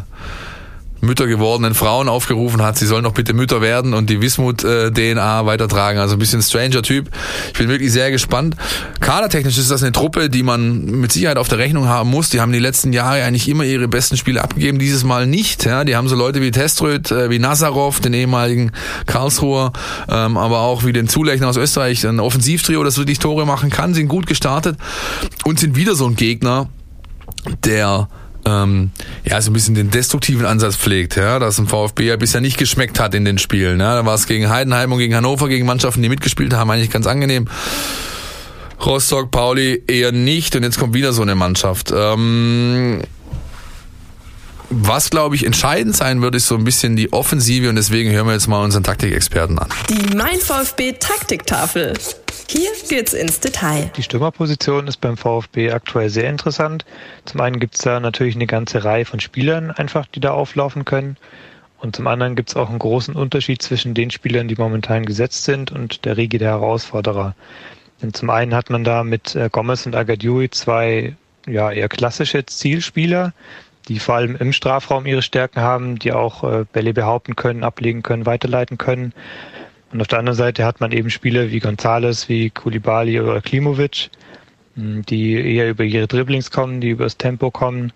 Mütter 1.00 1.26
gewordenen 1.26 1.74
Frauen 1.74 2.08
aufgerufen 2.08 2.62
hat, 2.62 2.78
sie 2.78 2.86
sollen 2.86 3.04
doch 3.04 3.14
bitte 3.14 3.32
Mütter 3.32 3.60
werden 3.60 3.94
und 3.94 4.10
die 4.10 4.20
Wismut-DNA 4.20 5.46
weitertragen. 5.46 5.98
Also 5.98 6.16
ein 6.16 6.18
bisschen 6.18 6.42
stranger 6.42 6.82
Typ. 6.82 7.08
Ich 7.52 7.58
bin 7.58 7.68
wirklich 7.68 7.92
sehr 7.92 8.10
gespannt. 8.10 8.56
Kadertechnisch 9.00 9.58
ist 9.58 9.70
das 9.70 9.82
eine 9.82 9.92
Truppe, 9.92 10.28
die 10.30 10.42
man 10.42 10.84
mit 10.84 11.12
Sicherheit 11.12 11.38
auf 11.38 11.48
der 11.48 11.58
Rechnung 11.58 11.88
haben 11.88 12.10
muss. 12.10 12.30
Die 12.30 12.40
haben 12.40 12.52
die 12.52 12.58
letzten 12.58 12.92
Jahre 12.92 13.22
eigentlich 13.22 13.48
immer 13.48 13.64
ihre 13.64 13.88
besten 13.88 14.16
Spiele 14.16 14.42
abgegeben, 14.42 14.78
dieses 14.78 15.04
Mal 15.04 15.26
nicht. 15.26 15.64
Ja, 15.64 15.84
die 15.84 15.96
haben 15.96 16.08
so 16.08 16.16
Leute 16.16 16.40
wie 16.42 16.50
Teströd, 16.50 17.10
äh, 17.10 17.30
wie 17.30 17.38
Nazarov, 17.38 18.00
den 18.00 18.14
ehemaligen 18.14 18.72
Karlsruher, 19.06 19.72
ähm, 20.08 20.36
aber 20.36 20.60
auch 20.60 20.84
wie 20.84 20.92
den 20.92 21.08
Zulechner 21.08 21.48
aus 21.48 21.56
Österreich, 21.56 22.06
ein 22.06 22.20
Offensivtrio, 22.20 22.84
das 22.84 22.98
wirklich 22.98 23.18
Tore 23.18 23.46
machen 23.46 23.70
kann, 23.70 23.94
sind 23.94 24.08
gut 24.08 24.26
gestartet 24.26 24.76
und 25.44 25.58
sind 25.58 25.76
wieder 25.76 25.94
so 25.94 26.06
ein 26.06 26.16
Gegner, 26.16 26.68
der 27.64 28.08
ähm, 28.44 28.90
ja, 29.24 29.40
so 29.40 29.50
ein 29.50 29.52
bisschen 29.52 29.74
den 29.74 29.90
destruktiven 29.90 30.46
Ansatz 30.46 30.76
pflegt, 30.76 31.16
ja, 31.16 31.38
dass 31.38 31.58
ein 31.58 31.66
VfB 31.66 32.06
ja 32.06 32.16
bisher 32.16 32.40
nicht 32.40 32.58
geschmeckt 32.58 32.98
hat 32.98 33.14
in 33.14 33.24
den 33.24 33.38
Spielen. 33.38 33.80
Ja. 33.80 33.94
Da 33.94 34.06
war 34.06 34.14
es 34.14 34.26
gegen 34.26 34.48
Heidenheim 34.48 34.92
und 34.92 34.98
gegen 34.98 35.14
Hannover, 35.14 35.48
gegen 35.48 35.66
Mannschaften, 35.66 36.02
die 36.02 36.08
mitgespielt 36.08 36.52
haben, 36.54 36.70
eigentlich 36.70 36.90
ganz 36.90 37.06
angenehm. 37.06 37.48
Rostock, 38.84 39.30
Pauli 39.30 39.82
eher 39.86 40.12
nicht 40.12 40.56
und 40.56 40.62
jetzt 40.62 40.78
kommt 40.78 40.94
wieder 40.94 41.12
so 41.12 41.22
eine 41.22 41.34
Mannschaft. 41.34 41.92
Ähm, 41.94 43.02
was, 44.70 45.10
glaube 45.10 45.34
ich, 45.34 45.44
entscheidend 45.44 45.96
sein 45.96 46.22
wird, 46.22 46.36
ist 46.36 46.46
so 46.46 46.54
ein 46.54 46.64
bisschen 46.64 46.94
die 46.94 47.12
Offensive 47.12 47.68
und 47.68 47.74
deswegen 47.74 48.12
hören 48.12 48.26
wir 48.26 48.34
jetzt 48.34 48.46
mal 48.46 48.62
unseren 48.62 48.84
Taktikexperten 48.84 49.58
an. 49.58 49.68
Die 49.88 50.14
Mein 50.16 50.38
VfB 50.38 50.92
Taktiktafel. 50.92 51.94
Hier 52.52 52.72
geht's 52.88 53.12
ins 53.12 53.38
Detail. 53.38 53.92
Die 53.96 54.02
Stürmerposition 54.02 54.88
ist 54.88 54.96
beim 54.96 55.16
VfB 55.16 55.70
aktuell 55.70 56.10
sehr 56.10 56.28
interessant. 56.28 56.84
Zum 57.24 57.40
einen 57.42 57.60
gibt's 57.60 57.82
da 57.82 58.00
natürlich 58.00 58.34
eine 58.34 58.48
ganze 58.48 58.82
Reihe 58.82 59.04
von 59.04 59.20
Spielern 59.20 59.70
einfach, 59.70 60.08
die 60.08 60.18
da 60.18 60.32
auflaufen 60.32 60.84
können. 60.84 61.16
Und 61.78 61.94
zum 61.94 62.08
anderen 62.08 62.34
gibt's 62.34 62.56
auch 62.56 62.68
einen 62.68 62.80
großen 62.80 63.14
Unterschied 63.14 63.62
zwischen 63.62 63.94
den 63.94 64.10
Spielern, 64.10 64.48
die 64.48 64.56
momentan 64.56 65.06
gesetzt 65.06 65.44
sind 65.44 65.70
und 65.70 66.04
der 66.04 66.16
Riege 66.16 66.38
der 66.38 66.50
Herausforderer. 66.50 67.36
Denn 68.02 68.14
zum 68.14 68.30
einen 68.30 68.52
hat 68.52 68.68
man 68.68 68.82
da 68.82 69.04
mit 69.04 69.36
äh, 69.36 69.48
Gomez 69.48 69.86
und 69.86 69.94
Agadiui 69.94 70.50
zwei 70.50 71.14
ja, 71.46 71.70
eher 71.70 71.88
klassische 71.88 72.44
Zielspieler, 72.46 73.32
die 73.86 74.00
vor 74.00 74.16
allem 74.16 74.34
im 74.34 74.52
Strafraum 74.52 75.06
ihre 75.06 75.22
Stärken 75.22 75.60
haben, 75.60 76.00
die 76.00 76.10
auch 76.10 76.42
äh, 76.42 76.64
Bälle 76.72 76.94
behaupten 76.94 77.36
können, 77.36 77.62
ablegen 77.62 78.02
können, 78.02 78.26
weiterleiten 78.26 78.76
können. 78.76 79.12
Und 79.92 80.00
auf 80.00 80.06
der 80.06 80.20
anderen 80.20 80.36
Seite 80.36 80.64
hat 80.64 80.80
man 80.80 80.92
eben 80.92 81.10
Spieler 81.10 81.50
wie 81.50 81.58
Gonzales, 81.58 82.28
wie 82.28 82.50
Kulibali 82.50 83.20
oder 83.20 83.40
Klimovic, 83.40 84.10
die 84.76 85.32
eher 85.34 85.70
über 85.70 85.84
ihre 85.84 86.06
Dribblings 86.06 86.50
kommen, 86.50 86.80
die 86.80 86.90
über 86.90 87.04
das 87.04 87.16
Tempo 87.16 87.50
kommen. 87.50 87.92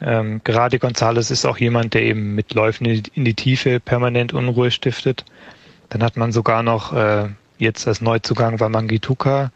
Ähm, 0.00 0.40
gerade 0.44 0.78
Gonzales 0.78 1.30
ist 1.30 1.46
auch 1.46 1.58
jemand, 1.58 1.94
der 1.94 2.02
eben 2.02 2.34
mit 2.34 2.52
Läufen 2.52 2.86
in 2.86 3.24
die 3.24 3.34
Tiefe 3.34 3.80
permanent 3.80 4.34
Unruhe 4.34 4.70
stiftet. 4.70 5.24
Dann 5.88 6.02
hat 6.02 6.16
man 6.16 6.32
sogar 6.32 6.62
noch 6.62 6.92
äh, 6.92 7.28
jetzt 7.58 7.86
als 7.86 8.00
Neuzugang 8.00 8.60
war 8.60 8.68
Mangituka. 8.68 9.50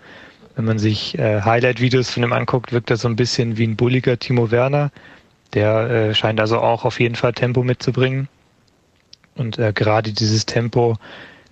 Wenn 0.56 0.64
man 0.64 0.78
sich 0.78 1.18
äh, 1.18 1.42
Highlight-Videos 1.42 2.10
von 2.10 2.22
ihm 2.22 2.32
anguckt, 2.32 2.72
wirkt 2.72 2.90
er 2.90 2.96
so 2.96 3.08
ein 3.08 3.16
bisschen 3.16 3.58
wie 3.58 3.66
ein 3.66 3.76
bulliger 3.76 4.18
Timo 4.18 4.50
Werner. 4.50 4.90
Der 5.54 5.90
äh, 5.90 6.14
scheint 6.14 6.40
also 6.40 6.60
auch 6.60 6.84
auf 6.84 7.00
jeden 7.00 7.16
Fall 7.16 7.32
Tempo 7.32 7.62
mitzubringen. 7.62 8.28
Und 9.34 9.58
äh, 9.58 9.72
gerade 9.74 10.12
dieses 10.12 10.46
Tempo, 10.46 10.96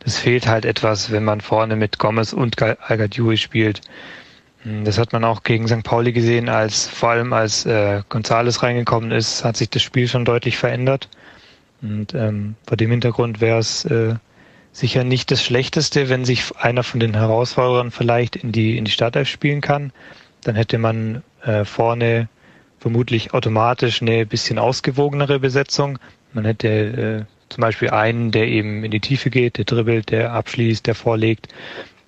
das 0.09 0.17
fehlt 0.17 0.47
halt 0.47 0.65
etwas, 0.65 1.11
wenn 1.11 1.23
man 1.23 1.43
vorne 1.43 1.77
mit 1.77 1.99
Gomez 1.99 2.33
und 2.33 2.63
al 2.63 3.37
spielt. 3.37 3.83
Hm, 4.63 4.83
das 4.87 4.97
hat 4.97 5.13
man 5.13 5.23
auch 5.23 5.43
gegen 5.43 5.69
St. 5.69 5.85
Pauli 5.85 6.13
gesehen, 6.13 6.49
als 6.49 6.89
vor 6.89 7.11
allem 7.11 7.35
als 7.35 7.67
äh, 7.67 8.01
Gonzales 8.09 8.63
reingekommen 8.63 9.11
ist, 9.11 9.45
hat 9.45 9.59
sich 9.59 9.69
das 9.69 9.83
Spiel 9.83 10.09
schon 10.09 10.25
deutlich 10.25 10.57
verändert. 10.57 11.11
Und 11.83 12.15
ähm, 12.15 12.55
vor 12.67 12.79
dem 12.79 12.91
Hintergrund 12.91 13.43
wäre 13.43 13.59
es 13.59 13.85
äh, 13.85 14.15
sicher 14.73 15.05
nicht 15.05 15.31
das 15.31 15.45
Schlechteste, 15.45 16.09
wenn 16.09 16.25
sich 16.25 16.57
einer 16.57 16.85
von 16.85 17.01
den 17.01 17.13
Herausforderern 17.13 17.91
vielleicht 17.91 18.35
in 18.35 18.51
die 18.51 18.79
in 18.79 18.87
die 18.87 18.91
Startelf 18.91 19.29
spielen 19.29 19.61
kann. 19.61 19.93
Dann 20.43 20.57
hätte 20.57 20.79
man 20.79 21.23
äh, 21.43 21.67
vorne 21.67 22.31
vermutlich 22.79 23.35
automatisch 23.35 24.01
eine 24.01 24.25
bisschen 24.25 24.59
ausgewogenere 24.59 25.39
Besetzung. 25.39 25.99
Man 26.33 26.47
hätte 26.47 27.27
äh, 27.29 27.38
zum 27.49 27.63
Beispiel 27.63 27.91
einen, 27.91 28.31
der 28.31 28.47
eben 28.49 28.85
in 28.85 28.91
die 28.91 29.01
Tiefe 29.01 29.31
geht, 29.31 29.59
der 29.59 29.65
dribbelt, 29.65 30.11
der 30.11 30.33
abschließt, 30.33 30.87
der 30.87 30.95
vorlegt 30.95 31.49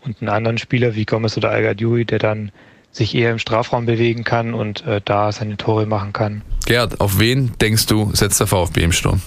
und 0.04 0.20
einen 0.20 0.30
anderen 0.30 0.58
Spieler 0.58 0.94
wie 0.94 1.04
Gomez 1.04 1.36
oder 1.36 1.50
al 1.50 1.74
der 1.74 2.18
dann 2.18 2.52
sich 2.92 3.14
eher 3.14 3.30
im 3.30 3.38
Strafraum 3.38 3.86
bewegen 3.86 4.24
kann 4.24 4.54
und 4.54 4.84
äh, 4.86 5.00
da 5.04 5.30
seine 5.30 5.56
Tore 5.56 5.86
machen 5.86 6.12
kann. 6.12 6.42
Gerd, 6.66 7.00
auf 7.00 7.18
wen 7.18 7.52
denkst 7.60 7.86
du, 7.86 8.10
setzt 8.14 8.40
der 8.40 8.46
VfB 8.46 8.82
im 8.82 8.92
Sturm? 8.92 9.20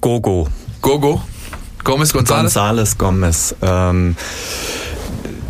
Gogo. 0.00 0.48
Gogo? 0.80 1.22
Gomez 1.84 2.12
González? 2.12 2.54
González 2.54 2.98
Gomez. 2.98 3.54
Ähm, 3.62 4.16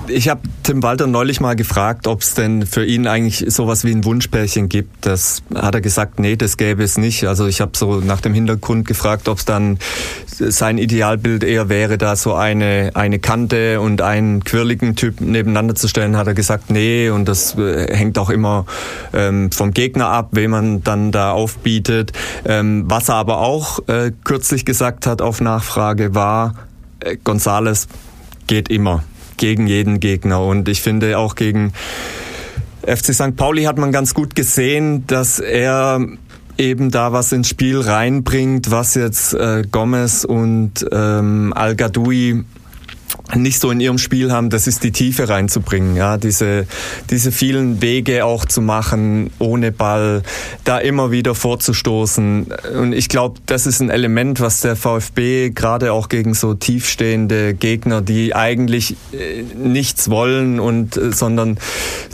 ich 0.09 0.29
habe 0.29 0.41
Tim 0.63 0.83
Walter 0.83 1.07
neulich 1.07 1.41
mal 1.41 1.57
gefragt, 1.57 2.07
ob 2.07 2.23
es 2.23 2.35
denn 2.35 2.67
für 2.67 2.85
ihn 2.85 3.07
eigentlich 3.07 3.45
sowas 3.49 3.85
wie 3.85 3.93
ein 3.93 4.05
Wunschpärchen 4.05 4.69
gibt. 4.69 5.07
Das 5.07 5.43
hat 5.55 5.75
er 5.75 5.81
gesagt, 5.81 6.19
nee, 6.19 6.37
das 6.37 6.57
gäbe 6.57 6.83
es 6.83 6.99
nicht. 6.99 7.27
Also 7.27 7.47
ich 7.47 7.61
habe 7.61 7.73
so 7.77 7.97
nach 7.97 8.21
dem 8.21 8.35
Hintergrund 8.35 8.87
gefragt, 8.87 9.29
ob 9.29 9.39
es 9.39 9.45
dann 9.45 9.79
sein 10.27 10.79
Idealbild 10.79 11.45
eher 11.45 11.69
wäre, 11.69 11.99
da 11.99 12.17
so 12.17 12.35
eine, 12.35 12.91
eine 12.95 13.19
Kante 13.19 13.81
und 13.81 14.03
einen 14.03 14.45
quirligen 14.45 14.97
Typ 14.97 15.21
nebeneinander 15.21 15.75
zu 15.75 15.89
stellen, 15.89 16.17
hat 16.17 16.27
er 16.27 16.35
gesagt, 16.35 16.71
nee. 16.71 17.11
Und 17.11 17.27
das 17.27 17.57
äh, 17.57 17.95
hängt 17.95 18.19
auch 18.19 18.31
immer 18.31 18.67
ähm, 19.13 19.51
vom 19.53 19.73
Gegner 19.73 20.09
ab, 20.09 20.31
wen 20.33 20.51
man 20.51 20.83
dann 20.83 21.13
da 21.13 21.33
aufbietet. 21.33 22.13
Ähm, 22.45 22.85
was 22.87 23.09
er 23.09 23.17
aber 23.17 23.39
auch 23.39 23.81
äh, 23.89 24.13
kürzlich 24.25 24.65
gesagt 24.65 25.07
hat 25.07 25.23
auf 25.23 25.41
Nachfrage 25.41 26.15
war, 26.15 26.55
äh, 27.01 27.17
Gonzales 27.23 27.89
geht 28.47 28.69
immer 28.69 29.05
gegen 29.43 29.67
jeden 29.67 29.99
Gegner. 29.99 30.41
Und 30.41 30.69
ich 30.69 30.83
finde 30.83 31.19
auch 31.19 31.35
gegen 31.35 31.73
FC 32.87 33.13
St. 33.13 33.35
Pauli 33.35 33.65
hat 33.65 33.77
man 33.77 33.91
ganz 33.91 34.15
gut 34.15 34.37
gesehen, 34.37 35.05
dass 35.09 35.41
er 35.41 36.01
eben 36.59 36.93
da 36.93 37.13
was 37.13 37.33
ins 37.33 37.49
Spiel 37.49 37.81
reinbringt, 37.81 38.71
was 38.71 38.95
jetzt 38.95 39.35
äh, 39.35 39.65
Gomez 39.69 40.23
und 40.23 40.87
ähm, 40.93 41.53
Al-Gadoui 41.57 42.45
nicht 43.35 43.61
so 43.61 43.71
in 43.71 43.81
ihrem 43.81 43.99
Spiel 43.99 44.33
haben, 44.33 44.51
das 44.51 44.67
ist 44.67 44.83
die 44.85 44.93
Tiefe 44.93 45.29
reinzubringen, 45.29 45.97
ja, 45.97 46.17
diese, 46.17 46.67
diese 47.11 47.33
vielen 47.33 47.81
Wege 47.81 48.25
auch 48.25 48.45
zu 48.45 48.61
machen, 48.61 49.31
ohne 49.39 49.73
Ball, 49.73 50.23
da 50.65 50.79
immer 50.79 51.11
wieder 51.11 51.35
vorzustoßen. 51.35 52.53
Und 52.79 52.93
ich 52.93 53.09
glaube, 53.09 53.41
das 53.47 53.67
ist 53.67 53.81
ein 53.81 53.91
Element, 53.91 54.41
was 54.41 54.61
der 54.61 54.77
VfB 54.77 55.51
gerade 55.51 55.93
auch 55.93 56.09
gegen 56.09 56.35
so 56.35 56.55
tiefstehende 56.55 57.55
Gegner, 57.55 58.03
die 58.03 58.35
eigentlich 58.35 58.97
äh, 59.13 59.43
nichts 59.57 60.11
wollen 60.11 60.61
und, 60.61 60.97
äh, 60.97 61.13
sondern 61.13 61.59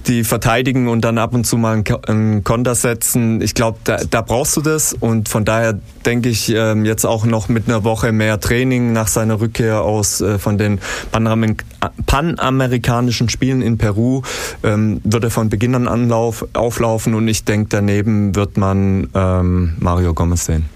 die 0.06 0.24
verteidigen 0.24 0.88
und 0.88 1.04
dann 1.04 1.18
ab 1.18 1.34
und 1.34 1.44
zu 1.44 1.56
mal 1.56 1.82
einen 2.06 2.44
Konter 2.44 2.74
setzen. 2.74 3.40
Ich 3.40 3.54
glaube, 3.54 3.78
da, 3.84 3.98
da 4.08 4.20
brauchst 4.22 4.56
du 4.56 4.60
das 4.60 4.92
und 4.92 5.28
von 5.28 5.44
daher 5.44 5.78
denke 6.06 6.28
ich, 6.28 6.50
ähm, 6.50 6.84
jetzt 6.84 7.04
auch 7.04 7.26
noch 7.26 7.48
mit 7.48 7.68
einer 7.68 7.84
Woche 7.84 8.12
mehr 8.12 8.40
Training 8.40 8.92
nach 8.92 9.08
seiner 9.08 9.40
Rückkehr 9.40 9.82
aus 9.82 10.20
äh, 10.20 10.38
von 10.38 10.58
den 10.58 10.80
panamerikanischen 11.10 13.28
Spielen 13.28 13.62
in 13.62 13.78
Peru 13.78 14.22
ähm, 14.62 15.00
wird 15.04 15.24
er 15.24 15.30
von 15.30 15.48
Beginn 15.48 15.74
an 15.74 15.88
Anlauf, 15.88 16.46
auflaufen 16.52 17.14
und 17.14 17.28
ich 17.28 17.44
denke, 17.44 17.68
daneben 17.70 18.34
wird 18.34 18.56
man 18.56 19.08
ähm, 19.14 19.74
Mario 19.78 20.14
Gomez 20.14 20.46
sehen. 20.46 20.66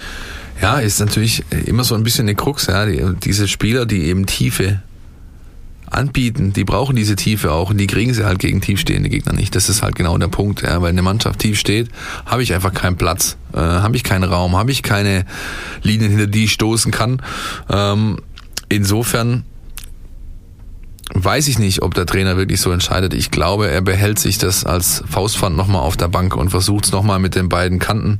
Ja, 0.60 0.78
ist 0.78 1.00
natürlich 1.00 1.44
immer 1.66 1.82
so 1.82 1.94
ein 1.94 2.04
bisschen 2.04 2.26
eine 2.26 2.36
Krux, 2.36 2.68
ja. 2.68 2.86
Die, 2.86 3.02
diese 3.22 3.48
Spieler, 3.48 3.84
die 3.84 4.04
eben 4.04 4.26
Tiefe 4.26 4.80
anbieten, 5.92 6.52
die 6.52 6.64
brauchen 6.64 6.96
diese 6.96 7.16
Tiefe 7.16 7.52
auch 7.52 7.70
und 7.70 7.78
die 7.78 7.86
kriegen 7.86 8.14
sie 8.14 8.24
halt 8.24 8.38
gegen 8.38 8.60
tiefstehende 8.60 9.08
Gegner 9.08 9.32
nicht. 9.32 9.54
Das 9.54 9.68
ist 9.68 9.82
halt 9.82 9.94
genau 9.94 10.16
der 10.16 10.28
Punkt, 10.28 10.62
ja, 10.62 10.80
weil 10.80 10.90
eine 10.90 11.02
Mannschaft 11.02 11.40
tief 11.40 11.58
steht, 11.58 11.88
habe 12.24 12.42
ich 12.42 12.54
einfach 12.54 12.72
keinen 12.72 12.96
Platz, 12.96 13.36
äh, 13.52 13.58
habe 13.58 13.96
ich 13.96 14.04
keinen 14.04 14.24
Raum, 14.24 14.56
habe 14.56 14.70
ich 14.70 14.82
keine 14.82 15.26
Linien, 15.82 16.10
hinter 16.10 16.26
die 16.26 16.44
ich 16.44 16.52
stoßen 16.52 16.92
kann. 16.92 17.20
Ähm, 17.68 18.18
insofern 18.68 19.44
weiß 21.14 21.48
ich 21.48 21.58
nicht, 21.58 21.82
ob 21.82 21.94
der 21.94 22.06
Trainer 22.06 22.36
wirklich 22.36 22.60
so 22.60 22.70
entscheidet. 22.70 23.14
Ich 23.14 23.30
glaube, 23.30 23.70
er 23.70 23.82
behält 23.82 24.18
sich 24.18 24.38
das 24.38 24.64
als 24.64 25.02
Faustpfand 25.08 25.56
nochmal 25.56 25.82
auf 25.82 25.96
der 25.96 26.08
Bank 26.08 26.36
und 26.36 26.50
versucht 26.50 26.86
es 26.86 26.92
nochmal 26.92 27.18
mit 27.18 27.34
den 27.34 27.48
beiden 27.48 27.78
Kanten, 27.78 28.18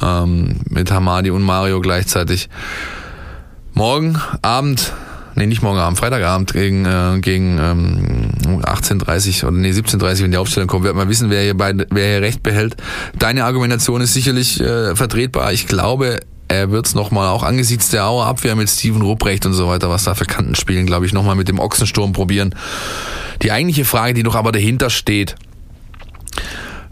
ähm, 0.00 0.60
mit 0.68 0.90
Hamadi 0.90 1.30
und 1.30 1.42
Mario 1.42 1.80
gleichzeitig. 1.80 2.48
Morgen 3.74 4.18
Abend, 4.40 4.92
nee, 5.34 5.46
nicht 5.46 5.62
morgen 5.62 5.78
Abend, 5.78 5.98
Freitagabend 5.98 6.52
gegen, 6.52 6.86
äh, 6.86 7.18
gegen 7.20 7.58
ähm, 7.58 8.62
18.30 8.62 9.44
oder 9.44 9.56
nee, 9.56 9.70
17.30 9.70 10.22
wenn 10.22 10.30
die 10.30 10.38
Aufstellung 10.38 10.68
kommt, 10.68 10.84
wird 10.84 10.96
man 10.96 11.08
wissen, 11.08 11.28
wer 11.28 11.42
hier, 11.42 11.56
beide, 11.56 11.86
wer 11.90 12.08
hier 12.08 12.22
recht 12.22 12.42
behält. 12.42 12.76
Deine 13.18 13.44
Argumentation 13.44 14.00
ist 14.00 14.14
sicherlich 14.14 14.60
äh, 14.60 14.96
vertretbar. 14.96 15.52
Ich 15.52 15.66
glaube, 15.66 16.20
er 16.48 16.70
wird 16.70 16.86
es 16.86 16.94
nochmal, 16.94 17.28
auch 17.28 17.42
angesichts 17.42 17.88
der 17.90 18.06
Auer 18.06 18.26
Abwehr 18.26 18.56
mit 18.56 18.70
Steven 18.70 19.02
Rupprecht 19.02 19.46
und 19.46 19.52
so 19.52 19.68
weiter, 19.68 19.90
was 19.90 20.04
da 20.04 20.14
für 20.14 20.26
Kanten 20.26 20.54
spielen, 20.54 20.86
glaube 20.86 21.06
ich, 21.06 21.12
nochmal 21.12 21.34
mit 21.34 21.48
dem 21.48 21.58
Ochsensturm 21.58 22.12
probieren. 22.12 22.54
Die 23.42 23.52
eigentliche 23.52 23.84
Frage, 23.84 24.14
die 24.14 24.22
doch 24.22 24.34
aber 24.34 24.52
dahinter 24.52 24.90
steht, 24.90 25.36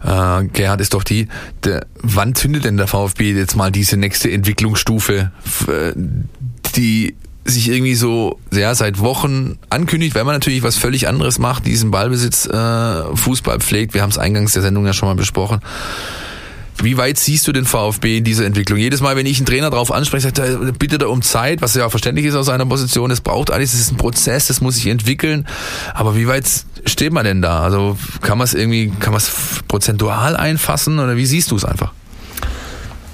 äh, 0.03 0.43
Gerhard, 0.45 0.81
ist 0.81 0.93
doch 0.93 1.03
die, 1.03 1.27
der, 1.63 1.85
wann 2.01 2.35
zündet 2.35 2.65
denn 2.65 2.77
der 2.77 2.87
VfB 2.87 3.31
jetzt 3.31 3.55
mal 3.55 3.71
diese 3.71 3.97
nächste 3.97 4.31
Entwicklungsstufe, 4.31 5.31
äh, 5.67 5.93
die 6.75 7.15
sich 7.45 7.69
irgendwie 7.69 7.95
so 7.95 8.39
ja, 8.51 8.73
seit 8.73 8.99
Wochen 8.99 9.57
ankündigt, 9.69 10.15
weil 10.15 10.23
man 10.23 10.35
natürlich 10.35 10.63
was 10.63 10.77
völlig 10.77 11.07
anderes 11.07 11.37
macht, 11.37 11.67
diesen 11.67 11.91
Ballbesitz 11.91 12.47
äh, 12.47 13.15
Fußball 13.15 13.59
pflegt. 13.59 13.93
Wir 13.93 14.01
haben 14.01 14.09
es 14.09 14.17
eingangs 14.17 14.53
der 14.53 14.63
Sendung 14.63 14.85
ja 14.85 14.93
schon 14.93 15.07
mal 15.07 15.15
besprochen. 15.15 15.59
Wie 16.83 16.97
weit 16.97 17.17
siehst 17.17 17.47
du 17.47 17.51
den 17.51 17.65
VfB 17.65 18.17
in 18.17 18.23
dieser 18.23 18.45
Entwicklung? 18.45 18.77
Jedes 18.77 19.01
Mal, 19.01 19.15
wenn 19.15 19.25
ich 19.25 19.37
einen 19.37 19.45
Trainer 19.45 19.69
darauf 19.69 19.91
anspreche, 19.91 20.23
sagt 20.23 20.39
er, 20.39 20.57
bitte 20.73 20.97
da 20.97 21.07
um 21.07 21.21
Zeit, 21.21 21.61
was 21.61 21.73
ja 21.73 21.85
auch 21.85 21.89
verständlich 21.89 22.25
ist 22.25 22.35
aus 22.35 22.49
einer 22.49 22.65
Position. 22.65 23.11
Es 23.11 23.21
braucht 23.21 23.49
alles, 23.49 23.73
es 23.73 23.79
ist 23.79 23.91
ein 23.93 23.97
Prozess, 23.97 24.47
das 24.47 24.61
muss 24.61 24.75
sich 24.75 24.87
entwickeln. 24.87 25.47
Aber 25.93 26.15
wie 26.15 26.27
weit 26.27 26.45
steht 26.85 27.13
man 27.13 27.23
denn 27.23 27.41
da? 27.41 27.61
Also 27.61 27.97
kann 28.21 28.37
man 28.37 28.45
es 28.45 28.53
irgendwie, 28.53 28.91
kann 28.99 29.13
man 29.13 29.19
es 29.19 29.31
prozentual 29.67 30.35
einfassen 30.35 30.99
oder 30.99 31.15
wie 31.15 31.25
siehst 31.25 31.51
du 31.51 31.55
es 31.55 31.63
einfach? 31.63 31.93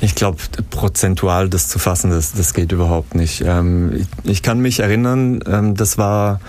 Ich 0.03 0.15
glaube, 0.15 0.39
prozentual 0.71 1.47
das 1.47 1.67
zu 1.67 1.77
fassen, 1.77 2.09
das, 2.09 2.33
das 2.33 2.55
geht 2.55 2.71
überhaupt 2.71 3.13
nicht. 3.13 3.41
Ähm, 3.45 3.91
ich, 3.95 4.31
ich, 4.31 4.41
kann 4.41 4.59
mich 4.59 4.79
erinnern, 4.79 5.41
ähm, 5.45 5.75
das 5.75 5.99
war 5.99 6.41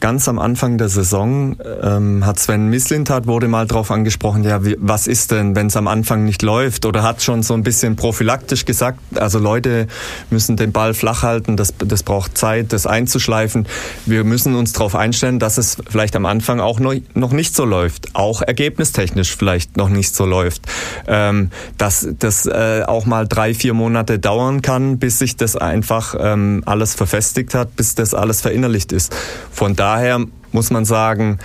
ganz 0.00 0.28
am 0.28 0.38
Anfang 0.38 0.78
der 0.78 0.88
Saison 0.88 1.56
ähm, 1.82 2.24
hat 2.24 2.38
Sven 2.38 2.68
Mislintat 2.68 3.26
wurde 3.26 3.48
mal 3.48 3.66
drauf 3.66 3.90
angesprochen, 3.90 4.44
ja, 4.44 4.64
wie, 4.64 4.76
was 4.78 5.06
ist 5.06 5.32
denn, 5.32 5.56
wenn 5.56 5.66
es 5.66 5.76
am 5.76 5.88
Anfang 5.88 6.24
nicht 6.24 6.42
läuft? 6.42 6.86
Oder 6.86 7.02
hat 7.02 7.22
schon 7.22 7.42
so 7.42 7.54
ein 7.54 7.62
bisschen 7.62 7.96
prophylaktisch 7.96 8.64
gesagt, 8.64 9.00
also 9.16 9.38
Leute 9.38 9.88
müssen 10.30 10.56
den 10.56 10.72
Ball 10.72 10.94
flach 10.94 11.22
halten, 11.22 11.56
das, 11.56 11.74
das 11.78 12.02
braucht 12.02 12.38
Zeit, 12.38 12.72
das 12.72 12.86
einzuschleifen. 12.86 13.66
Wir 14.06 14.24
müssen 14.24 14.54
uns 14.54 14.72
darauf 14.72 14.94
einstellen, 14.94 15.38
dass 15.38 15.58
es 15.58 15.76
vielleicht 15.90 16.14
am 16.16 16.26
Anfang 16.26 16.60
auch 16.60 16.80
noch, 16.80 16.94
noch 17.14 17.32
nicht 17.32 17.54
so 17.54 17.64
läuft, 17.64 18.14
auch 18.14 18.42
ergebnistechnisch 18.42 19.36
vielleicht 19.36 19.76
noch 19.76 19.88
nicht 19.88 20.14
so 20.14 20.24
läuft. 20.26 20.62
Ähm, 21.06 21.50
dass 21.76 22.08
das 22.18 22.46
äh, 22.46 22.82
auch 22.86 23.04
mal 23.04 23.26
drei, 23.26 23.52
vier 23.52 23.74
Monate 23.74 24.18
dauern 24.18 24.62
kann, 24.62 24.98
bis 24.98 25.18
sich 25.18 25.36
das 25.36 25.56
einfach 25.56 26.14
ähm, 26.18 26.62
alles 26.66 26.94
verfestigt 26.94 27.54
hat, 27.54 27.74
bis 27.76 27.94
das 27.94 28.14
alles 28.14 28.40
verinnerlicht 28.40 28.92
ist. 28.92 29.14
Von 29.50 29.74
daher 29.74 29.87
daher 29.88 30.20
muss 30.52 30.70
man 30.70 30.84
sagen, 30.84 31.38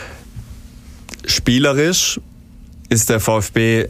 spielerisch 1.26 2.20
ist 2.90 3.10
der 3.10 3.22
VfB 3.22 3.88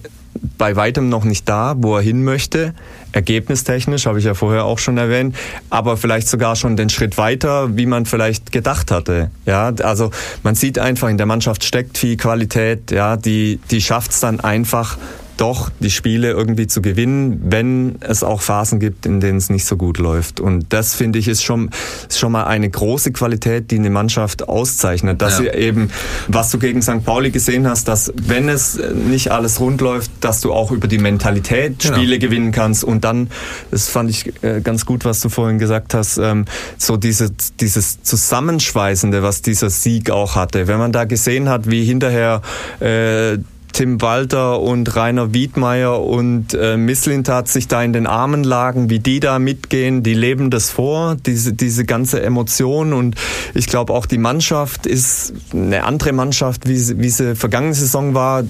bei 0.60 0.76
weitem 0.76 1.10
noch 1.10 1.24
nicht 1.24 1.50
da, 1.50 1.74
wo 1.78 1.96
er 1.96 2.04
hin 2.04 2.24
möchte. 2.24 2.76
Ergebnistechnisch 3.14 4.06
habe 4.06 4.20
ich 4.20 4.26
ja 4.26 4.36
vorher 4.36 4.66
auch 4.66 4.78
schon 4.78 5.00
erwähnt, 5.00 5.36
aber 5.72 5.98
vielleicht 5.98 6.28
sogar 6.28 6.56
schon 6.56 6.76
den 6.76 6.90
Schritt 6.90 7.18
weiter, 7.18 7.76
wie 7.78 7.88
man 7.88 8.06
vielleicht 8.06 8.52
gedacht 8.52 8.92
hatte. 8.92 9.32
Ja, 9.48 9.74
also 9.82 10.12
man 10.44 10.54
sieht 10.54 10.78
einfach 10.78 11.10
in 11.10 11.18
der 11.18 11.26
Mannschaft 11.26 11.64
steckt 11.64 11.98
viel 11.98 12.18
Qualität. 12.18 12.92
Ja, 12.92 13.18
die 13.18 13.60
die 13.72 13.82
schafft 13.82 14.12
es 14.12 14.20
dann 14.20 14.40
einfach 14.40 14.98
doch 15.38 15.72
die 15.80 15.90
Spiele 15.90 16.32
irgendwie 16.32 16.68
zu 16.68 16.82
gewinnen, 16.82 17.42
wenn 17.46 17.96
es 18.02 18.24
auch 18.24 18.42
Phasen 18.42 18.80
gibt, 18.80 19.06
in 19.06 19.20
denen 19.20 19.38
es 19.38 19.50
nicht 19.50 19.66
so 19.66 19.78
gut 19.78 19.98
läuft. 19.98 20.40
Und 20.40 20.68
das 20.70 20.94
finde 20.94 21.20
ich 21.20 21.28
ist 21.28 21.44
schon, 21.44 21.70
ist 22.08 22.20
schon 22.20 22.32
mal 22.32 22.44
eine 22.44 22.70
große 22.70 23.12
Qualität, 23.12 23.72
die 23.72 23.78
eine 23.78 23.90
Mannschaft 23.90 24.48
auszeichnet. 24.48 25.22
Dass 25.22 25.40
ja. 25.40 25.52
sie 25.52 25.58
eben, 25.58 25.90
was 26.28 26.52
du 26.52 26.60
gegen 26.60 26.82
St. 26.82 27.04
Pauli 27.04 27.32
gesehen 27.32 27.68
hast, 27.68 27.88
dass 27.88 28.14
wenn 28.16 28.50
es 28.50 28.80
nicht 29.08 29.32
alles 29.32 29.60
rund 29.60 29.82
läuft, 29.82 30.12
dass 30.22 30.42
du 30.42 30.54
auch 30.54 30.72
über 30.72 30.88
die 30.88 31.00
Mentalität 31.00 31.80
genau. 31.80 31.96
Spiele 31.96 32.20
gewinnen 32.20 32.52
kannst. 32.52 32.84
Und 32.84 33.04
dann, 33.04 33.30
das 33.72 33.90
fand 33.90 34.10
ich 34.10 34.32
äh, 34.44 34.62
ganz 34.62 34.86
gut, 34.86 35.06
was 35.06 35.20
du 35.20 35.30
vorhin 35.30 35.60
gesagt 35.60 35.94
hast, 35.94 36.18
ähm, 36.18 36.46
so 36.78 36.98
diese, 36.98 37.32
dieses 37.60 38.04
Zusammenschweißende, 38.04 39.24
was 39.24 39.42
dieser 39.42 39.70
Sieg 39.70 40.12
auch 40.12 40.36
hatte. 40.36 40.68
Wenn 40.68 40.78
man 40.78 40.92
da 40.92 41.06
gesehen 41.06 41.50
hat, 41.50 41.70
wie 41.70 41.84
hinterher 41.84 42.42
äh, 42.80 43.38
Tim 43.74 44.02
Walter 44.02 44.62
und 44.62 44.96
Rainer 44.96 45.34
Wiedmeier 45.34 46.00
und 46.00 46.54
äh, 46.54 46.78
Misslintat 46.78 47.48
sich 47.48 47.68
da 47.68 47.84
in 47.84 47.92
den 47.92 48.06
Armen 48.06 48.44
lagen, 48.44 48.92
wie 48.92 49.00
die 49.00 49.20
da 49.20 49.40
mitgehen, 49.40 50.04
die 50.04 50.14
leben 50.14 50.52
das 50.52 50.70
vor, 50.70 51.18
diese, 51.26 51.54
diese 51.54 51.84
ganze 51.84 52.22
Emotion 52.22 52.94
und 52.94 53.16
ich 53.56 53.66
glaube 53.68 53.94
auch 53.94 54.06
die 54.06 54.20
Mannschaft 54.20 54.86
ist 54.86 55.34
eine 55.52 55.84
andere 55.84 56.14
Mannschaft, 56.14 56.68
wie, 56.68 56.78
sie, 56.78 57.00
wie 57.00 57.10
sie 57.10 57.36
vergangene 57.36 57.74
Saison 57.74 58.14
war. 58.14 58.44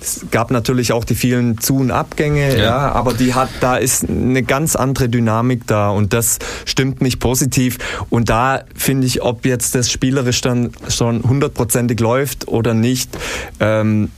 Es 0.00 0.26
gab 0.32 0.50
natürlich 0.50 0.92
auch 0.92 1.04
die 1.04 1.14
vielen 1.14 1.58
Zu- 1.58 1.76
und 1.76 1.92
Abgänge, 1.92 2.56
ja. 2.58 2.64
ja, 2.64 2.92
aber 2.92 3.14
die 3.14 3.34
hat, 3.34 3.50
da 3.60 3.76
ist 3.76 4.08
eine 4.08 4.42
ganz 4.42 4.74
andere 4.74 5.08
Dynamik 5.08 5.66
da 5.66 5.90
und 5.90 6.12
das 6.12 6.40
stimmt 6.64 7.00
mich 7.00 7.20
positiv 7.20 7.78
und 8.10 8.28
da 8.30 8.64
finde 8.74 9.06
ich, 9.06 9.22
ob 9.22 9.46
jetzt 9.46 9.76
das 9.76 9.90
spielerisch 9.90 10.40
dann 10.40 10.72
schon 10.88 11.22
hundertprozentig 11.22 12.00
läuft 12.00 12.48
oder 12.48 12.74
nicht, 12.74 13.16
ähm, 13.60 14.10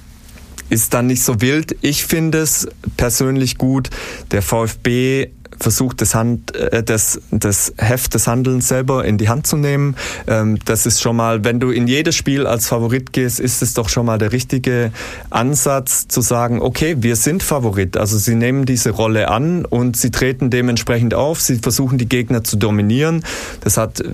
ist 0.69 0.95
dann 0.95 1.07
nicht 1.07 1.23
so 1.23 1.41
wild. 1.41 1.77
Ich 1.81 2.05
finde 2.05 2.39
es 2.39 2.69
persönlich 2.97 3.59
gut. 3.59 3.91
Der 4.31 4.43
VfB 4.43 5.29
versucht, 5.59 6.01
das, 6.01 6.14
Hand, 6.14 6.55
äh, 6.55 6.82
das, 6.82 7.20
das 7.30 7.72
Heft 7.78 8.14
des 8.14 8.26
Handelns 8.26 8.68
selber 8.68 9.05
in 9.05 9.18
die 9.18 9.28
Hand 9.28 9.47
zu 9.47 9.57
nehmen. 9.57 9.97
Ähm, 10.26 10.59
das 10.64 10.86
ist 10.86 11.01
schon 11.01 11.16
mal, 11.16 11.44
wenn 11.44 11.61
du 11.61 11.70
in 11.70 11.86
jedes 11.86 12.14
Spiel 12.14 12.47
als 12.47 12.68
Favorit 12.68 13.12
gehst, 13.12 13.40
ist 13.40 13.62
es 13.62 13.74
doch 13.74 13.88
schon 13.88 14.07
mal 14.07 14.18
der 14.18 14.32
richtige 14.32 14.92
Ansatz 15.30 16.09
zu 16.09 16.20
sagen, 16.20 16.61
okay, 16.61 16.97
wir 17.01 17.16
sind 17.16 17.42
Favorit. 17.42 17.97
Also 17.97 18.18
sie 18.18 18.34
nehmen 18.34 18.66
diese 18.66 18.90
Rolle 18.90 19.28
an 19.28 19.64
und 19.64 19.97
sie 19.97 20.11
treten 20.11 20.51
dementsprechend 20.51 21.14
auf. 21.14 21.40
Sie 21.40 21.57
versuchen 21.57 21.99
die 21.99 22.09
Gegner 22.09 22.44
zu 22.44 22.57
dominieren. 22.57 23.24
Das 23.61 23.76
hat 23.76 24.01
äh, 24.01 24.05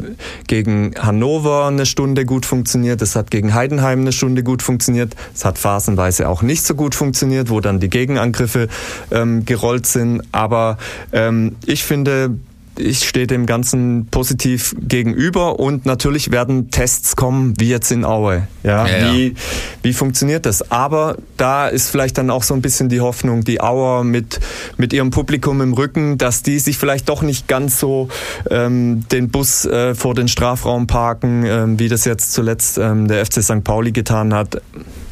gegen 0.46 0.94
Hannover 0.98 1.66
eine 1.66 1.86
Stunde 1.86 2.24
gut 2.24 2.46
funktioniert. 2.46 3.02
Das 3.02 3.16
hat 3.16 3.30
gegen 3.30 3.54
Heidenheim 3.54 4.00
eine 4.00 4.12
Stunde 4.12 4.42
gut 4.42 4.62
funktioniert. 4.62 5.14
Es 5.34 5.44
hat 5.44 5.58
phasenweise 5.58 6.28
auch 6.28 6.42
nicht 6.42 6.64
so 6.64 6.74
gut 6.74 6.94
funktioniert, 6.94 7.50
wo 7.50 7.60
dann 7.60 7.80
die 7.80 7.90
Gegenangriffe 7.90 8.68
ähm, 9.10 9.44
gerollt 9.44 9.86
sind. 9.86 10.22
Aber 10.32 10.78
ähm, 11.12 11.21
ähm, 11.28 11.56
ich 11.66 11.84
finde, 11.84 12.36
ich 12.78 13.06
stehe 13.06 13.26
dem 13.26 13.44
Ganzen 13.44 14.06
positiv 14.10 14.74
gegenüber 14.80 15.60
und 15.60 15.84
natürlich 15.84 16.30
werden 16.30 16.70
Tests 16.70 17.16
kommen, 17.16 17.54
wie 17.58 17.68
jetzt 17.68 17.92
in 17.92 18.04
Aue. 18.04 18.48
Ja, 18.62 18.86
ja, 18.86 19.12
wie, 19.12 19.34
wie 19.82 19.92
funktioniert 19.92 20.46
das? 20.46 20.70
Aber 20.70 21.16
da 21.36 21.68
ist 21.68 21.90
vielleicht 21.90 22.16
dann 22.16 22.30
auch 22.30 22.42
so 22.42 22.54
ein 22.54 22.62
bisschen 22.62 22.88
die 22.88 23.00
Hoffnung, 23.00 23.44
die 23.44 23.60
Auer 23.60 24.04
mit, 24.04 24.40
mit 24.78 24.92
ihrem 24.92 25.10
Publikum 25.10 25.60
im 25.60 25.74
Rücken, 25.74 26.16
dass 26.16 26.42
die 26.42 26.58
sich 26.58 26.78
vielleicht 26.78 27.08
doch 27.08 27.22
nicht 27.22 27.46
ganz 27.46 27.78
so 27.78 28.08
ähm, 28.50 29.06
den 29.10 29.30
Bus 29.30 29.66
äh, 29.66 29.94
vor 29.94 30.14
den 30.14 30.28
Strafraum 30.28 30.86
parken, 30.86 31.44
ähm, 31.44 31.78
wie 31.78 31.88
das 31.88 32.06
jetzt 32.06 32.32
zuletzt 32.32 32.78
ähm, 32.78 33.06
der 33.06 33.26
FC 33.26 33.42
St. 33.42 33.64
Pauli 33.64 33.92
getan 33.92 34.32
hat. 34.32 34.62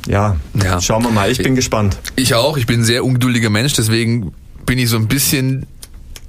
Ja, 0.09 0.37
ja, 0.55 0.81
schauen 0.81 1.05
wir 1.05 1.11
mal. 1.11 1.31
Ich 1.31 1.39
bin 1.39 1.55
gespannt. 1.55 1.99
Ich 2.17 2.35
auch. 2.35 2.57
Ich 2.57 2.67
bin 2.67 2.81
ein 2.81 2.85
sehr 2.85 3.05
ungeduldiger 3.05 3.51
Mensch, 3.51 3.75
deswegen 3.75 4.33
bin 4.65 4.79
ich 4.79 4.89
so 4.89 4.97
ein 4.97 5.09
bisschen 5.09 5.67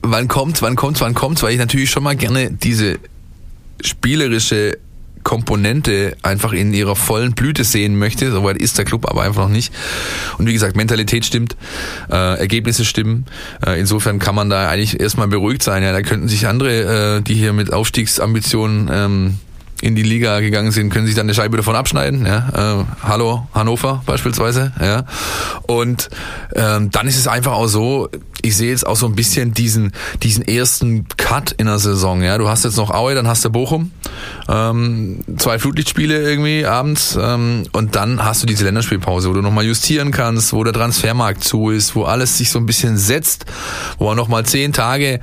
wann 0.01 0.27
kommt's, 0.27 0.61
wann 0.61 0.75
kommt's, 0.75 1.01
wann 1.01 1.13
kommt's, 1.13 1.43
weil 1.43 1.53
ich 1.53 1.59
natürlich 1.59 1.89
schon 1.89 2.03
mal 2.03 2.15
gerne 2.15 2.51
diese 2.51 2.99
spielerische 3.81 4.77
Komponente 5.23 6.17
einfach 6.23 6.51
in 6.53 6.73
ihrer 6.73 6.95
vollen 6.95 7.33
Blüte 7.33 7.63
sehen 7.63 7.97
möchte. 7.97 8.31
Soweit 8.31 8.57
ist 8.57 8.77
der 8.77 8.85
Club 8.85 9.07
aber 9.07 9.21
einfach 9.21 9.43
noch 9.43 9.53
nicht. 9.53 9.73
Und 10.37 10.47
wie 10.47 10.53
gesagt, 10.53 10.75
Mentalität 10.75 11.25
stimmt, 11.25 11.55
äh, 12.09 12.39
Ergebnisse 12.39 12.85
stimmen. 12.85 13.25
Äh, 13.65 13.79
insofern 13.79 14.19
kann 14.19 14.35
man 14.35 14.49
da 14.49 14.69
eigentlich 14.69 14.99
erstmal 14.99 15.27
beruhigt 15.27 15.63
sein. 15.63 15.83
Ja, 15.83 15.91
da 15.91 16.01
könnten 16.01 16.27
sich 16.27 16.47
andere, 16.47 17.17
äh, 17.17 17.21
die 17.21 17.35
hier 17.35 17.53
mit 17.53 17.71
Aufstiegsambitionen 17.71 18.89
ähm, 18.91 19.37
in 19.81 19.95
die 19.95 20.03
Liga 20.03 20.39
gegangen 20.39 20.71
sind, 20.71 20.91
können 20.91 21.07
sich 21.07 21.15
dann 21.15 21.25
eine 21.25 21.33
Scheibe 21.33 21.57
davon 21.57 21.75
abschneiden. 21.75 22.25
Ja? 22.25 22.81
Äh, 22.81 22.85
hallo 23.03 23.47
Hannover 23.53 24.03
beispielsweise. 24.05 24.71
Ja? 24.79 25.05
Und 25.63 26.09
ähm, 26.55 26.91
dann 26.91 27.07
ist 27.07 27.17
es 27.17 27.27
einfach 27.27 27.53
auch 27.53 27.67
so, 27.67 28.09
ich 28.41 28.55
sehe 28.55 28.69
jetzt 28.69 28.85
auch 28.85 28.95
so 28.95 29.07
ein 29.07 29.15
bisschen 29.15 29.53
diesen, 29.53 29.91
diesen 30.21 30.47
ersten 30.47 31.07
Cut 31.17 31.51
in 31.51 31.65
der 31.65 31.79
Saison. 31.79 32.21
Ja? 32.21 32.37
Du 32.37 32.47
hast 32.47 32.63
jetzt 32.63 32.77
noch 32.77 32.91
Aue, 32.91 33.15
dann 33.15 33.27
hast 33.27 33.43
du 33.43 33.49
Bochum, 33.49 33.91
ähm, 34.49 35.19
zwei 35.37 35.59
Flutlichtspiele 35.59 36.21
irgendwie 36.21 36.65
abends 36.65 37.17
ähm, 37.19 37.63
und 37.71 37.95
dann 37.95 38.23
hast 38.23 38.43
du 38.43 38.47
diese 38.47 38.65
Länderspielpause, 38.65 39.29
wo 39.29 39.33
du 39.33 39.41
nochmal 39.41 39.65
justieren 39.65 40.11
kannst, 40.11 40.53
wo 40.53 40.63
der 40.63 40.73
Transfermarkt 40.73 41.43
zu 41.43 41.69
ist, 41.69 41.95
wo 41.95 42.03
alles 42.03 42.37
sich 42.37 42.51
so 42.51 42.59
ein 42.59 42.65
bisschen 42.65 42.97
setzt, 42.97 43.45
wo 43.97 44.05
man 44.05 44.17
nochmal 44.17 44.45
zehn 44.45 44.73
Tage 44.73 45.19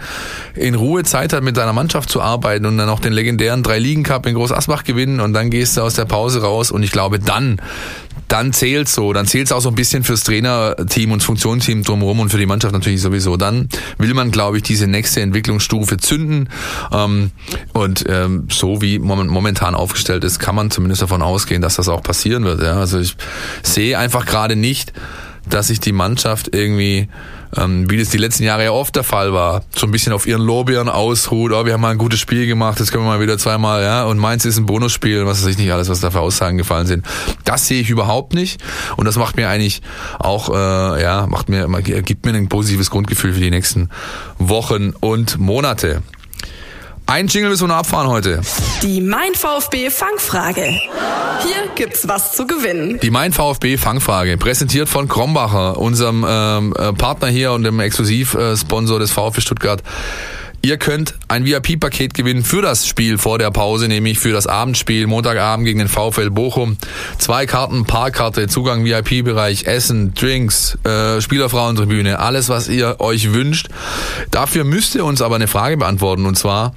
in 0.54 0.74
Ruhe 0.74 1.04
Zeit 1.04 1.32
hat, 1.32 1.42
mit 1.42 1.56
deiner 1.56 1.72
Mannschaft 1.72 2.10
zu 2.10 2.20
arbeiten 2.20 2.66
und 2.66 2.78
dann 2.78 2.88
auch 2.88 3.00
den 3.00 3.12
legendären 3.12 3.62
Drei-Ligen-Cup 3.62 4.26
in 4.26 4.34
Groß 4.34 4.52
Asbach 4.52 4.84
gewinnen 4.84 5.20
und 5.20 5.32
dann 5.32 5.50
gehst 5.50 5.76
du 5.76 5.82
aus 5.82 5.94
der 5.94 6.04
Pause 6.04 6.42
raus 6.42 6.70
und 6.70 6.82
ich 6.82 6.90
glaube 6.90 7.18
dann, 7.18 7.60
dann 8.28 8.52
zählt 8.52 8.88
so, 8.88 9.12
dann 9.12 9.26
zählt 9.26 9.46
es 9.46 9.52
auch 9.52 9.60
so 9.60 9.70
ein 9.70 9.74
bisschen 9.74 10.04
fürs 10.04 10.22
Trainerteam 10.22 11.12
und 11.12 11.22
Funktionsteam 11.22 11.82
drumherum 11.82 12.20
und 12.20 12.28
für 12.28 12.38
die 12.38 12.46
Mannschaft 12.46 12.74
natürlich 12.74 13.00
sowieso. 13.00 13.36
Dann 13.36 13.68
will 13.96 14.12
man, 14.14 14.30
glaube 14.30 14.58
ich, 14.58 14.62
diese 14.62 14.86
nächste 14.86 15.22
Entwicklungsstufe 15.22 15.96
zünden 15.96 16.50
ähm, 16.92 17.30
und 17.72 18.04
ähm, 18.08 18.46
so 18.50 18.82
wie 18.82 18.98
momentan 18.98 19.74
aufgestellt 19.74 20.24
ist, 20.24 20.38
kann 20.38 20.54
man 20.54 20.70
zumindest 20.70 21.02
davon 21.02 21.22
ausgehen, 21.22 21.62
dass 21.62 21.76
das 21.76 21.88
auch 21.88 22.02
passieren 22.02 22.44
wird. 22.44 22.62
Ja? 22.62 22.78
Also 22.78 22.98
ich 23.00 23.16
sehe 23.62 23.98
einfach 23.98 24.26
gerade 24.26 24.56
nicht, 24.56 24.92
dass 25.48 25.68
sich 25.68 25.80
die 25.80 25.92
Mannschaft 25.92 26.54
irgendwie 26.54 27.08
ähm, 27.56 27.90
wie 27.90 27.98
das 27.98 28.10
die 28.10 28.18
letzten 28.18 28.44
Jahre 28.44 28.64
ja 28.64 28.70
oft 28.72 28.94
der 28.96 29.04
Fall 29.04 29.32
war, 29.32 29.62
so 29.74 29.86
ein 29.86 29.90
bisschen 29.90 30.12
auf 30.12 30.26
ihren 30.26 30.42
Lorbeeren 30.42 30.88
ausruht, 30.88 31.52
oh, 31.52 31.64
wir 31.64 31.72
haben 31.72 31.80
mal 31.80 31.90
ein 31.90 31.98
gutes 31.98 32.20
Spiel 32.20 32.46
gemacht, 32.46 32.80
das 32.80 32.90
können 32.90 33.04
wir 33.04 33.08
mal 33.08 33.20
wieder 33.20 33.38
zweimal, 33.38 33.82
ja, 33.82 34.04
und 34.04 34.18
Mainz 34.18 34.44
ist 34.44 34.58
ein 34.58 34.66
Bonusspiel, 34.66 35.26
was 35.26 35.42
weiß 35.42 35.50
ich 35.50 35.58
nicht 35.58 35.72
alles, 35.72 35.88
was 35.88 36.00
da 36.00 36.10
für 36.10 36.20
Aussagen 36.20 36.58
gefallen 36.58 36.86
sind. 36.86 37.06
Das 37.44 37.66
sehe 37.66 37.80
ich 37.80 37.90
überhaupt 37.90 38.34
nicht 38.34 38.62
und 38.96 39.04
das 39.04 39.16
macht 39.16 39.36
mir 39.36 39.48
eigentlich 39.48 39.82
auch, 40.18 40.50
äh, 40.50 41.02
ja, 41.02 41.26
macht 41.26 41.48
mir, 41.48 41.66
gibt 41.82 42.26
mir 42.26 42.34
ein 42.34 42.48
positives 42.48 42.90
Grundgefühl 42.90 43.32
für 43.32 43.40
die 43.40 43.50
nächsten 43.50 43.90
Wochen 44.38 44.92
und 45.00 45.38
Monate. 45.38 46.02
Ein 47.08 47.26
Jingle 47.26 47.48
müssen 47.48 47.62
wir 47.62 47.68
noch 47.68 47.76
abfahren 47.76 48.06
heute. 48.06 48.42
Die 48.82 49.00
Mein 49.00 49.32
VfB 49.34 49.88
Fangfrage. 49.88 50.60
Hier 50.62 51.70
gibt's 51.74 52.06
was 52.06 52.36
zu 52.36 52.46
gewinnen. 52.46 53.00
Die 53.00 53.10
Mein 53.10 53.32
VfB 53.32 53.78
Fangfrage, 53.78 54.36
präsentiert 54.36 54.90
von 54.90 55.08
Krombacher, 55.08 55.78
unserem 55.78 56.26
ähm, 56.28 56.74
äh, 56.78 56.92
Partner 56.92 57.28
hier 57.28 57.52
und 57.52 57.62
dem 57.62 57.80
Exklusivsponsor 57.80 58.98
des 58.98 59.10
VfB 59.10 59.40
Stuttgart. 59.40 59.82
Ihr 60.60 60.76
könnt 60.76 61.14
ein 61.28 61.46
VIP-Paket 61.46 62.12
gewinnen 62.12 62.44
für 62.44 62.60
das 62.60 62.86
Spiel 62.86 63.16
vor 63.16 63.38
der 63.38 63.52
Pause, 63.52 63.88
nämlich 63.88 64.18
für 64.18 64.32
das 64.32 64.46
Abendspiel 64.46 65.06
Montagabend 65.06 65.64
gegen 65.64 65.78
den 65.78 65.88
VfL 65.88 66.30
Bochum. 66.30 66.76
Zwei 67.16 67.46
Karten, 67.46 67.84
Parkkarte, 67.84 68.48
Zugang 68.48 68.84
VIP-Bereich, 68.84 69.64
Essen, 69.64 70.12
Drinks, 70.14 70.76
äh, 70.84 71.22
Spielerfrauentribüne, 71.22 72.18
alles 72.18 72.50
was 72.50 72.68
ihr 72.68 72.96
euch 72.98 73.32
wünscht. 73.32 73.68
Dafür 74.30 74.64
müsst 74.64 74.94
ihr 74.94 75.06
uns 75.06 75.22
aber 75.22 75.36
eine 75.36 75.48
Frage 75.48 75.78
beantworten 75.78 76.26
und 76.26 76.36
zwar 76.36 76.74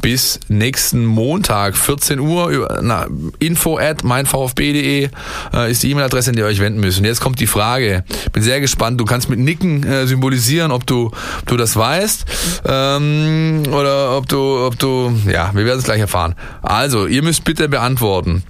bis 0.00 0.40
nächsten 0.48 1.04
Montag, 1.04 1.76
14 1.76 2.20
Uhr. 2.20 2.78
Na, 2.82 3.06
info 3.38 3.78
at 3.78 4.04
meinvfb.de 4.04 5.08
äh, 5.54 5.70
ist 5.70 5.82
die 5.82 5.90
E-Mail-Adresse, 5.90 6.30
an 6.30 6.36
die 6.36 6.42
ihr 6.42 6.46
euch 6.46 6.60
wenden 6.60 6.80
müsst. 6.80 6.98
Und 6.98 7.04
jetzt 7.04 7.20
kommt 7.20 7.40
die 7.40 7.46
Frage. 7.46 8.04
Bin 8.32 8.42
sehr 8.42 8.60
gespannt. 8.60 9.00
Du 9.00 9.04
kannst 9.04 9.28
mit 9.28 9.38
Nicken 9.38 9.84
äh, 9.84 10.06
symbolisieren, 10.06 10.70
ob 10.70 10.86
du, 10.86 11.06
ob 11.06 11.46
du 11.46 11.56
das 11.56 11.76
weißt 11.76 12.24
ähm, 12.66 13.62
oder 13.70 14.16
ob 14.16 14.28
du, 14.28 14.66
ob 14.66 14.78
du, 14.78 15.12
ja, 15.30 15.50
wir 15.54 15.64
werden 15.64 15.78
es 15.78 15.84
gleich 15.84 16.00
erfahren. 16.00 16.34
Also, 16.62 17.06
ihr 17.06 17.22
müsst 17.22 17.44
bitte 17.44 17.68
beantworten. 17.68 18.42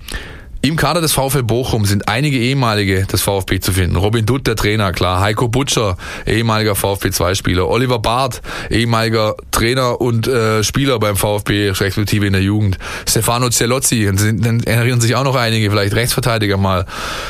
Im 0.61 0.75
Kader 0.75 1.01
des 1.01 1.13
VfL 1.13 1.45
Bochum 1.45 1.85
sind 1.85 2.09
einige 2.09 2.37
ehemalige 2.37 3.07
des 3.07 3.23
VfB 3.23 3.61
zu 3.61 3.71
finden. 3.71 3.95
Robin 3.95 4.27
Dutt, 4.27 4.49
der 4.49 4.57
Trainer, 4.57 4.91
klar. 4.93 5.21
Heiko 5.21 5.47
Butcher, 5.47 5.97
ehemaliger 6.27 6.75
VfB-2-Spieler. 6.75 7.69
Oliver 7.69 8.01
Barth, 8.01 8.43
ehemaliger 8.69 9.37
Trainer 9.53 10.01
und 10.01 10.27
äh, 10.27 10.65
Spieler 10.65 10.99
beim 10.99 11.15
VfB, 11.17 11.71
respektive 11.71 12.27
in 12.27 12.33
der 12.33 12.43
Jugend. 12.43 12.77
Stefano 13.09 13.51
Cielozzi, 13.51 14.11
dann 14.13 14.65
erinnern 14.65 15.01
sich 15.01 15.15
auch 15.15 15.23
noch 15.23 15.37
einige, 15.37 15.71
vielleicht 15.71 15.95
Rechtsverteidiger 15.95 16.57
mal. 16.57 16.87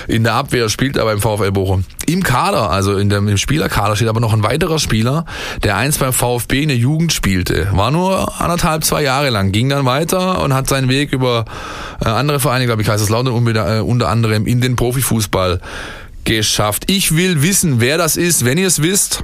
In 0.06 0.24
der 0.24 0.32
Abwehr 0.32 0.70
spielt 0.70 0.96
er 0.96 1.04
beim 1.04 1.20
VfL 1.20 1.52
Bochum. 1.52 1.84
Im 2.06 2.22
Kader, 2.22 2.70
also 2.70 2.96
in 2.96 3.10
dem, 3.10 3.28
im 3.28 3.36
Spielerkader 3.36 3.94
steht 3.94 4.08
aber 4.08 4.20
noch 4.20 4.32
ein 4.32 4.42
weiterer 4.42 4.78
Spieler, 4.78 5.26
der 5.62 5.76
einst 5.76 6.00
beim 6.00 6.14
VfB 6.14 6.62
in 6.62 6.68
der 6.68 6.78
Jugend 6.78 7.12
spielte. 7.12 7.68
War 7.72 7.90
nur 7.90 8.40
anderthalb, 8.40 8.84
zwei 8.84 9.02
Jahre 9.02 9.28
lang, 9.28 9.52
ging 9.52 9.68
dann 9.68 9.84
weiter 9.84 10.42
und 10.42 10.54
hat 10.54 10.66
seinen 10.66 10.88
Weg 10.88 11.12
über 11.12 11.44
äh, 12.02 12.08
andere 12.08 12.40
Vereine, 12.40 12.64
glaube 12.64 12.80
ich, 12.80 12.88
heißt 12.88 13.02
es 13.02 13.10
Kaiserslautern 13.24 13.78
äh, 13.78 13.80
unter 13.80 14.08
anderem 14.08 14.46
in 14.46 14.60
den 14.60 14.76
Profifußball 14.76 15.60
geschafft. 16.24 16.90
Ich 16.90 17.16
will 17.16 17.42
wissen, 17.42 17.80
wer 17.80 17.98
das 17.98 18.16
ist. 18.16 18.44
Wenn 18.44 18.58
ihr 18.58 18.66
es 18.66 18.82
wisst, 18.82 19.22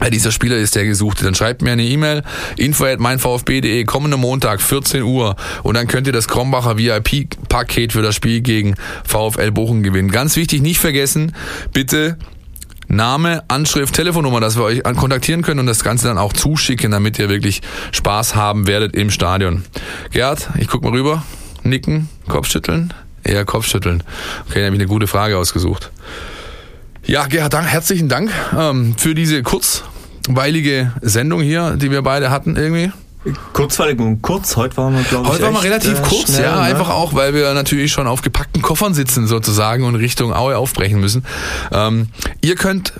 wer 0.00 0.10
dieser 0.10 0.32
Spieler 0.32 0.56
ist, 0.56 0.74
der 0.74 0.84
gesuchte, 0.84 1.24
dann 1.24 1.34
schreibt 1.34 1.62
mir 1.62 1.72
eine 1.72 1.84
E-Mail, 1.84 2.22
info 2.56 2.84
at 2.84 3.00
meinvfb.de, 3.00 3.84
kommende 3.84 4.16
Montag, 4.16 4.60
14 4.60 5.02
Uhr 5.02 5.36
und 5.62 5.74
dann 5.74 5.86
könnt 5.86 6.06
ihr 6.06 6.12
das 6.12 6.28
Krombacher 6.28 6.76
VIP-Paket 6.76 7.92
für 7.92 8.02
das 8.02 8.14
Spiel 8.14 8.40
gegen 8.40 8.74
VfL 9.04 9.50
Bochum 9.50 9.82
gewinnen. 9.82 10.10
Ganz 10.10 10.36
wichtig, 10.36 10.60
nicht 10.60 10.78
vergessen, 10.78 11.32
bitte 11.72 12.18
Name, 12.88 13.42
Anschrift, 13.48 13.94
Telefonnummer, 13.94 14.40
dass 14.40 14.56
wir 14.56 14.62
euch 14.62 14.82
kontaktieren 14.84 15.42
können 15.42 15.58
und 15.60 15.66
das 15.66 15.82
Ganze 15.82 16.06
dann 16.06 16.18
auch 16.18 16.32
zuschicken, 16.32 16.92
damit 16.92 17.18
ihr 17.18 17.28
wirklich 17.28 17.62
Spaß 17.90 18.36
haben 18.36 18.68
werdet 18.68 18.94
im 18.94 19.10
Stadion. 19.10 19.64
Gerd, 20.12 20.50
ich 20.58 20.68
guck 20.68 20.84
mal 20.84 20.92
rüber, 20.92 21.24
nicken, 21.64 22.08
Kopfschütteln. 22.28 22.92
Eher 23.26 23.44
Kopfschütteln. 23.44 24.02
Okay, 24.48 24.60
dann 24.60 24.66
habe 24.66 24.76
ich 24.76 24.80
eine 24.80 24.88
gute 24.88 25.06
Frage 25.06 25.36
ausgesucht. 25.38 25.90
Ja, 27.04 27.26
Gerhard, 27.26 27.54
herzlichen 27.54 28.08
Dank 28.08 28.30
ähm, 28.58 28.94
für 28.96 29.14
diese 29.14 29.42
kurzweilige 29.42 30.92
Sendung 31.02 31.40
hier, 31.40 31.76
die 31.76 31.90
wir 31.90 32.02
beide 32.02 32.30
hatten 32.30 32.56
irgendwie. 32.56 32.90
Kurzweilig 33.52 33.98
und 33.98 34.22
kurz. 34.22 34.56
Heute 34.56 34.76
waren 34.76 34.94
wir, 34.94 35.02
glaube 35.02 35.26
ich, 35.26 35.32
Heute 35.32 35.42
waren 35.44 35.54
wir 35.54 35.62
relativ 35.62 35.98
äh, 35.98 36.02
kurz, 36.02 36.32
schnell, 36.32 36.44
ja. 36.44 36.56
Ne? 36.56 36.60
Einfach 36.62 36.90
auch, 36.90 37.14
weil 37.14 37.34
wir 37.34 37.52
natürlich 37.54 37.92
schon 37.92 38.06
auf 38.06 38.22
gepackten 38.22 38.62
Koffern 38.62 38.94
sitzen 38.94 39.26
sozusagen 39.26 39.84
und 39.84 39.96
Richtung 39.96 40.32
Aue 40.32 40.56
aufbrechen 40.56 41.00
müssen. 41.00 41.24
Ähm, 41.72 42.08
ihr 42.40 42.54
könnt 42.54 42.92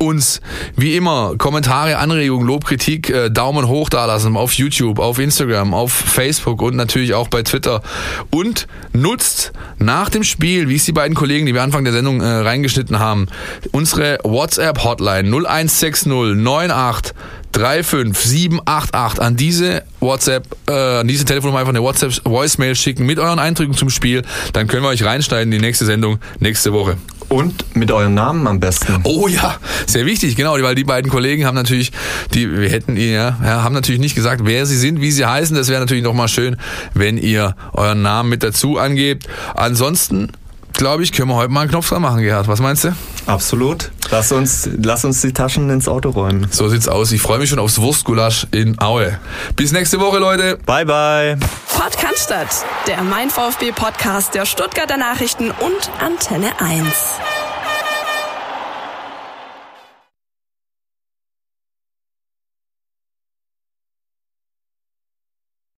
uns 0.00 0.40
wie 0.76 0.96
immer 0.96 1.34
Kommentare, 1.36 1.98
Anregungen, 1.98 2.46
Lob, 2.46 2.64
Kritik, 2.64 3.10
äh, 3.10 3.30
Daumen 3.30 3.68
hoch 3.68 3.90
da 3.90 4.06
lassen 4.06 4.36
auf 4.36 4.54
YouTube, 4.54 4.98
auf 4.98 5.18
Instagram, 5.18 5.74
auf 5.74 5.92
Facebook 5.92 6.62
und 6.62 6.74
natürlich 6.74 7.14
auch 7.14 7.28
bei 7.28 7.42
Twitter. 7.42 7.82
Und 8.30 8.66
nutzt 8.92 9.52
nach 9.78 10.08
dem 10.08 10.24
Spiel, 10.24 10.68
wie 10.68 10.76
es 10.76 10.84
die 10.84 10.92
beiden 10.92 11.14
Kollegen, 11.14 11.46
die 11.46 11.54
wir 11.54 11.62
Anfang 11.62 11.84
der 11.84 11.92
Sendung 11.92 12.20
äh, 12.22 12.26
reingeschnitten 12.26 12.98
haben, 12.98 13.26
unsere 13.72 14.18
WhatsApp-Hotline 14.24 15.28
0160 15.28 16.10
98 16.10 17.14
35788 17.52 19.20
an 19.20 19.36
diese 19.36 19.82
WhatsApp, 20.00 20.46
äh, 20.68 20.72
an 20.72 21.08
diese 21.08 21.24
Telefonnummer 21.24 21.60
einfach 21.60 21.70
eine 21.72 21.82
WhatsApp 21.82 22.20
Voicemail 22.24 22.74
schicken 22.74 23.06
mit 23.06 23.18
euren 23.18 23.38
Eindrücken 23.38 23.74
zum 23.74 23.90
Spiel. 23.90 24.22
Dann 24.52 24.66
können 24.66 24.82
wir 24.82 24.88
euch 24.88 25.04
reinschneiden 25.04 25.52
in 25.52 25.58
die 25.58 25.66
nächste 25.66 25.84
Sendung 25.84 26.18
nächste 26.38 26.72
Woche. 26.72 26.96
Und 27.28 27.76
mit 27.76 27.92
eurem 27.92 28.14
Namen 28.14 28.46
am 28.48 28.58
besten. 28.58 29.00
Oh 29.04 29.28
ja, 29.28 29.56
sehr 29.86 30.04
wichtig, 30.04 30.34
genau, 30.34 30.60
weil 30.60 30.74
die 30.74 30.82
beiden 30.82 31.10
Kollegen 31.10 31.46
haben 31.46 31.54
natürlich, 31.54 31.92
die 32.34 32.50
wir 32.50 32.68
hätten 32.68 32.96
ihr, 32.96 33.36
ja, 33.40 33.62
haben 33.62 33.72
natürlich 33.72 34.00
nicht 34.00 34.16
gesagt, 34.16 34.42
wer 34.44 34.66
sie 34.66 34.76
sind, 34.76 35.00
wie 35.00 35.12
sie 35.12 35.24
heißen. 35.24 35.54
Das 35.54 35.68
wäre 35.68 35.78
natürlich 35.80 36.02
nochmal 36.02 36.26
schön, 36.26 36.56
wenn 36.92 37.18
ihr 37.18 37.54
euren 37.72 38.02
Namen 38.02 38.30
mit 38.30 38.42
dazu 38.42 38.78
angebt. 38.78 39.28
Ansonsten 39.54 40.32
glaube 40.72 41.02
ich, 41.02 41.12
können 41.12 41.28
wir 41.28 41.36
heute 41.36 41.50
mal 41.50 41.62
einen 41.62 41.70
Knopf 41.70 41.88
dran 41.88 42.02
machen, 42.02 42.22
Gerhard. 42.22 42.48
Was 42.48 42.60
meinst 42.60 42.84
du? 42.84 42.94
Absolut. 43.26 43.90
Lass 44.10 44.32
uns, 44.32 44.68
lass 44.82 45.04
uns 45.04 45.20
die 45.20 45.32
Taschen 45.32 45.70
ins 45.70 45.86
Auto 45.88 46.10
räumen. 46.10 46.46
So 46.50 46.68
sieht's 46.68 46.88
aus. 46.88 47.12
Ich 47.12 47.22
freue 47.22 47.38
mich 47.38 47.48
schon 47.50 47.58
aufs 47.58 47.80
Wurstgulasch 47.80 48.46
in 48.50 48.80
Aue. 48.80 49.18
Bis 49.56 49.72
nächste 49.72 50.00
Woche, 50.00 50.18
Leute. 50.18 50.58
Bye, 50.66 50.84
bye. 50.84 51.38
Podcast, 51.76 52.64
der 52.86 53.02
Mein 53.02 53.30
VfB 53.30 53.72
Podcast 53.72 54.34
der 54.34 54.46
Stuttgarter 54.46 54.96
Nachrichten 54.96 55.50
und 55.50 55.90
Antenne 56.00 56.60
1. 56.60 56.86